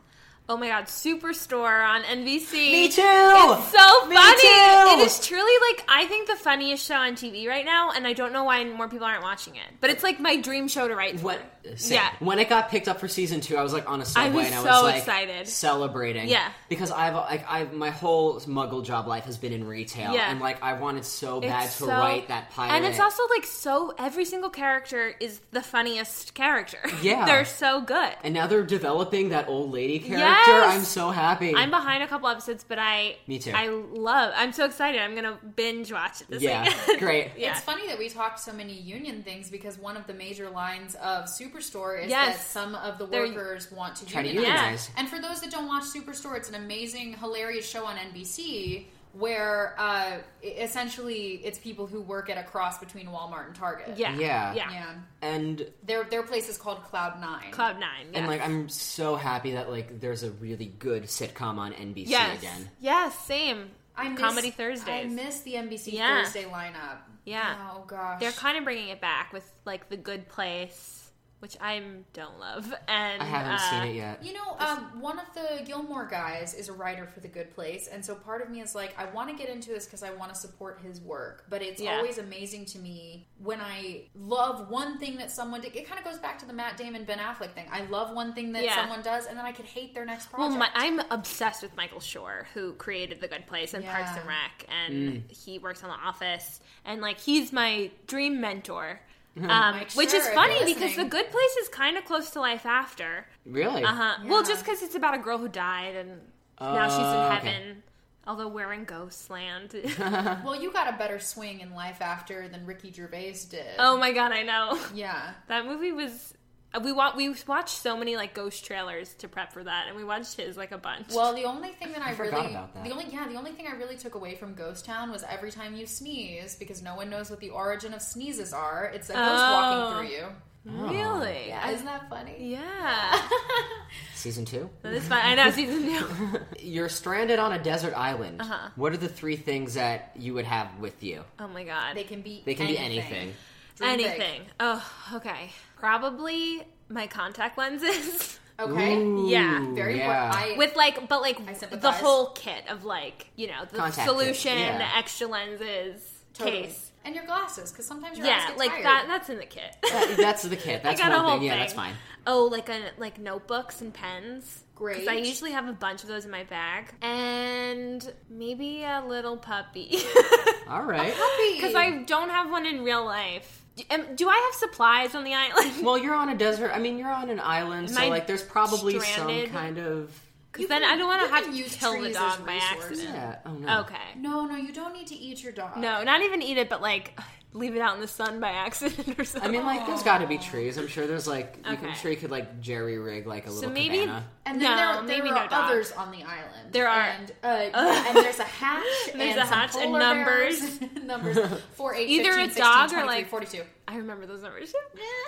Oh 0.47 0.57
my 0.57 0.67
god, 0.67 0.85
Superstore 0.85 1.87
on 1.87 2.03
NBC. 2.03 2.53
Me 2.53 2.87
too. 2.89 3.01
It's 3.01 3.71
so 3.71 4.05
Me 4.07 4.15
funny. 4.15 4.41
too. 4.41 5.01
It 5.01 5.05
is 5.05 5.19
truly 5.25 5.51
like 5.71 5.83
I 5.89 6.05
think 6.07 6.27
the 6.27 6.35
funniest 6.35 6.85
show 6.85 6.95
on 6.95 7.13
TV 7.15 7.47
right 7.47 7.65
now, 7.65 7.89
and 7.91 8.05
I 8.05 8.13
don't 8.13 8.31
know 8.31 8.43
why 8.43 8.63
more 8.63 8.87
people 8.87 9.07
aren't 9.07 9.23
watching 9.23 9.55
it. 9.55 9.65
But 9.81 9.89
it's 9.89 10.03
like 10.03 10.19
my 10.19 10.35
dream 10.37 10.67
show 10.67 10.87
to 10.87 10.95
write 10.95 11.19
for. 11.19 11.25
When, 11.25 11.39
same. 11.77 11.95
Yeah. 11.95 12.11
when 12.19 12.37
it 12.37 12.47
got 12.47 12.69
picked 12.69 12.87
up 12.87 12.99
for 12.99 13.07
season 13.07 13.41
two, 13.41 13.57
I 13.57 13.63
was 13.63 13.73
like 13.73 13.89
on 13.89 13.99
a 13.99 14.05
subway 14.05 14.35
was 14.43 14.45
and 14.45 14.55
I 14.55 14.57
so 14.59 14.65
was 14.65 14.83
like 14.83 14.97
excited. 14.97 15.47
celebrating. 15.47 16.27
Yeah. 16.29 16.51
because 16.69 16.91
I've 16.91 17.15
like 17.15 17.43
I've 17.49 17.73
my 17.73 17.89
whole 17.89 18.39
Muggle 18.41 18.85
job 18.85 19.07
life 19.07 19.23
has 19.25 19.37
been 19.39 19.51
in 19.51 19.65
retail, 19.65 20.13
Yeah. 20.13 20.29
and 20.29 20.39
like 20.39 20.61
I 20.61 20.73
wanted 20.73 21.05
so 21.05 21.41
bad 21.41 21.65
It's 21.65 21.77
to 21.79 21.85
so- 21.85 21.87
write 21.89 22.27
that 22.27 22.51
pilot. 22.51 22.71
And 22.75 22.85
it's 22.85 22.99
also 22.99 23.23
like 23.31 23.45
so 23.45 23.95
every 23.97 24.25
single 24.25 24.51
character 24.51 25.15
is 25.19 25.41
the 25.49 25.63
funniest 25.63 26.35
character. 26.35 26.77
Yeah. 27.01 27.25
They're 27.35 27.45
so 27.45 27.81
good. 27.81 28.11
and 28.23 28.35
now 28.35 28.45
they're 28.45 28.61
developing 28.63 29.29
that 29.29 29.49
old 29.49 29.71
lady 29.71 29.97
character. 29.97 30.34
Yes! 30.47 30.75
I'm 30.75 30.83
so 30.83 31.09
happy. 31.11 31.53
I'm 31.55 31.69
behind 31.69 32.03
a 32.03 32.07
couple 32.07 32.27
episodes, 32.27 32.63
but 32.67 32.77
I 32.79 33.17
Me 33.27 33.39
too. 33.39 33.51
I 33.53 33.67
love. 33.67 34.33
I'm 34.35 34.51
so 34.51 34.65
excited. 34.65 35.01
I'm 35.01 35.15
gonna 35.15 35.37
binge 35.55 35.91
watch 35.91 36.21
it 36.21 36.27
this 36.29 36.41
yeah, 36.41 36.63
weekend. 36.63 36.99
great. 36.99 37.31
Yeah. 37.37 37.51
It's 37.51 37.61
funny 37.61 37.87
that 37.87 37.97
we 37.97 38.09
talked 38.09 38.39
so 38.39 38.53
many 38.53 38.73
union 38.73 39.23
things 39.23 39.49
because 39.49 39.77
one 39.77 39.97
of 39.97 40.07
the 40.07 40.13
major 40.13 40.49
lines 40.49 40.95
of 40.95 41.25
Superstore 41.25 42.03
is 42.03 42.09
Yes. 42.09 42.37
that 42.37 42.43
some 42.45 42.75
of 42.75 42.97
the 42.97 43.05
They're- 43.07 43.27
workers 43.27 43.71
want 43.71 43.95
to 43.97 44.05
Try 44.05 44.21
to 44.23 44.27
unionize. 44.27 44.53
unionize. 44.55 44.89
And 44.97 45.09
for 45.09 45.19
those 45.19 45.41
that 45.41 45.51
don't 45.51 45.67
watch 45.67 45.83
Superstore, 45.83 46.35
it's 46.37 46.49
an 46.49 46.55
amazing, 46.55 47.13
hilarious 47.17 47.67
show 47.69 47.85
on 47.85 47.95
NBC 47.97 48.85
where 49.17 49.75
uh, 49.77 50.17
essentially 50.43 51.41
it's 51.43 51.57
people 51.57 51.87
who 51.87 52.01
work 52.01 52.29
at 52.29 52.37
a 52.37 52.43
cross 52.43 52.79
between 52.79 53.07
Walmart 53.07 53.47
and 53.47 53.55
Target. 53.55 53.93
Yeah. 53.97 54.15
Yeah. 54.17 54.53
Yeah. 54.53 54.71
Yeah. 54.71 54.93
And 55.21 55.65
Their 55.83 56.03
their 56.03 56.23
place 56.23 56.49
is 56.49 56.57
called 56.57 56.83
Cloud 56.83 57.19
Nine. 57.21 57.51
Cloud 57.51 57.79
Nine. 57.79 58.07
and 58.13 58.27
like 58.27 58.41
I'm 58.41 58.67
so 58.69 59.15
happy 59.15 59.53
that 59.53 59.69
like 59.69 59.99
there's 60.01 60.23
a 60.23 60.31
really 60.31 60.65
good 60.79 61.03
sitcom 61.03 61.57
on 61.57 61.71
NBC 61.73 62.07
yes. 62.09 62.39
again. 62.39 62.69
Yes. 62.79 63.17
Same. 63.25 63.69
I 63.97 64.09
miss, 64.09 64.19
Comedy 64.19 64.51
Thursdays. 64.51 64.87
I 64.89 65.01
Thursdays. 65.03 65.15
miss 65.15 65.39
the 65.41 65.53
NBC 65.53 65.93
Yeah. 65.93 66.23
Thursday 66.23 66.43
lineup. 66.43 66.97
Yeah. 67.25 67.71
Oh 67.73 67.83
gosh. 67.87 68.19
They're 68.19 68.31
kind 68.33 68.57
of 68.57 68.63
bringing 68.65 68.89
it 68.89 68.99
back 69.01 69.31
with 69.33 69.49
like 69.65 69.89
the 69.89 69.97
Good 69.97 70.27
Place, 70.27 70.94
which 71.39 71.57
I 71.61 71.81
don't 72.13 72.39
love. 72.39 72.73
And 72.87 73.21
I 73.21 73.25
haven't 73.25 73.51
uh, 73.53 73.57
seen 73.57 73.83
it 73.91 73.95
yet. 73.95 74.23
You 74.23 74.33
know, 74.33 74.55
um, 74.59 74.99
one 75.01 75.19
of 75.19 75.25
the 75.33 75.63
Gilmore 75.65 76.05
guys 76.07 76.53
is 76.53 76.69
a 76.69 76.73
writer 76.73 77.05
for 77.05 77.19
The 77.19 77.27
Good 77.27 77.53
Place, 77.53 77.87
and 77.91 78.03
so 78.03 78.15
part 78.15 78.41
of 78.41 78.49
me 78.49 78.61
is 78.61 78.73
like, 78.73 78.97
I 78.97 79.05
want 79.11 79.29
to 79.29 79.35
get 79.35 79.49
into 79.53 79.69
this 79.69 79.85
because 79.85 80.01
I 80.03 80.11
want 80.11 80.33
to 80.33 80.39
support 80.39 80.79
his 80.81 81.01
work. 81.01 81.45
But 81.49 81.61
it's 81.61 81.81
Yeah. 81.81 81.97
always 81.97 82.17
amazing 82.17 82.65
to 82.67 82.79
me 82.79 83.27
when 83.37 83.59
I 83.61 84.05
love 84.15 84.69
one 84.69 84.97
thing 84.97 85.17
that 85.17 85.29
someone 85.31 85.61
did. 85.61 85.75
It 85.75 85.87
kind 85.87 85.99
of 85.99 86.05
goes 86.05 86.17
back 86.19 86.39
to 86.39 86.45
the 86.45 86.53
Matt 86.53 86.77
Damon 86.77 87.03
Ben 87.03 87.19
Affleck 87.19 87.51
thing. 87.53 87.67
I 87.71 87.81
love 87.85 88.15
one 88.15 88.33
thing 88.33 88.51
that 88.53 88.63
Yeah. 88.63 88.75
someone 88.75 89.01
does, 89.01 89.25
and 89.25 89.37
then 89.37 89.45
I 89.45 89.51
could 89.51 89.65
hate 89.65 89.93
their 89.93 90.05
next 90.05 90.31
Well, 90.33 90.49
project. 90.49 90.75
my, 90.75 90.81
I'm 90.83 90.99
obsessed 91.11 91.61
with 91.61 91.75
Michael 91.75 91.99
Schur, 91.99 92.45
who 92.53 92.73
created 92.73 93.19
The 93.21 93.27
Good 93.27 93.45
Place 93.47 93.73
and 93.73 93.83
Parks 93.85 94.11
and 94.17 94.27
Rec, 94.27 94.65
and 94.69 95.23
he 95.29 95.59
works 95.59 95.83
on 95.83 95.89
The 95.89 95.95
Office, 96.07 96.61
and 96.85 97.01
like 97.01 97.19
he's 97.19 97.51
my 97.53 97.91
dream 98.07 98.39
mentor. 98.41 99.01
Um, 99.37 99.47
Mike 99.49 99.91
which 99.93 100.09
Schur, 100.11 100.15
is 100.19 100.27
funny 100.29 100.63
because 100.73 100.95
The. 100.95 101.03
Good 101.05 101.29
Place 101.29 101.55
is 101.61 101.67
kind 101.67 101.97
of 101.97 102.05
close 102.05 102.29
to 102.31 102.39
life 102.39 102.65
after. 102.65 103.25
Really? 103.45 103.83
Uh 103.83 103.93
huh. 103.93 104.15
Well, 104.25 104.43
just 104.43 104.63
because 104.63 104.81
it's 104.81 104.95
about 104.95 105.13
a 105.15 105.17
girl 105.17 105.37
who 105.37 105.49
died 105.49 105.95
and 105.95 106.21
now 106.61 106.87
she's 106.87 106.99
in 106.99 107.03
Oh, 107.03 107.25
okay. 107.25 107.35
heaven, 107.49 107.83
although 108.25 108.47
we're 108.47 108.71
in 108.71 108.85
Ghostland. 108.85 109.75
well, 109.99 110.55
you 110.55 110.71
got 110.71 110.87
a 110.93 110.97
better 110.97 111.19
swing 111.19 111.59
in 111.59 111.73
life 111.73 112.01
after 112.01 112.47
than 112.47 112.65
Ricky 112.65 112.93
Gervais 112.93 113.35
did. 113.49 113.75
oh 113.77 113.97
my 113.97 114.13
god, 114.13 114.31
I 114.31 114.43
know 114.43 114.79
yeah. 114.93 115.33
that 115.47 115.65
movie 115.65 115.91
was. 115.91 116.33
Uh, 116.73 116.79
We 116.83 116.91
wa- 116.91 117.13
we 117.15 117.33
watched 117.47 117.77
so 117.77 117.97
many 117.97 118.15
like 118.15 118.33
ghost 118.33 118.65
trailers 118.65 119.13
to 119.15 119.27
prep 119.27 119.53
for 119.53 119.63
that, 119.63 119.87
and 119.87 119.95
we 119.95 120.03
watched 120.03 120.35
his 120.37 120.57
like 120.57 120.71
a 120.71 120.77
bunch. 120.77 121.13
Well, 121.13 121.33
the 121.33 121.43
only 121.45 121.69
thing 121.69 121.91
that 121.93 122.01
I, 122.01 122.13
forgot 122.13 122.33
really 122.43 122.51
about 122.53 122.73
that. 122.73 122.83
the 122.83 122.91
only 122.91 123.05
yeah 123.11 123.27
the 123.27 123.35
only 123.35 123.51
thing 123.51 123.67
I 123.67 123.75
really 123.75 123.97
took 123.97 124.15
away 124.15 124.35
from 124.35 124.53
Ghost 124.53 124.85
Town 124.85 125.11
was 125.11 125.23
every 125.29 125.51
time 125.51 125.75
you 125.75 125.85
sneeze 125.85 126.55
because 126.55 126.81
no 126.81 126.95
one 126.95 127.09
knows 127.09 127.29
what 127.29 127.39
the 127.39 127.49
origin 127.49 127.93
of 127.93 128.01
sneezes 128.01 128.53
are. 128.53 128.91
It's 128.93 129.09
a 129.09 129.13
ghost 129.13 129.25
Oh. 129.25 129.51
walking 129.53 130.07
through 130.09 130.17
you. 130.17 130.25
really? 130.65 131.43
Yeah, 131.49 131.69
isn't 131.69 131.85
that 131.85 132.09
funny? 132.09 132.35
Yeah. 132.39 133.21
Season 134.15 134.45
two? 134.45 134.67
that 134.81 134.93
is 134.93 135.07
fun. 135.07 135.19
I 135.23 135.35
know 135.35 135.51
season 135.51 135.83
two. 135.83 136.39
You're 136.59 136.89
stranded 136.89 137.37
on 137.37 137.51
a 137.53 137.59
desert 137.61 137.93
island. 137.95 138.41
Uh-huh. 138.41 138.69
What 138.75 138.91
are 138.91 138.97
the 138.97 139.07
three 139.07 139.35
things 139.35 139.75
that 139.75 140.11
you 140.15 140.33
would 140.33 140.45
have 140.45 140.79
with 140.79 141.03
you? 141.03 141.23
Oh 141.39 141.47
my 141.47 141.63
god. 141.63 141.95
They 141.95 142.03
can 142.03 142.21
be 142.23 142.41
They 142.43 142.55
can 142.55 142.65
be 142.65 142.77
anything. 142.79 143.33
Anything. 143.83 144.41
Big. 144.43 144.51
Oh, 144.59 144.91
okay. 145.15 145.49
Probably 145.77 146.63
my 146.89 147.07
contact 147.07 147.57
lenses. 147.57 148.39
Okay. 148.57 148.95
Ooh, 148.95 149.27
Yeah. 149.27 149.65
Very 149.73 149.97
yeah. 149.97 150.27
important. 150.27 150.53
I, 150.53 150.57
With 150.57 150.77
like, 150.77 151.09
but 151.09 151.19
like 151.19 151.37
the 151.81 151.91
whole 151.91 152.27
kit 152.27 152.63
of 152.69 152.85
like, 152.85 153.27
you 153.35 153.47
know, 153.47 153.65
the 153.69 153.75
Contact 153.79 154.07
solution, 154.07 154.57
yeah. 154.57 154.77
the 154.77 154.95
extra 154.97 155.27
lenses, 155.27 156.09
totally. 156.33 156.61
case. 156.63 156.89
and 157.03 157.13
your 157.15 157.25
glasses 157.25 157.73
because 157.73 157.85
sometimes 157.85 158.17
your 158.17 158.25
eyes 158.27 158.31
Yeah, 158.31 158.47
get 158.47 158.57
like 158.57 158.71
tired. 158.71 158.85
that. 158.85 159.05
That's 159.09 159.29
in 159.29 159.39
the 159.39 159.45
kit. 159.45 159.75
That- 159.83 160.15
that's 160.17 160.43
the 160.43 160.55
kit. 160.65 160.83
That's 160.83 161.01
I 161.01 161.03
got 161.03 161.11
a 161.11 161.17
one 161.17 161.25
whole 161.31 161.39
thing. 161.39 161.47
Yeah, 161.49 161.57
that's 161.57 161.73
fine. 161.73 161.95
Oh, 162.25 162.45
like 162.45 162.69
a 162.69 162.91
like 162.97 163.19
notebooks 163.19 163.81
and 163.81 163.93
pens. 163.93 164.63
Great. 164.73 165.05
I 165.05 165.15
usually 165.15 165.51
have 165.51 165.67
a 165.67 165.73
bunch 165.73 166.03
of 166.03 166.07
those 166.07 166.23
in 166.23 166.31
my 166.31 166.45
bag, 166.45 166.93
and 167.01 168.09
maybe 168.29 168.83
a 168.83 169.03
little 169.05 169.35
puppy. 169.35 169.97
All 170.69 170.83
right. 170.83 171.13
Puppy. 171.13 171.55
Because 171.55 171.75
I 171.75 172.03
don't 172.05 172.29
have 172.29 172.49
one 172.49 172.65
in 172.65 172.85
real 172.85 173.03
life. 173.03 173.64
Do, 173.75 173.83
um, 173.89 174.15
do 174.15 174.29
I 174.29 174.35
have 174.35 174.59
supplies 174.59 175.15
on 175.15 175.23
the 175.23 175.33
island? 175.33 175.85
Well, 175.85 175.97
you're 175.97 176.15
on 176.15 176.29
a 176.29 176.37
desert. 176.37 176.71
I 176.73 176.79
mean, 176.79 176.97
you're 176.97 177.11
on 177.11 177.29
an 177.29 177.39
island, 177.39 177.91
so 177.91 178.01
I 178.01 178.09
like 178.09 178.27
there's 178.27 178.43
probably 178.43 178.99
stranded? 178.99 179.47
some 179.47 179.55
kind 179.55 179.77
of 179.77 180.11
Because 180.55 180.69
then 180.69 180.83
I 180.83 180.95
don't 180.95 181.07
want 181.07 181.21
to 181.23 181.33
have 181.33 181.45
to 181.45 181.51
use 181.51 181.75
kill 181.75 182.01
the 182.01 182.11
dog 182.11 182.45
by 182.45 182.53
resources. 182.55 182.99
accident. 183.05 183.15
yeah. 183.15 183.35
Oh 183.45 183.53
no. 183.53 183.79
Okay. 183.81 183.95
No, 184.17 184.45
no, 184.45 184.55
you 184.55 184.71
don't 184.73 184.93
need 184.93 185.07
to 185.07 185.15
eat 185.15 185.43
your 185.43 185.51
dog. 185.51 185.77
No, 185.77 186.03
not 186.03 186.21
even 186.21 186.41
eat 186.41 186.57
it, 186.57 186.69
but 186.69 186.81
like 186.81 187.19
leave 187.53 187.73
it 187.73 187.79
out 187.81 187.95
in 187.95 188.01
the 188.01 188.07
sun 188.07 188.41
by 188.41 188.49
accident 188.49 189.17
or 189.17 189.23
something. 189.23 189.49
I 189.49 189.51
mean, 189.51 189.65
like, 189.65 189.87
there's 189.87 190.03
got 190.03 190.17
to 190.17 190.27
be 190.27 190.37
trees. 190.37 190.77
I'm 190.77 190.87
sure 190.87 191.07
there's 191.07 191.25
like, 191.25 191.55
you 191.59 191.63
can, 191.63 191.73
Okay. 191.77 191.87
I'm 191.87 191.95
sure 191.95 192.11
you 192.11 192.17
could 192.17 192.29
like 192.29 192.59
jerry 192.59 192.97
rig 192.97 193.25
like 193.27 193.47
a 193.47 193.49
little 193.49 193.69
maybe- 193.71 193.99
cabana. 193.99 194.25
And 194.45 194.61
then 194.61 194.71
No, 194.75 194.77
there, 194.77 194.93
there 195.07 195.17
maybe 195.23 195.29
are 195.29 195.43
no 195.45 195.49
dog. 195.49 195.71
others 195.71 195.91
on 195.93 196.11
the 196.11 196.21
island. 196.23 196.71
There 196.73 196.87
are. 196.89 197.01
and, 197.01 197.31
uh, 197.43 197.47
and 198.07 198.15
there's 198.17 198.39
a 198.39 198.43
hatch. 198.43 198.83
There's 199.13 199.15
and 199.37 199.39
a 199.39 199.45
some 199.45 199.47
hatch 199.47 199.75
and 199.77 199.93
numbers, 199.93 200.81
numbers 201.03 201.37
four, 201.75 201.95
eight, 201.95 202.09
Either 202.09 202.33
15, 202.33 202.43
a 202.43 202.47
16, 202.53 202.63
dog 202.65 202.93
or, 202.93 203.05
like- 203.05 203.29
42. 203.29 203.61
I 203.87 203.95
remember 203.97 204.25
those 204.25 204.41
numbers. 204.43 204.73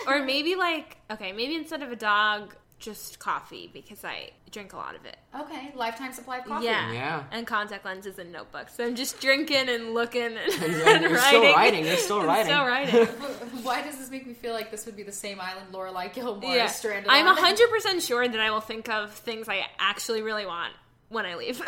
or 0.08 0.24
maybe 0.26 0.56
like 0.56 0.98
okay, 1.10 1.32
maybe 1.32 1.56
instead 1.56 1.82
of 1.82 1.92
a 1.94 1.96
dog, 1.96 2.54
just 2.80 3.20
coffee 3.20 3.70
because 3.74 4.04
I 4.04 4.32
drink 4.52 4.74
a 4.74 4.78
lot 4.78 4.96
of 4.96 5.06
it. 5.06 5.18
Okay, 5.38 5.72
lifetime 5.76 6.13
supply 6.13 6.38
of 6.38 6.46
coffee. 6.46 6.66
Yeah. 6.66 6.92
Yeah. 6.92 7.24
And 7.32 7.48
contact 7.48 7.86
lenses 7.86 8.20
and 8.20 8.32
notebooks. 8.32 8.76
So 8.76 8.86
I'm 8.86 8.96
just 8.96 9.20
drinking 9.20 9.70
and 9.70 9.94
looking 9.94 10.22
and, 10.22 10.38
And 10.38 10.63
and 10.63 11.02
you're 11.02 11.12
writing. 11.12 11.18
still 11.18 11.54
writing. 11.54 11.86
You're 11.86 11.98
still 11.98 12.20
I'm 12.22 12.28
writing. 12.28 12.46
Still 12.46 12.66
writing. 12.66 13.06
Why 13.63 13.82
does 13.82 13.98
this 13.98 14.12
make 14.12 14.28
me 14.28 14.34
feel 14.34 14.54
like 14.54 14.72
this 14.72 14.86
would 14.86 14.96
be 14.96 15.04
the 15.04 15.12
same 15.12 15.40
island 15.42 15.72
Lorelai 15.72 16.13
Gilmore 16.13 16.56
yeah. 16.56 16.66
is 16.66 16.76
stranded 16.76 17.10
I'm 17.10 17.28
on? 17.28 17.38
100% 17.38 18.02
sure 18.06 18.28
that 18.28 18.40
I 18.40 18.52
will 18.52 18.62
think 18.62 18.90
of 18.90 19.12
things 19.12 19.50
I 19.50 19.66
actually 19.80 20.22
really 20.22 20.46
want 20.46 20.74
when 21.10 21.26
I 21.26 21.36
leave. 21.36 21.62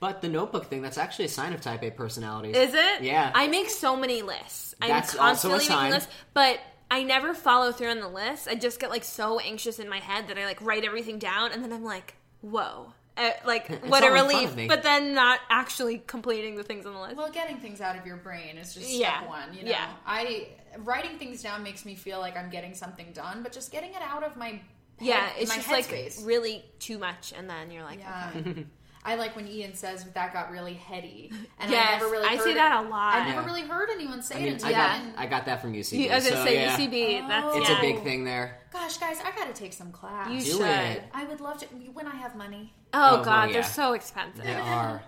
But 0.00 0.20
the 0.20 0.28
notebook 0.28 0.66
thing, 0.66 0.82
that's 0.82 0.98
actually 0.98 1.26
a 1.26 1.28
sign 1.28 1.52
of 1.52 1.60
type 1.60 1.84
A 1.84 1.92
personalities. 1.92 2.56
Is 2.56 2.74
it? 2.74 3.02
Yeah. 3.02 3.30
I 3.32 3.46
make 3.46 3.70
so 3.70 3.94
many 3.94 4.22
lists. 4.22 4.74
I'm 4.82 4.88
That's 4.88 5.14
also 5.14 5.52
a 5.54 5.60
sign. 5.60 5.76
making 5.76 5.92
lists, 5.92 6.12
but 6.34 6.58
I 6.92 7.02
never 7.04 7.32
follow 7.32 7.72
through 7.72 7.88
on 7.88 8.00
the 8.00 8.08
list. 8.08 8.46
I 8.48 8.54
just 8.54 8.78
get 8.78 8.90
like 8.90 9.02
so 9.04 9.38
anxious 9.38 9.78
in 9.78 9.88
my 9.88 9.98
head 9.98 10.28
that 10.28 10.36
I 10.38 10.44
like 10.44 10.60
write 10.60 10.84
everything 10.84 11.18
down, 11.18 11.50
and 11.52 11.64
then 11.64 11.72
I'm 11.72 11.82
like, 11.84 12.14
whoa. 12.42 12.92
Uh, 13.16 13.30
like 13.46 13.68
what 13.84 14.02
a 14.02 14.08
all 14.08 14.14
in 14.14 14.30
front 14.30 14.54
relief, 14.54 14.68
but 14.68 14.82
then 14.82 15.14
not 15.14 15.40
actually 15.50 16.02
completing 16.06 16.54
the 16.56 16.62
things 16.62 16.86
on 16.86 16.94
the 16.94 17.00
list. 17.00 17.16
Well, 17.16 17.30
getting 17.30 17.58
things 17.58 17.80
out 17.82 17.96
of 17.96 18.06
your 18.06 18.16
brain 18.16 18.56
is 18.56 18.72
just 18.74 18.86
step 18.86 19.00
Yeah. 19.00 19.26
one. 19.28 19.52
You 19.54 19.64
know, 19.64 19.70
Yeah. 19.70 19.88
I 20.06 20.48
writing 20.78 21.18
things 21.18 21.42
down 21.42 21.62
makes 21.62 21.84
me 21.84 21.94
feel 21.94 22.20
like 22.20 22.36
I'm 22.38 22.48
getting 22.50 22.74
something 22.74 23.12
done, 23.12 23.42
but 23.42 23.52
just 23.52 23.70
getting 23.72 23.90
it 23.90 24.00
out 24.02 24.22
of 24.22 24.36
my 24.36 24.48
head, 24.48 24.60
yeah, 25.00 25.28
it's 25.38 25.50
my 25.50 25.56
just 25.56 25.70
like 25.70 25.86
headspace. 25.88 26.26
really 26.26 26.64
too 26.78 26.96
much, 26.98 27.32
and 27.36 27.48
then 27.50 27.70
you're 27.70 27.84
like, 27.84 27.98
Yeah. 28.00 28.30
okay. 28.36 28.66
I 29.04 29.16
like 29.16 29.34
when 29.34 29.48
Ian 29.48 29.74
says 29.74 30.04
that 30.14 30.32
got 30.32 30.50
really 30.52 30.74
heady, 30.74 31.32
and 31.58 31.70
Yes, 31.70 31.88
I 31.88 31.92
never 31.98 32.10
really 32.10 32.26
I 32.28 32.36
heard 32.36 32.44
say 32.44 32.50
it- 32.52 32.54
that 32.54 32.84
a 32.84 32.88
lot. 32.88 33.14
I 33.16 33.28
never 33.28 33.40
Yeah. 33.40 33.46
really 33.46 33.62
heard 33.62 33.88
anyone 33.90 34.22
say 34.22 34.36
I 34.36 34.38
it 34.38 34.42
mean, 34.44 34.52
until 34.52 34.68
I 34.68 34.72
got 34.72 35.00
I 35.16 35.26
got 35.26 35.44
that 35.46 35.60
from 35.60 35.74
UCB. 35.74 36.08
I 36.10 36.14
was 36.14 36.24
gonna 36.24 36.36
so, 36.36 36.44
say 36.44 36.54
yeah. 36.62 36.76
UCB. 36.76 37.28
That's 37.28 37.56
It's 37.56 37.68
yeah. 37.68 37.78
a 37.78 37.80
big 37.80 38.02
thing 38.04 38.24
there. 38.24 38.60
Gosh, 38.72 38.98
guys, 38.98 39.18
I 39.24 39.32
gotta 39.32 39.52
take 39.52 39.72
some 39.72 39.90
class. 39.90 40.30
You 40.30 40.40
Do 40.40 40.58
should. 40.58 40.60
it. 40.66 41.02
I 41.12 41.24
would 41.24 41.40
love 41.40 41.58
to 41.58 41.66
when 41.66 42.06
I 42.06 42.14
have 42.14 42.36
money. 42.36 42.72
Oh, 42.94 43.20
Oh, 43.20 43.24
god, 43.24 43.44
well, 43.46 43.52
they're 43.54 43.62
so 43.64 43.94
expensive. 43.94 44.44
They 44.44 44.54
are. 44.60 45.02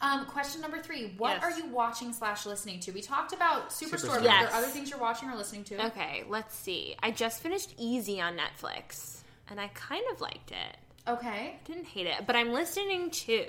Um, 0.00 0.26
question 0.26 0.60
number 0.60 0.78
three: 0.80 1.14
What 1.18 1.40
Yes. 1.40 1.44
are 1.44 1.58
you 1.58 1.66
watching 1.66 2.12
slash 2.12 2.46
listening 2.46 2.78
to? 2.80 2.92
We 2.92 3.02
talked 3.02 3.32
about 3.32 3.70
Superstore. 3.70 3.90
Superstore. 3.90 4.08
but 4.08 4.16
Are 4.18 4.44
there 4.46 4.52
other 4.54 4.66
things 4.68 4.90
you're 4.90 4.98
watching 4.98 5.28
or 5.30 5.36
listening 5.36 5.64
to? 5.64 5.84
Okay, 5.86 6.24
let's 6.28 6.54
see. 6.56 6.96
I 7.02 7.10
just 7.10 7.40
finished 7.42 7.74
Easy 7.76 8.20
on 8.20 8.36
Netflix, 8.36 9.18
and 9.48 9.60
I 9.60 9.68
kind 9.74 10.04
of 10.12 10.20
liked 10.20 10.50
it. 10.52 10.76
Okay. 11.08 11.56
Didn't 11.64 11.86
hate 11.86 12.06
it, 12.06 12.26
but 12.26 12.36
I'm 12.36 12.52
listening 12.52 13.10
to 13.10 13.46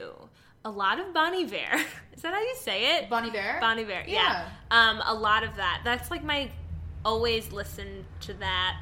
a 0.66 0.72
lot 0.72 1.00
of 1.00 1.13
Bon 1.13 1.34
Iver. 1.34 1.84
Is 2.13 2.22
that 2.22 2.34
how 2.34 2.39
you 2.42 2.56
say 2.60 2.98
it? 2.98 3.10
Bon 3.10 3.24
Iver. 3.24 3.58
Bon 3.62 3.78
Iver. 3.78 4.04
Yeah. 4.08 4.48
Um, 4.72 5.02
a 5.06 5.13
lot 5.13 5.44
of 5.44 5.56
that. 5.58 5.82
That's 5.84 6.10
like 6.10 6.24
my 6.24 6.50
always 7.06 7.52
listen 7.52 8.06
to 8.22 8.34
that 8.36 8.78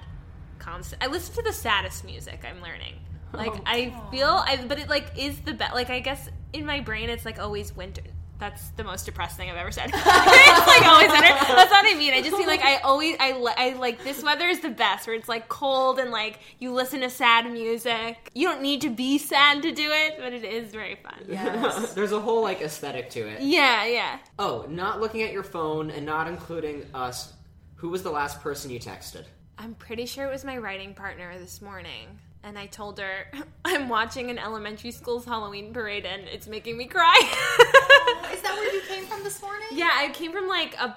constant. 0.60 1.03
I 1.03 1.07
listen 1.07 1.36
to 1.36 1.41
the 1.41 1.53
saddest 1.53 2.05
music. 2.05 2.45
I'm 2.47 2.62
learning. 2.62 2.95
Like 3.34 3.51
Oh. 3.53 3.62
I 3.65 3.93
feel, 4.12 4.27
I 4.45 4.57
but 4.67 4.77
it 4.79 4.89
like 4.89 5.17
is 5.17 5.39
the 5.41 5.53
best. 5.53 5.73
Like 5.73 5.89
I 5.89 5.99
guess 5.99 6.29
in 6.53 6.65
my 6.65 6.79
brain 6.81 7.10
it's 7.10 7.25
like 7.25 7.39
always 7.39 7.75
winter. 7.75 8.03
That's 8.41 8.69
the 8.69 8.84
most 8.84 9.06
depressed 9.06 9.38
thing 9.38 9.51
I've 9.51 9.56
ever 9.56 9.71
said. 9.71 9.91
it's 9.93 10.67
like 10.67 10.82
always 10.88 11.12
winter. 11.12 11.27
That's 11.27 11.69
not 11.69 11.84
what 11.84 11.93
I 11.93 11.95
mean. 11.95 12.12
I 12.12 12.23
just 12.23 12.36
mean 12.36 12.47
like 12.47 12.63
I 12.63 12.77
always 12.77 13.15
I 13.19 13.34
I 13.56 13.73
like 13.73 14.04
this 14.04 14.23
weather 14.23 14.47
is 14.47 14.62
the 14.62 14.71
best 14.71 15.06
where 15.06 15.15
it's 15.15 15.30
like 15.30 15.47
cold 15.47 15.99
and 15.99 16.10
like 16.10 16.39
you 16.58 16.73
listen 16.73 17.01
to 17.01 17.10
sad 17.12 17.51
music. 17.51 18.32
You 18.34 18.47
don't 18.47 18.63
need 18.63 18.82
to 18.82 18.89
be 18.89 19.19
sad 19.19 19.62
to 19.62 19.71
do 19.71 19.91
it, 19.91 20.15
but 20.17 20.34
it 20.34 20.43
is 20.43 20.71
very 20.71 20.95
fun. 20.95 21.23
Yes. 21.27 21.93
There's 21.93 22.13
a 22.13 22.19
whole 22.19 22.41
like 22.41 22.62
aesthetic 22.62 23.12
to 23.12 23.19
it. 23.19 23.43
Yeah, 23.43 23.86
yeah. 23.86 24.17
Oh, 24.39 24.65
not 24.67 24.99
looking 24.99 25.21
at 25.21 25.32
your 25.32 25.43
phone 25.43 25.91
and 25.91 26.04
not 26.04 26.27
including 26.27 26.88
us. 26.95 27.34
Who 27.75 27.89
was 27.89 28.01
the 28.01 28.10
last 28.10 28.41
person 28.41 28.71
you 28.71 28.80
texted? 28.80 29.25
I'm 29.60 29.75
pretty 29.75 30.08
sure 30.08 30.25
it 30.25 30.32
was 30.32 30.43
my 30.43 30.58
writing 30.58 30.95
partner 30.95 31.38
this 31.38 31.62
morning. 31.62 32.08
And 32.43 32.58
I 32.58 32.65
told 32.65 32.99
her 32.99 33.27
I'm 33.65 33.88
watching 33.88 34.32
an 34.32 34.39
elementary 34.39 34.89
school's 34.89 35.25
Halloween 35.25 35.73
parade 35.73 36.08
and 36.08 36.23
it's 36.23 36.47
making 36.47 36.75
me 36.75 36.86
cry. 36.88 37.88
Is 38.33 38.41
that 38.41 38.55
where 38.55 38.73
you 38.73 38.81
came 38.81 39.05
from 39.05 39.23
this 39.23 39.41
morning? 39.41 39.67
yeah, 39.71 39.91
I 39.93 40.09
came 40.09 40.31
from 40.31 40.47
like 40.47 40.75
a 40.75 40.95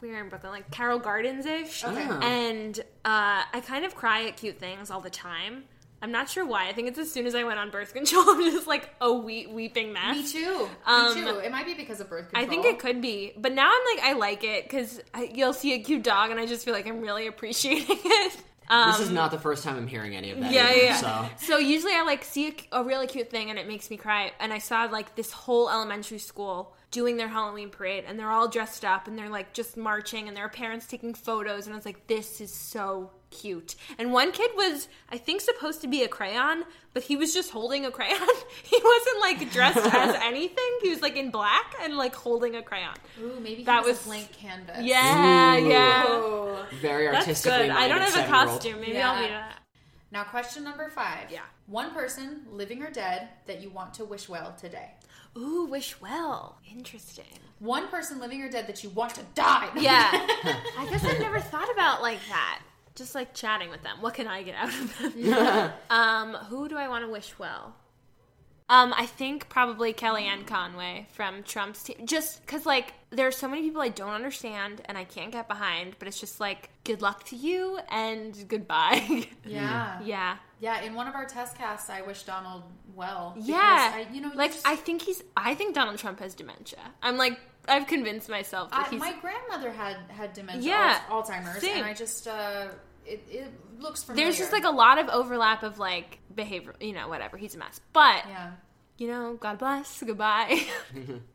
we're 0.00 0.20
in 0.22 0.28
Brooklyn, 0.28 0.52
like 0.52 0.70
Carroll 0.70 0.98
Gardens 0.98 1.46
ish. 1.46 1.82
Okay. 1.84 2.06
And 2.20 2.78
uh, 3.06 3.42
I 3.52 3.62
kind 3.66 3.84
of 3.86 3.94
cry 3.94 4.26
at 4.26 4.36
cute 4.36 4.58
things 4.58 4.90
all 4.90 5.00
the 5.00 5.08
time. 5.10 5.64
I'm 6.02 6.12
not 6.12 6.28
sure 6.28 6.44
why. 6.44 6.68
I 6.68 6.74
think 6.74 6.88
it's 6.88 6.98
as 6.98 7.10
soon 7.10 7.24
as 7.24 7.34
I 7.34 7.44
went 7.44 7.58
on 7.58 7.70
birth 7.70 7.94
control, 7.94 8.24
I'm 8.28 8.42
just 8.52 8.66
like 8.66 8.90
a 9.00 9.10
we- 9.10 9.46
weeping 9.46 9.94
mess. 9.94 10.14
Me 10.16 10.26
too. 10.42 10.68
Um, 10.84 11.14
Me 11.14 11.22
too. 11.22 11.38
It 11.38 11.50
might 11.50 11.64
be 11.64 11.72
because 11.72 12.00
of 12.00 12.10
birth 12.10 12.28
control. 12.28 12.44
I 12.44 12.46
think 12.46 12.66
it 12.66 12.78
could 12.78 13.00
be, 13.00 13.32
but 13.38 13.52
now 13.54 13.70
I'm 13.72 13.96
like 13.96 14.04
I 14.04 14.12
like 14.12 14.44
it 14.44 14.64
because 14.64 15.00
you'll 15.32 15.54
see 15.54 15.72
a 15.72 15.78
cute 15.78 16.02
dog, 16.02 16.30
and 16.30 16.38
I 16.38 16.44
just 16.44 16.66
feel 16.66 16.74
like 16.74 16.86
I'm 16.86 17.00
really 17.00 17.26
appreciating 17.26 17.86
it. 18.04 18.36
Um, 18.68 18.90
This 18.90 19.00
is 19.00 19.10
not 19.10 19.30
the 19.30 19.38
first 19.38 19.62
time 19.64 19.76
I'm 19.76 19.86
hearing 19.86 20.16
any 20.16 20.30
of 20.30 20.40
that. 20.40 20.50
yeah, 20.52 20.70
either, 20.70 20.82
yeah. 20.84 20.96
So 20.96 21.46
So 21.46 21.58
usually 21.58 21.92
I 21.94 22.02
like 22.02 22.24
see 22.24 22.56
a, 22.72 22.80
a 22.80 22.84
really 22.84 23.06
cute 23.06 23.30
thing 23.30 23.50
and 23.50 23.58
it 23.58 23.68
makes 23.68 23.90
me 23.90 23.96
cry. 23.96 24.32
And 24.40 24.52
I 24.52 24.58
saw 24.58 24.84
like 24.84 25.14
this 25.16 25.32
whole 25.32 25.68
elementary 25.70 26.18
school 26.18 26.74
doing 26.94 27.16
their 27.16 27.26
Halloween 27.28 27.70
parade 27.70 28.04
and 28.06 28.16
they're 28.18 28.30
all 28.30 28.46
dressed 28.48 28.84
up 28.84 29.08
and 29.08 29.18
they're 29.18 29.28
like 29.28 29.52
just 29.52 29.76
marching 29.76 30.28
and 30.28 30.36
their 30.36 30.48
parents 30.48 30.86
taking 30.86 31.12
photos 31.12 31.66
and 31.66 31.74
I 31.74 31.76
was 31.76 31.84
like, 31.84 32.06
this 32.06 32.40
is 32.40 32.54
so 32.54 33.10
cute. 33.30 33.74
And 33.98 34.12
one 34.12 34.30
kid 34.30 34.52
was, 34.56 34.86
I 35.10 35.18
think, 35.18 35.40
supposed 35.40 35.80
to 35.80 35.88
be 35.88 36.04
a 36.04 36.08
crayon, 36.08 36.62
but 36.92 37.02
he 37.02 37.16
was 37.16 37.34
just 37.34 37.50
holding 37.50 37.84
a 37.84 37.90
crayon. 37.90 38.16
he 38.62 38.80
wasn't 38.82 39.20
like 39.20 39.50
dressed 39.52 39.78
as 39.92 40.14
anything. 40.22 40.78
He 40.82 40.90
was 40.90 41.02
like 41.02 41.16
in 41.16 41.32
black 41.32 41.74
and 41.82 41.96
like 41.96 42.14
holding 42.14 42.54
a 42.54 42.62
crayon. 42.62 42.94
Ooh, 43.20 43.40
maybe 43.40 43.56
he 43.56 43.64
That 43.64 43.82
was, 43.84 43.96
was- 43.96 44.06
a 44.06 44.08
blank 44.08 44.32
canvas. 44.32 44.78
Yeah, 44.82 45.58
Ooh. 45.58 45.68
yeah. 45.68 46.64
Very 46.80 47.06
That's 47.06 47.26
artistically 47.26 47.58
good. 47.66 47.70
I 47.70 47.88
don't 47.88 48.00
have 48.00 48.16
a 48.24 48.28
costume. 48.28 48.80
Maybe 48.80 48.92
Yeah. 48.92 49.10
I'll 49.12 49.20
be 49.22 49.28
that. 49.28 49.58
Now, 50.12 50.22
question 50.22 50.62
number 50.62 50.88
five. 50.90 51.28
Yeah. 51.32 51.40
One 51.66 51.90
person, 51.92 52.42
living 52.52 52.82
or 52.84 52.90
dead, 52.90 53.30
that 53.46 53.60
you 53.60 53.70
want 53.70 53.94
to 53.94 54.04
wish 54.04 54.28
well 54.28 54.54
today. 54.56 54.92
Ooh, 55.36 55.66
wish 55.66 56.00
well. 56.00 56.58
Interesting. 56.70 57.24
One 57.58 57.88
person, 57.88 58.20
living 58.20 58.42
or 58.42 58.50
dead, 58.50 58.66
that 58.66 58.84
you 58.84 58.90
want 58.90 59.14
to 59.14 59.22
die. 59.34 59.68
Yeah. 59.76 60.10
I 60.78 60.86
guess 60.90 61.04
I've 61.04 61.20
never 61.20 61.40
thought 61.40 61.70
about 61.72 62.02
like 62.02 62.20
that. 62.28 62.60
Just 62.94 63.14
like 63.14 63.34
chatting 63.34 63.70
with 63.70 63.82
them. 63.82 64.00
What 64.00 64.14
can 64.14 64.28
I 64.28 64.42
get 64.42 64.54
out 64.54 64.68
of 64.68 64.98
them? 64.98 65.72
um, 65.90 66.34
who 66.34 66.68
do 66.68 66.76
I 66.76 66.88
want 66.88 67.04
to 67.04 67.10
wish 67.10 67.38
well? 67.38 67.74
Um, 68.70 68.94
I 68.96 69.04
think 69.04 69.50
probably 69.50 69.92
Kellyanne 69.92 70.46
Conway 70.46 71.06
from 71.12 71.42
Trump's 71.42 71.82
team. 71.82 72.06
Just 72.06 72.40
because, 72.40 72.64
like, 72.64 72.94
there 73.10 73.26
are 73.26 73.30
so 73.32 73.46
many 73.46 73.60
people 73.60 73.82
I 73.82 73.90
don't 73.90 74.12
understand 74.14 74.80
and 74.86 74.96
I 74.96 75.04
can't 75.04 75.30
get 75.30 75.48
behind, 75.48 75.96
but 75.98 76.08
it's 76.08 76.18
just 76.18 76.40
like, 76.40 76.70
good 76.82 77.02
luck 77.02 77.24
to 77.24 77.36
you 77.36 77.78
and 77.90 78.34
goodbye. 78.48 79.26
Yeah. 79.44 80.00
yeah. 80.02 80.36
Yeah, 80.60 80.80
in 80.80 80.94
one 80.94 81.06
of 81.06 81.14
our 81.14 81.26
test 81.26 81.58
casts, 81.58 81.90
I 81.90 82.00
wish 82.00 82.22
Donald 82.22 82.62
well. 82.94 83.34
Yeah. 83.38 83.56
I, 83.94 84.06
you 84.10 84.22
know, 84.22 84.30
like, 84.34 84.52
just- 84.52 84.66
I 84.66 84.76
think 84.76 85.02
he's, 85.02 85.22
I 85.36 85.54
think 85.54 85.74
Donald 85.74 85.98
Trump 85.98 86.20
has 86.20 86.34
dementia. 86.34 86.78
I'm 87.02 87.18
like, 87.18 87.38
I've 87.68 87.86
convinced 87.86 88.30
myself 88.30 88.70
that 88.70 88.86
I, 88.86 88.90
he's. 88.90 89.00
my 89.00 89.14
grandmother 89.20 89.70
had 89.72 89.96
had 90.08 90.32
dementia, 90.32 90.62
Yeah, 90.70 91.00
Alzheimer's, 91.10 91.60
same. 91.60 91.76
and 91.78 91.84
I 91.86 91.92
just 91.92 92.26
uh, 92.26 92.68
it, 93.06 93.24
it 93.30 93.52
looks 93.78 94.02
familiar. 94.02 94.26
there's 94.26 94.38
just 94.38 94.52
like 94.52 94.64
a 94.64 94.70
lot 94.70 94.98
of 94.98 95.08
overlap 95.08 95.62
of 95.62 95.78
like 95.78 96.18
behavior, 96.34 96.74
you 96.80 96.92
know, 96.92 97.08
whatever. 97.08 97.36
He's 97.36 97.54
a 97.54 97.58
mess. 97.58 97.80
But 97.92 98.22
yeah. 98.28 98.52
You 98.96 99.08
know, 99.08 99.34
God 99.34 99.58
bless, 99.58 100.02
goodbye. 100.02 100.62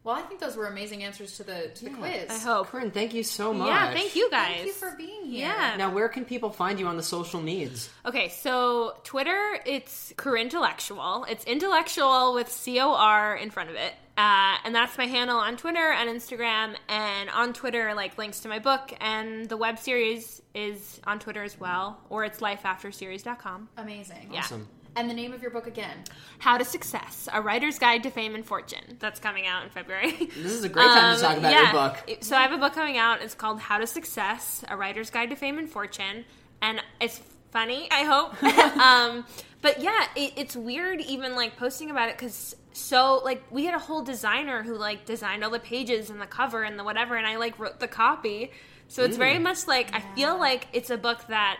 Well, 0.03 0.15
I 0.15 0.21
think 0.21 0.39
those 0.39 0.55
were 0.55 0.65
amazing 0.65 1.03
answers 1.03 1.37
to 1.37 1.43
the 1.43 1.69
to 1.75 1.83
the 1.85 1.89
quiz. 1.91 2.29
I 2.31 2.37
hope. 2.39 2.67
Corinne, 2.67 2.89
thank 2.89 3.13
you 3.13 3.21
so 3.21 3.53
much. 3.53 3.67
Yeah, 3.67 3.93
thank 3.93 4.15
you 4.15 4.27
guys. 4.31 4.55
Thank 4.55 4.65
you 4.67 4.73
for 4.73 4.95
being 4.97 5.25
here. 5.25 5.47
Yeah. 5.47 5.75
Now, 5.77 5.91
where 5.93 6.09
can 6.09 6.25
people 6.25 6.49
find 6.49 6.79
you 6.79 6.87
on 6.87 6.97
the 6.97 7.03
social 7.03 7.41
needs? 7.41 7.89
Okay, 8.05 8.29
so 8.29 8.95
Twitter, 9.03 9.59
it's 9.67 10.11
Corintellectual. 10.17 11.29
It's 11.29 11.43
intellectual 11.45 12.33
with 12.33 12.49
C 12.49 12.79
O 12.79 12.93
R 12.95 13.35
in 13.35 13.51
front 13.51 13.69
of 13.69 13.75
it. 13.75 13.93
Uh, 14.17 14.57
and 14.65 14.73
that's 14.73 14.97
my 14.97 15.05
handle 15.05 15.37
on 15.37 15.55
Twitter 15.57 15.91
and 15.91 16.09
Instagram. 16.09 16.75
And 16.87 17.29
on 17.29 17.53
Twitter, 17.53 17.93
like 17.93 18.17
links 18.17 18.39
to 18.41 18.49
my 18.49 18.59
book 18.59 18.91
and 18.99 19.47
the 19.47 19.57
web 19.57 19.77
series 19.77 20.41
is 20.55 20.99
on 21.05 21.19
Twitter 21.19 21.43
as 21.43 21.59
well, 21.59 21.99
or 22.09 22.23
it's 22.23 22.39
lifeafterseries.com. 22.39 23.69
Amazing. 23.77 24.29
Yeah. 24.31 24.39
Awesome. 24.39 24.67
And 24.95 25.09
the 25.09 25.13
name 25.13 25.31
of 25.33 25.41
your 25.41 25.51
book 25.51 25.67
again. 25.67 26.03
How 26.39 26.57
to 26.57 26.65
Success: 26.65 27.29
A 27.31 27.41
Writer's 27.41 27.79
Guide 27.79 28.03
to 28.03 28.09
Fame 28.09 28.35
and 28.35 28.45
Fortune. 28.45 28.97
That's 28.99 29.19
coming 29.19 29.45
out 29.47 29.63
in 29.63 29.69
February. 29.69 30.11
This 30.35 30.51
is 30.51 30.63
a 30.63 30.69
great 30.69 30.85
time 30.87 31.15
to 31.17 31.25
Um, 31.25 31.31
talk 31.31 31.37
about 31.37 31.51
yeah. 31.51 31.63
your 31.63 31.71
book. 31.71 32.23
So 32.23 32.35
I 32.35 32.41
have 32.41 32.51
a 32.51 32.57
book 32.57 32.73
coming 32.73 32.97
out. 32.97 33.21
It's 33.21 33.35
called 33.35 33.59
How 33.59 33.77
to 33.77 33.87
Success: 33.87 34.63
A 34.67 34.75
Writer's 34.75 35.09
Guide 35.09 35.29
to 35.29 35.35
Fame 35.35 35.57
and 35.57 35.69
Fortune, 35.69 36.25
and 36.61 36.81
it's 36.99 37.21
funny. 37.51 37.87
I 37.91 38.03
hope. 38.03 38.43
um, 38.77 39.25
but 39.61 39.81
yeah, 39.81 40.05
it, 40.15 40.33
it's 40.35 40.55
weird 40.55 41.01
even 41.01 41.35
like 41.35 41.55
posting 41.55 41.91
about 41.91 42.09
it 42.09 42.17
because 42.17 42.55
so 42.73 43.21
like 43.23 43.43
we 43.51 43.65
had 43.65 43.75
a 43.75 43.79
whole 43.79 44.01
designer 44.01 44.63
who 44.63 44.75
like 44.75 45.05
designed 45.05 45.43
all 45.43 45.49
the 45.49 45.59
pages 45.59 46.09
and 46.09 46.19
the 46.19 46.25
cover 46.25 46.63
and 46.63 46.77
the 46.77 46.83
whatever, 46.83 47.15
and 47.15 47.27
I 47.27 47.37
like 47.37 47.57
wrote 47.59 47.79
the 47.79 47.87
copy. 47.87 48.51
So 48.87 49.03
it's 49.03 49.17
very 49.17 49.37
much 49.39 49.67
like 49.67 49.93
I 49.95 50.01
feel 50.15 50.37
like 50.39 50.67
it's 50.73 50.89
a 50.89 50.97
book 50.97 51.27
that 51.27 51.59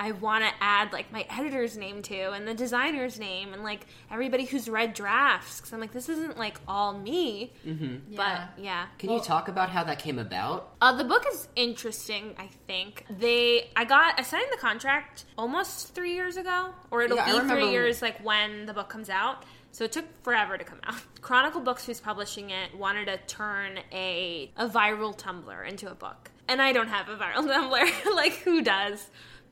I 0.00 0.12
want 0.12 0.44
to 0.44 0.50
add 0.60 0.92
like 0.92 1.10
my 1.12 1.26
editor's 1.28 1.76
name 1.76 2.02
to 2.02 2.30
and 2.32 2.46
the 2.46 2.54
designer's 2.54 3.18
name 3.18 3.52
and 3.52 3.64
like 3.64 3.86
everybody 4.10 4.44
who's 4.44 4.68
read 4.68 4.94
drafts 4.94 5.56
because 5.58 5.72
I'm 5.72 5.80
like 5.80 5.92
this 5.92 6.08
isn't 6.08 6.38
like 6.38 6.60
all 6.68 6.96
me, 6.96 7.52
Yeah. 7.64 7.74
but 8.14 8.62
yeah. 8.62 8.86
Can 8.98 9.10
you 9.10 9.20
talk 9.20 9.48
about 9.48 9.70
how 9.70 9.82
that 9.84 9.98
came 9.98 10.18
about? 10.18 10.72
Uh, 10.80 10.92
the 10.96 11.04
book 11.04 11.24
is 11.32 11.48
interesting. 11.56 12.34
I 12.38 12.48
think 12.66 13.04
they. 13.10 13.70
I 13.76 13.84
got. 13.84 14.18
I 14.18 14.22
signed 14.22 14.46
the 14.52 14.58
contract 14.58 15.24
almost 15.36 15.94
three 15.94 16.14
years 16.14 16.36
ago, 16.36 16.70
or 16.90 17.02
it'll 17.02 17.16
Yeah, 17.16 17.42
be 17.42 17.48
three 17.48 17.70
years 17.70 18.00
like 18.00 18.24
when 18.24 18.66
the 18.66 18.72
book 18.72 18.88
comes 18.88 19.10
out. 19.10 19.44
So 19.70 19.84
it 19.84 19.92
took 19.92 20.06
forever 20.24 20.56
to 20.56 20.64
come 20.64 20.78
out. 20.84 20.96
Chronicle 21.20 21.60
Books, 21.60 21.84
who's 21.84 22.00
publishing 22.00 22.50
it, 22.50 22.74
wanted 22.76 23.04
to 23.06 23.18
turn 23.26 23.78
a 23.92 24.50
a 24.56 24.68
viral 24.68 25.16
Tumblr 25.18 25.68
into 25.68 25.90
a 25.90 25.94
book, 25.94 26.30
and 26.48 26.62
I 26.62 26.72
don't 26.72 26.88
have 26.88 27.08
a 27.08 27.16
viral 27.16 27.46
Tumblr. 27.52 28.14
like 28.14 28.34
who 28.36 28.62
does? 28.62 29.08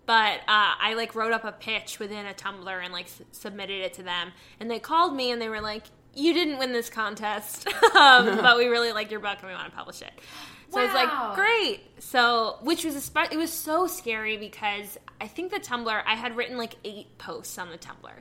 But 0.06 0.38
uh, 0.40 0.74
I 0.80 0.94
like 0.96 1.14
wrote 1.14 1.32
up 1.32 1.44
a 1.44 1.52
pitch 1.52 1.98
within 1.98 2.26
a 2.26 2.32
Tumblr 2.34 2.84
and 2.84 2.92
like 2.92 3.06
s- 3.06 3.22
submitted 3.32 3.80
it 3.84 3.94
to 3.94 4.02
them, 4.02 4.32
and 4.60 4.70
they 4.70 4.78
called 4.78 5.14
me 5.14 5.32
and 5.32 5.42
they 5.42 5.48
were 5.48 5.60
like, 5.60 5.82
"You 6.14 6.32
didn't 6.32 6.58
win 6.58 6.72
this 6.72 6.88
contest, 6.88 7.66
um, 7.96 8.24
but 8.40 8.56
we 8.56 8.66
really 8.66 8.92
like 8.92 9.10
your 9.10 9.20
book 9.20 9.38
and 9.40 9.48
we 9.48 9.54
want 9.54 9.68
to 9.70 9.76
publish 9.76 10.02
it." 10.02 10.12
So 10.70 10.80
I 10.80 10.84
was 10.84 10.94
like, 10.94 11.34
"Great!" 11.34 11.80
So, 12.02 12.58
which 12.62 12.84
was 12.84 12.94
a 12.94 13.00
spe- 13.00 13.32
it 13.32 13.36
was 13.36 13.52
so 13.52 13.86
scary 13.88 14.36
because 14.36 14.96
I 15.20 15.26
think 15.26 15.50
the 15.52 15.58
Tumblr 15.60 16.02
I 16.06 16.14
had 16.14 16.36
written 16.36 16.56
like 16.56 16.76
eight 16.84 17.18
posts 17.18 17.58
on 17.58 17.70
the 17.70 17.78
Tumblr 17.78 18.12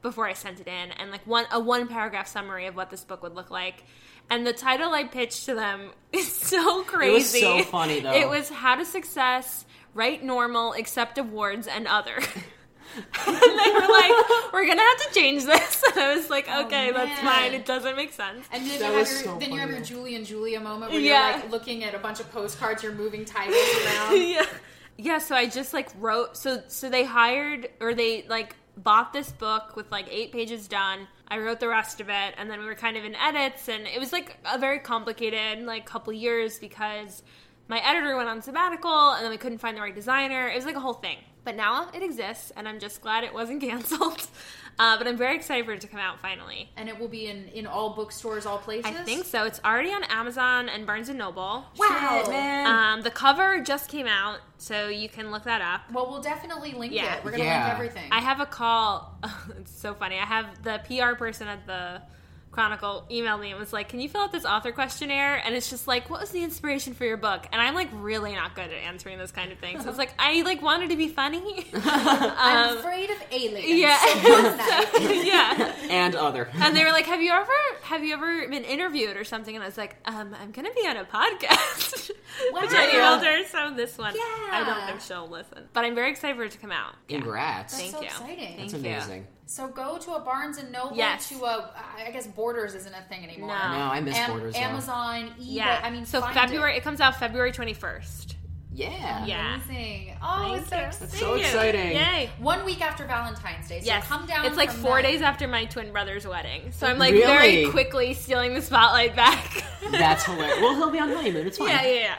before 0.00 0.26
I 0.28 0.32
sent 0.34 0.60
it 0.60 0.68
in, 0.68 0.92
and 0.92 1.10
like 1.10 1.26
one 1.26 1.46
a 1.50 1.58
one 1.58 1.88
paragraph 1.88 2.28
summary 2.28 2.66
of 2.66 2.76
what 2.76 2.90
this 2.90 3.02
book 3.04 3.22
would 3.24 3.34
look 3.34 3.50
like. 3.50 3.82
And 4.30 4.46
the 4.46 4.52
title 4.52 4.92
I 4.92 5.04
pitched 5.04 5.46
to 5.46 5.54
them 5.54 5.90
is 6.12 6.30
so 6.32 6.84
crazy. 6.84 7.40
so 7.40 7.62
funny, 7.64 7.98
though. 8.00 8.12
It 8.12 8.28
was 8.28 8.48
How 8.48 8.76
to 8.76 8.84
Success, 8.84 9.64
Write 9.94 10.22
Normal, 10.24 10.72
Accept 10.74 11.18
Awards, 11.18 11.66
and 11.66 11.86
Other. 11.86 12.14
and 12.96 13.36
they 13.36 13.70
were 13.72 13.88
like, 13.88 14.12
"We're 14.52 14.66
gonna 14.66 14.82
have 14.82 15.08
to 15.08 15.14
change 15.14 15.44
this." 15.44 15.82
And 15.92 16.00
I 16.00 16.14
was 16.14 16.30
like, 16.30 16.46
oh, 16.48 16.64
"Okay, 16.66 16.90
that's 16.92 17.20
Oh, 17.20 17.24
man. 17.24 17.34
fine. 17.34 17.52
It 17.54 17.64
doesn't 17.66 17.96
make 17.96 18.12
sense." 18.12 18.46
And 18.52 18.64
then, 18.66 18.78
That 18.80 18.86
you 18.88 18.92
have, 18.92 18.94
was 18.94 19.10
your, 19.24 19.32
so 19.34 19.38
then 19.38 19.52
you 19.52 19.58
have 19.60 19.70
your 19.70 19.80
Julie 19.80 20.14
and 20.14 20.24
Julia 20.26 20.60
moment 20.60 20.92
where 20.92 21.00
Yeah. 21.00 21.30
you're 21.34 21.40
like 21.42 21.50
looking 21.50 21.84
at 21.84 21.94
a 21.94 21.98
bunch 21.98 22.20
of 22.20 22.30
postcards, 22.32 22.82
you're 22.82 22.92
moving 22.92 23.24
titles 23.24 23.56
around. 23.86 24.16
yeah 24.22 24.46
yeah 24.98 25.16
so 25.16 25.34
i 25.34 25.46
just 25.48 25.72
like 25.72 25.88
wrote 25.98 26.36
so 26.36 26.62
so 26.68 26.90
they 26.90 27.02
hired 27.02 27.66
or 27.80 27.94
they 27.94 28.26
like 28.28 28.54
bought 28.76 29.10
this 29.14 29.32
book 29.32 29.74
with 29.74 29.90
like 29.90 30.06
eight 30.10 30.30
pages 30.32 30.68
done 30.68 31.08
i 31.28 31.38
wrote 31.38 31.60
the 31.60 31.66
rest 31.66 31.98
of 31.98 32.10
it 32.10 32.34
and 32.36 32.50
then 32.50 32.60
we 32.60 32.66
were 32.66 32.74
kind 32.74 32.98
of 32.98 33.02
in 33.04 33.14
edits 33.16 33.70
and 33.70 33.86
it 33.86 33.98
was 33.98 34.12
like 34.12 34.36
a 34.52 34.58
very 34.58 34.78
complicated 34.78 35.64
like 35.64 35.86
couple 35.86 36.12
years 36.12 36.58
because 36.58 37.22
my 37.68 37.78
editor 37.88 38.16
went 38.16 38.28
on 38.28 38.42
sabbatical 38.42 39.12
and 39.12 39.22
then 39.24 39.30
we 39.30 39.36
couldn't 39.38 39.58
find 39.58 39.76
the 39.76 39.80
right 39.80 39.94
designer 39.94 40.48
it 40.48 40.56
was 40.56 40.64
like 40.66 40.76
a 40.76 40.80
whole 40.80 40.92
thing 40.94 41.16
but 41.44 41.56
now 41.56 41.88
it 41.94 42.02
exists 42.02 42.52
and 42.56 42.68
i'm 42.68 42.78
just 42.78 43.00
glad 43.00 43.24
it 43.24 43.32
wasn't 43.32 43.60
canceled 43.68 44.26
uh, 44.78 44.96
but 44.98 45.06
i'm 45.06 45.16
very 45.16 45.34
excited 45.36 45.64
for 45.64 45.72
it 45.72 45.80
to 45.80 45.86
come 45.86 46.00
out 46.00 46.20
finally 46.20 46.70
And 46.76 46.88
it 46.88 46.98
will 46.98 47.08
be 47.08 47.26
in, 47.26 47.48
in 47.48 47.66
all 47.66 47.90
bookstores, 47.94 48.46
all 48.46 48.58
places. 48.58 48.90
i 48.90 49.04
think 49.04 49.24
so 49.24 49.44
it's 49.44 49.60
already 49.64 49.90
on 49.92 50.02
amazon 50.04 50.68
and 50.68 50.86
barnes 50.86 51.08
and 51.08 51.18
noble 51.18 51.64
Wow. 51.76 52.20
Shit, 52.24 52.30
man. 52.30 52.66
um, 52.66 53.02
the 53.02 53.10
cover 53.10 53.60
just 53.60 53.88
came 53.88 54.06
out 54.06 54.38
so 54.58 54.88
you 54.88 55.08
can 55.08 55.30
look 55.30 55.44
that 55.44 55.60
up 55.62 55.82
Well, 55.92 56.08
we'll 56.10 56.22
definitely 56.22 56.72
link 56.72 56.92
Yeah. 56.92 57.16
it. 57.16 57.24
We're 57.24 57.32
gonna 57.32 57.44
Yeah. 57.44 57.64
link 57.64 57.74
everything. 57.74 58.12
I 58.12 58.20
have 58.20 58.38
a 58.40 58.46
call. 58.46 59.18
It's 59.58 59.72
so 59.76 59.92
funny. 59.94 60.18
I 60.18 60.24
have 60.24 60.62
the 60.62 60.80
PR 60.86 61.16
person 61.16 61.48
at 61.48 61.66
the 61.66 62.00
Chronicle 62.52 63.06
emailed 63.10 63.40
me 63.40 63.50
and 63.50 63.58
was 63.58 63.72
like, 63.72 63.88
"Can 63.88 63.98
you 63.98 64.08
fill 64.10 64.20
out 64.20 64.30
this 64.32 64.44
author 64.44 64.72
questionnaire?" 64.72 65.42
And 65.44 65.54
it's 65.54 65.70
just 65.70 65.88
like, 65.88 66.10
"What 66.10 66.20
was 66.20 66.30
the 66.30 66.44
inspiration 66.44 66.92
for 66.92 67.04
your 67.06 67.16
book?" 67.16 67.46
And 67.50 67.60
I'm 67.62 67.74
like 67.74 67.88
really 67.94 68.34
not 68.34 68.54
good 68.54 68.66
at 68.66 68.72
answering 68.86 69.16
those 69.18 69.32
kind 69.32 69.50
of 69.52 69.58
things. 69.58 69.82
So 69.82 69.88
It's 69.88 69.98
like 69.98 70.12
I 70.18 70.42
like 70.42 70.60
wanted 70.60 70.90
to 70.90 70.96
be 70.96 71.08
funny. 71.08 71.66
I'm 71.74 72.70
um, 72.72 72.78
afraid 72.78 73.08
of 73.10 73.16
aliens. 73.30 73.66
yeah. 73.80 73.98
So 74.92 75.10
yeah. 75.10 75.74
and 75.88 76.14
other. 76.14 76.48
And 76.54 76.76
they 76.76 76.84
were 76.84 76.92
like, 76.92 77.06
"Have 77.06 77.22
you 77.22 77.32
ever 77.32 77.50
have 77.82 78.04
you 78.04 78.12
ever 78.14 78.46
been 78.48 78.64
interviewed 78.64 79.16
or 79.16 79.24
something?" 79.24 79.54
And 79.56 79.62
I 79.64 79.66
was 79.66 79.78
like, 79.78 79.96
um, 80.04 80.36
"I'm 80.40 80.50
gonna 80.52 80.72
be 80.74 80.86
on 80.86 80.96
a 80.98 81.04
podcast." 81.04 82.10
Which 82.52 82.70
I 82.70 82.86
Wow. 82.98 83.18
emailed 83.20 83.24
her. 83.24 83.44
So 83.48 83.74
this 83.74 83.96
one, 83.98 84.14
yeah. 84.14 84.20
I 84.50 84.62
don't 84.66 84.68
know 84.78 84.86
Yeah. 84.88 84.96
if 84.96 85.06
she'll 85.06 85.28
listen, 85.28 85.68
but 85.72 85.84
I'm 85.84 85.94
very 85.94 86.10
excited 86.10 86.36
for 86.36 86.44
it 86.44 86.52
to 86.52 86.58
come 86.58 86.72
out. 86.72 86.94
Yeah. 87.08 87.18
Congrats. 87.18 87.72
That's 87.76 87.82
Thank 87.82 87.94
so 87.94 88.00
you. 88.00 88.06
exciting. 88.06 88.56
That's 88.58 88.72
you. 88.72 88.78
amazing. 88.78 89.26
So 89.46 89.68
go 89.68 89.98
to 89.98 90.12
a 90.14 90.20
Barnes 90.20 90.56
and 90.58 90.72
Noble. 90.72 90.96
Yes. 90.96 91.28
To 91.28 91.44
a, 91.44 91.70
I 91.98 92.10
guess 92.10 92.26
Borders 92.26 92.74
isn't 92.74 92.94
a 92.94 93.02
thing 93.08 93.22
anymore. 93.24 93.48
No. 93.48 93.54
No, 93.54 93.78
I 93.92 94.00
miss 94.00 94.16
Am- 94.16 94.30
Borders. 94.30 94.54
though. 94.54 94.60
Amazon, 94.60 95.28
eBay. 95.30 95.34
Yeah. 95.38 95.80
I 95.82 95.90
mean, 95.90 96.06
so 96.06 96.20
find 96.20 96.34
February 96.34 96.74
It. 96.74 96.78
it. 96.78 96.84
comes 96.84 97.00
out 97.00 97.16
February 97.18 97.52
21st. 97.52 98.34
Yeah. 98.74 99.26
Yeah. 99.26 99.56
Amazing. 99.56 100.16
Oh, 100.22 100.54
it's 100.54 100.64
so 100.70 100.76
Thank 100.76 100.82
you. 100.82 100.88
exciting. 101.04 101.18
so 101.18 101.34
exciting. 101.34 101.92
Yay. 101.92 102.30
One 102.38 102.64
week 102.64 102.80
after 102.80 103.04
Valentine's 103.04 103.68
Day. 103.68 103.80
So 103.80 103.86
yes. 103.86 104.06
come 104.06 104.24
down. 104.26 104.46
It's 104.46 104.56
like 104.56 104.70
from 104.70 104.80
four 104.80 105.02
that. 105.02 105.08
days 105.08 105.20
after 105.20 105.46
my 105.46 105.66
twin 105.66 105.92
brother's 105.92 106.26
wedding. 106.26 106.72
So 106.72 106.86
I'm 106.86 106.96
like 106.98 107.12
Really? 107.12 107.26
very 107.26 107.70
quickly 107.70 108.14
stealing 108.14 108.54
the 108.54 108.62
spotlight 108.62 109.14
back. 109.14 109.62
That's 109.90 110.24
hilarious. 110.26 110.58
Well, 110.62 110.74
he'll 110.76 110.90
be 110.90 110.98
on 111.00 111.10
honeymoon. 111.10 111.46
It's 111.46 111.58
fine. 111.58 111.68
yeah, 111.68 111.82
yeah, 111.82 111.92
yeah. 112.00 112.14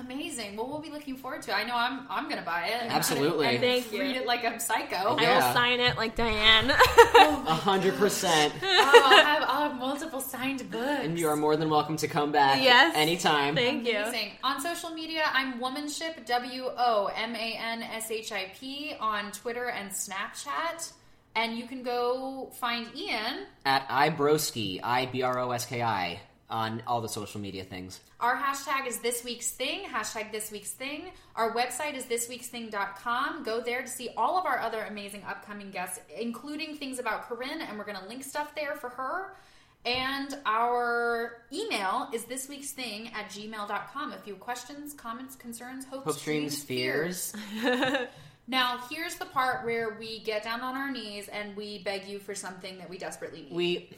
Amazing. 0.00 0.56
Well, 0.56 0.68
we'll 0.68 0.80
be 0.80 0.90
looking 0.90 1.16
forward 1.16 1.42
to 1.42 1.50
it. 1.50 1.54
I 1.54 1.64
know 1.64 1.74
I'm. 1.74 2.06
I'm 2.10 2.28
gonna 2.28 2.42
buy 2.42 2.66
it. 2.66 2.82
Absolutely. 2.90 3.46
And 3.46 3.60
Thank 3.60 3.92
you. 3.92 4.00
Read 4.00 4.16
it 4.16 4.26
like 4.26 4.44
I'm 4.44 4.58
psycho. 4.58 5.16
I 5.16 5.22
Yeah. 5.22 5.46
will 5.46 5.54
sign 5.54 5.80
it 5.80 5.96
like 5.96 6.14
Diane. 6.16 6.70
A 6.70 7.54
hundred 7.54 7.94
percent. 7.96 8.52
oh, 8.62 9.02
I'll 9.06 9.24
have, 9.24 9.42
I'll 9.48 9.68
have 9.70 9.78
multiple 9.78 10.20
signed 10.20 10.70
books. 10.70 11.00
And 11.02 11.18
you 11.18 11.28
are 11.28 11.36
more 11.36 11.56
than 11.56 11.70
welcome 11.70 11.96
to 11.98 12.08
come 12.08 12.30
back. 12.30 12.62
Yes. 12.62 12.94
Anytime. 12.94 13.54
Thank 13.56 13.86
you. 13.86 13.96
Amazing. 13.98 14.32
On 14.44 14.60
social 14.60 14.90
media, 14.90 15.22
I'm 15.32 15.60
Womanship, 15.60 16.26
W 16.26 16.64
O 16.76 17.10
M 17.16 17.34
A 17.34 17.58
N 17.58 17.82
S 17.82 18.10
H 18.10 18.32
I 18.32 18.52
P, 18.58 18.94
on 19.00 19.32
Twitter 19.32 19.70
and 19.70 19.90
Snapchat. 19.90 20.92
And 21.34 21.56
you 21.58 21.66
can 21.66 21.82
go 21.82 22.50
find 22.54 22.86
Ian. 22.96 23.46
At 23.64 23.86
iBroski, 23.88 24.80
I 24.82 25.06
B 25.06 25.22
R 25.22 25.38
O 25.38 25.50
S 25.52 25.66
K 25.66 25.82
I, 25.82 26.20
on 26.48 26.82
all 26.86 27.00
the 27.00 27.08
social 27.08 27.40
media 27.40 27.64
things. 27.64 28.00
Our 28.20 28.36
hashtag 28.36 28.86
is 28.86 29.00
this 29.00 29.24
week's 29.24 29.50
thing, 29.50 29.84
hashtag 29.84 30.32
this 30.32 30.50
week's 30.50 30.70
thing. 30.70 31.12
Our 31.34 31.54
website 31.54 31.94
is 31.94 32.04
thisweeksthing.com. 32.04 33.42
Go 33.42 33.60
there 33.60 33.82
to 33.82 33.88
see 33.88 34.10
all 34.16 34.38
of 34.38 34.46
our 34.46 34.58
other 34.58 34.82
amazing 34.84 35.22
upcoming 35.28 35.70
guests, 35.70 36.00
including 36.18 36.76
things 36.76 36.98
about 36.98 37.28
Corinne, 37.28 37.60
and 37.62 37.78
we're 37.78 37.84
going 37.84 37.98
to 37.98 38.06
link 38.06 38.24
stuff 38.24 38.54
there 38.54 38.76
for 38.76 38.90
her. 38.90 39.36
And 39.84 40.36
our 40.46 41.42
email 41.52 42.08
is 42.12 42.24
thisweeksthing 42.24 43.12
at 43.14 43.30
gmail.com. 43.30 44.12
If 44.12 44.26
you 44.26 44.34
have 44.34 44.40
questions, 44.40 44.94
comments, 44.94 45.36
concerns, 45.36 45.84
hopes, 45.84 46.04
Hopes, 46.04 46.24
dreams, 46.24 46.62
fears. 46.62 47.32
Now, 48.48 48.78
here's 48.88 49.16
the 49.16 49.24
part 49.24 49.64
where 49.64 49.96
we 49.98 50.20
get 50.20 50.44
down 50.44 50.60
on 50.60 50.76
our 50.76 50.90
knees 50.90 51.26
and 51.28 51.56
we 51.56 51.82
beg 51.82 52.06
you 52.06 52.20
for 52.20 52.34
something 52.34 52.78
that 52.78 52.88
we 52.88 52.96
desperately 52.96 53.42
need. 53.42 53.52
We 53.52 53.90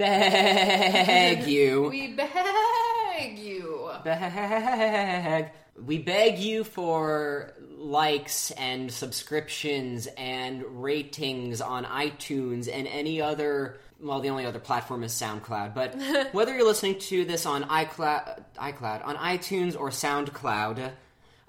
beg 0.00 1.46
you. 1.46 1.88
We 1.90 2.08
beg 2.08 3.38
you. 3.38 3.90
beg. 4.04 5.50
We 5.84 5.98
beg 5.98 6.38
you 6.38 6.64
for 6.64 7.52
likes 7.76 8.50
and 8.52 8.90
subscriptions 8.92 10.06
and 10.16 10.82
ratings 10.82 11.60
on 11.60 11.84
iTunes 11.84 12.68
and 12.72 12.86
any 12.86 13.20
other. 13.20 13.78
Well, 14.02 14.20
the 14.20 14.30
only 14.30 14.46
other 14.46 14.58
platform 14.58 15.04
is 15.04 15.12
SoundCloud. 15.12 15.74
But 15.74 16.32
whether 16.32 16.54
you're 16.54 16.66
listening 16.66 16.98
to 16.98 17.24
this 17.24 17.44
on 17.44 17.64
iCloud, 17.64 18.44
iCloud, 18.56 19.04
on 19.06 19.16
iTunes 19.16 19.78
or 19.78 19.90
SoundCloud, 19.90 20.92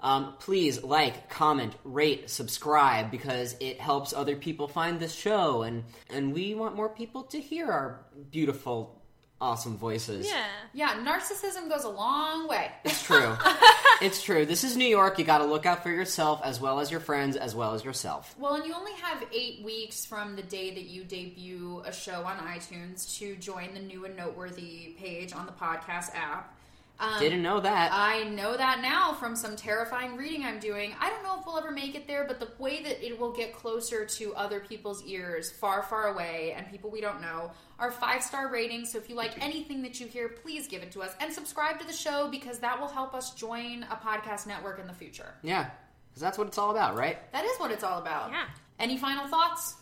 um, 0.02 0.34
please 0.40 0.82
like, 0.82 1.30
comment, 1.30 1.74
rate, 1.84 2.28
subscribe 2.28 3.10
because 3.10 3.54
it 3.60 3.80
helps 3.80 4.12
other 4.12 4.34
people 4.36 4.66
find 4.68 4.98
this 4.98 5.14
show, 5.14 5.62
and 5.62 5.84
and 6.10 6.34
we 6.34 6.54
want 6.54 6.74
more 6.74 6.88
people 6.88 7.22
to 7.24 7.40
hear 7.40 7.70
our 7.70 8.00
beautiful, 8.30 9.00
awesome 9.40 9.76
voices. 9.78 10.26
yeah. 10.26 10.46
Yeah, 10.74 10.94
narcissism 11.04 11.68
goes 11.68 11.84
a 11.84 11.88
long 11.90 12.48
way. 12.48 12.70
It's 12.84 13.02
true. 13.04 13.36
it's 14.00 14.22
true. 14.22 14.46
This 14.46 14.64
is 14.64 14.74
New 14.76 14.86
York. 14.88 15.18
You 15.18 15.24
got 15.24 15.38
to 15.38 15.44
look 15.44 15.66
out 15.66 15.82
for 15.82 15.90
yourself 15.90 16.40
as 16.42 16.60
well 16.60 16.80
as 16.80 16.90
your 16.90 17.00
friends 17.00 17.36
as 17.36 17.54
well 17.54 17.74
as 17.74 17.84
yourself. 17.84 18.34
Well, 18.38 18.54
and 18.54 18.64
you 18.64 18.72
only 18.74 18.92
have 18.94 19.22
eight 19.32 19.62
weeks 19.62 20.06
from 20.06 20.34
the 20.34 20.42
day 20.42 20.72
that 20.72 20.84
you 20.84 21.04
debut 21.04 21.82
a 21.84 21.92
show 21.92 22.24
on 22.24 22.38
iTunes 22.38 23.18
to 23.18 23.36
join 23.36 23.74
the 23.74 23.80
new 23.80 24.04
and 24.06 24.16
noteworthy 24.16 24.96
page 24.98 25.32
on 25.34 25.44
the 25.46 25.52
podcast 25.52 26.14
app. 26.14 26.56
Um, 27.02 27.18
Didn't 27.18 27.42
know 27.42 27.58
that. 27.58 27.90
I 27.92 28.22
know 28.28 28.56
that 28.56 28.80
now 28.80 29.12
from 29.14 29.34
some 29.34 29.56
terrifying 29.56 30.16
reading 30.16 30.44
I'm 30.44 30.60
doing. 30.60 30.94
I 31.00 31.10
don't 31.10 31.24
know 31.24 31.36
if 31.40 31.44
we'll 31.44 31.58
ever 31.58 31.72
make 31.72 31.96
it 31.96 32.06
there, 32.06 32.24
but 32.24 32.38
the 32.38 32.48
way 32.58 32.80
that 32.84 33.04
it 33.04 33.18
will 33.18 33.32
get 33.32 33.52
closer 33.52 34.04
to 34.06 34.34
other 34.36 34.60
people's 34.60 35.02
ears, 35.04 35.50
far, 35.50 35.82
far 35.82 36.06
away, 36.14 36.54
and 36.56 36.70
people 36.70 36.90
we 36.90 37.00
don't 37.00 37.20
know, 37.20 37.50
are 37.80 37.90
five 37.90 38.22
star 38.22 38.48
ratings. 38.52 38.92
So 38.92 38.98
if 38.98 39.08
you 39.10 39.16
like 39.16 39.32
anything 39.44 39.82
that 39.82 39.98
you 39.98 40.06
hear, 40.06 40.28
please 40.28 40.68
give 40.68 40.82
it 40.84 40.92
to 40.92 41.02
us 41.02 41.12
and 41.20 41.32
subscribe 41.32 41.80
to 41.80 41.86
the 41.86 41.92
show 41.92 42.28
because 42.30 42.60
that 42.60 42.78
will 42.78 42.86
help 42.86 43.14
us 43.14 43.34
join 43.34 43.84
a 43.90 43.96
podcast 43.96 44.46
network 44.46 44.78
in 44.78 44.86
the 44.86 44.94
future. 44.94 45.34
yeah, 45.42 45.70
because 46.08 46.22
that's 46.22 46.38
what 46.38 46.46
it's 46.46 46.58
all 46.58 46.70
about, 46.70 46.96
right? 46.96 47.18
That 47.32 47.44
is 47.44 47.56
what 47.58 47.72
it's 47.72 47.82
all 47.82 47.98
about. 47.98 48.30
Yeah. 48.30 48.44
Any 48.78 48.96
final 48.96 49.26
thoughts? 49.26 49.74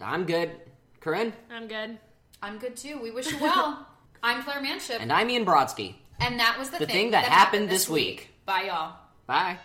I'm 0.00 0.24
good. 0.24 0.52
Corinne? 1.00 1.32
I'm 1.50 1.66
good. 1.66 1.98
I'm 2.42 2.58
good 2.58 2.76
too. 2.76 3.00
We 3.02 3.10
wish 3.10 3.32
you 3.32 3.38
well. 3.40 3.86
I'm 4.22 4.42
Claire 4.44 4.60
Manship, 4.62 5.00
And 5.00 5.10
I'm 5.12 5.30
Ian 5.30 5.44
Brodsky. 5.46 5.94
And 6.20 6.38
that 6.38 6.58
was 6.58 6.70
the, 6.70 6.78
The 6.78 6.86
thing 6.86 7.10
that 7.12 7.24
happened 7.24 7.68
this 7.68 7.88
week. 7.88 8.28
Bye, 8.46 8.64
y'all. 8.64 8.96
Bye. 9.26 9.58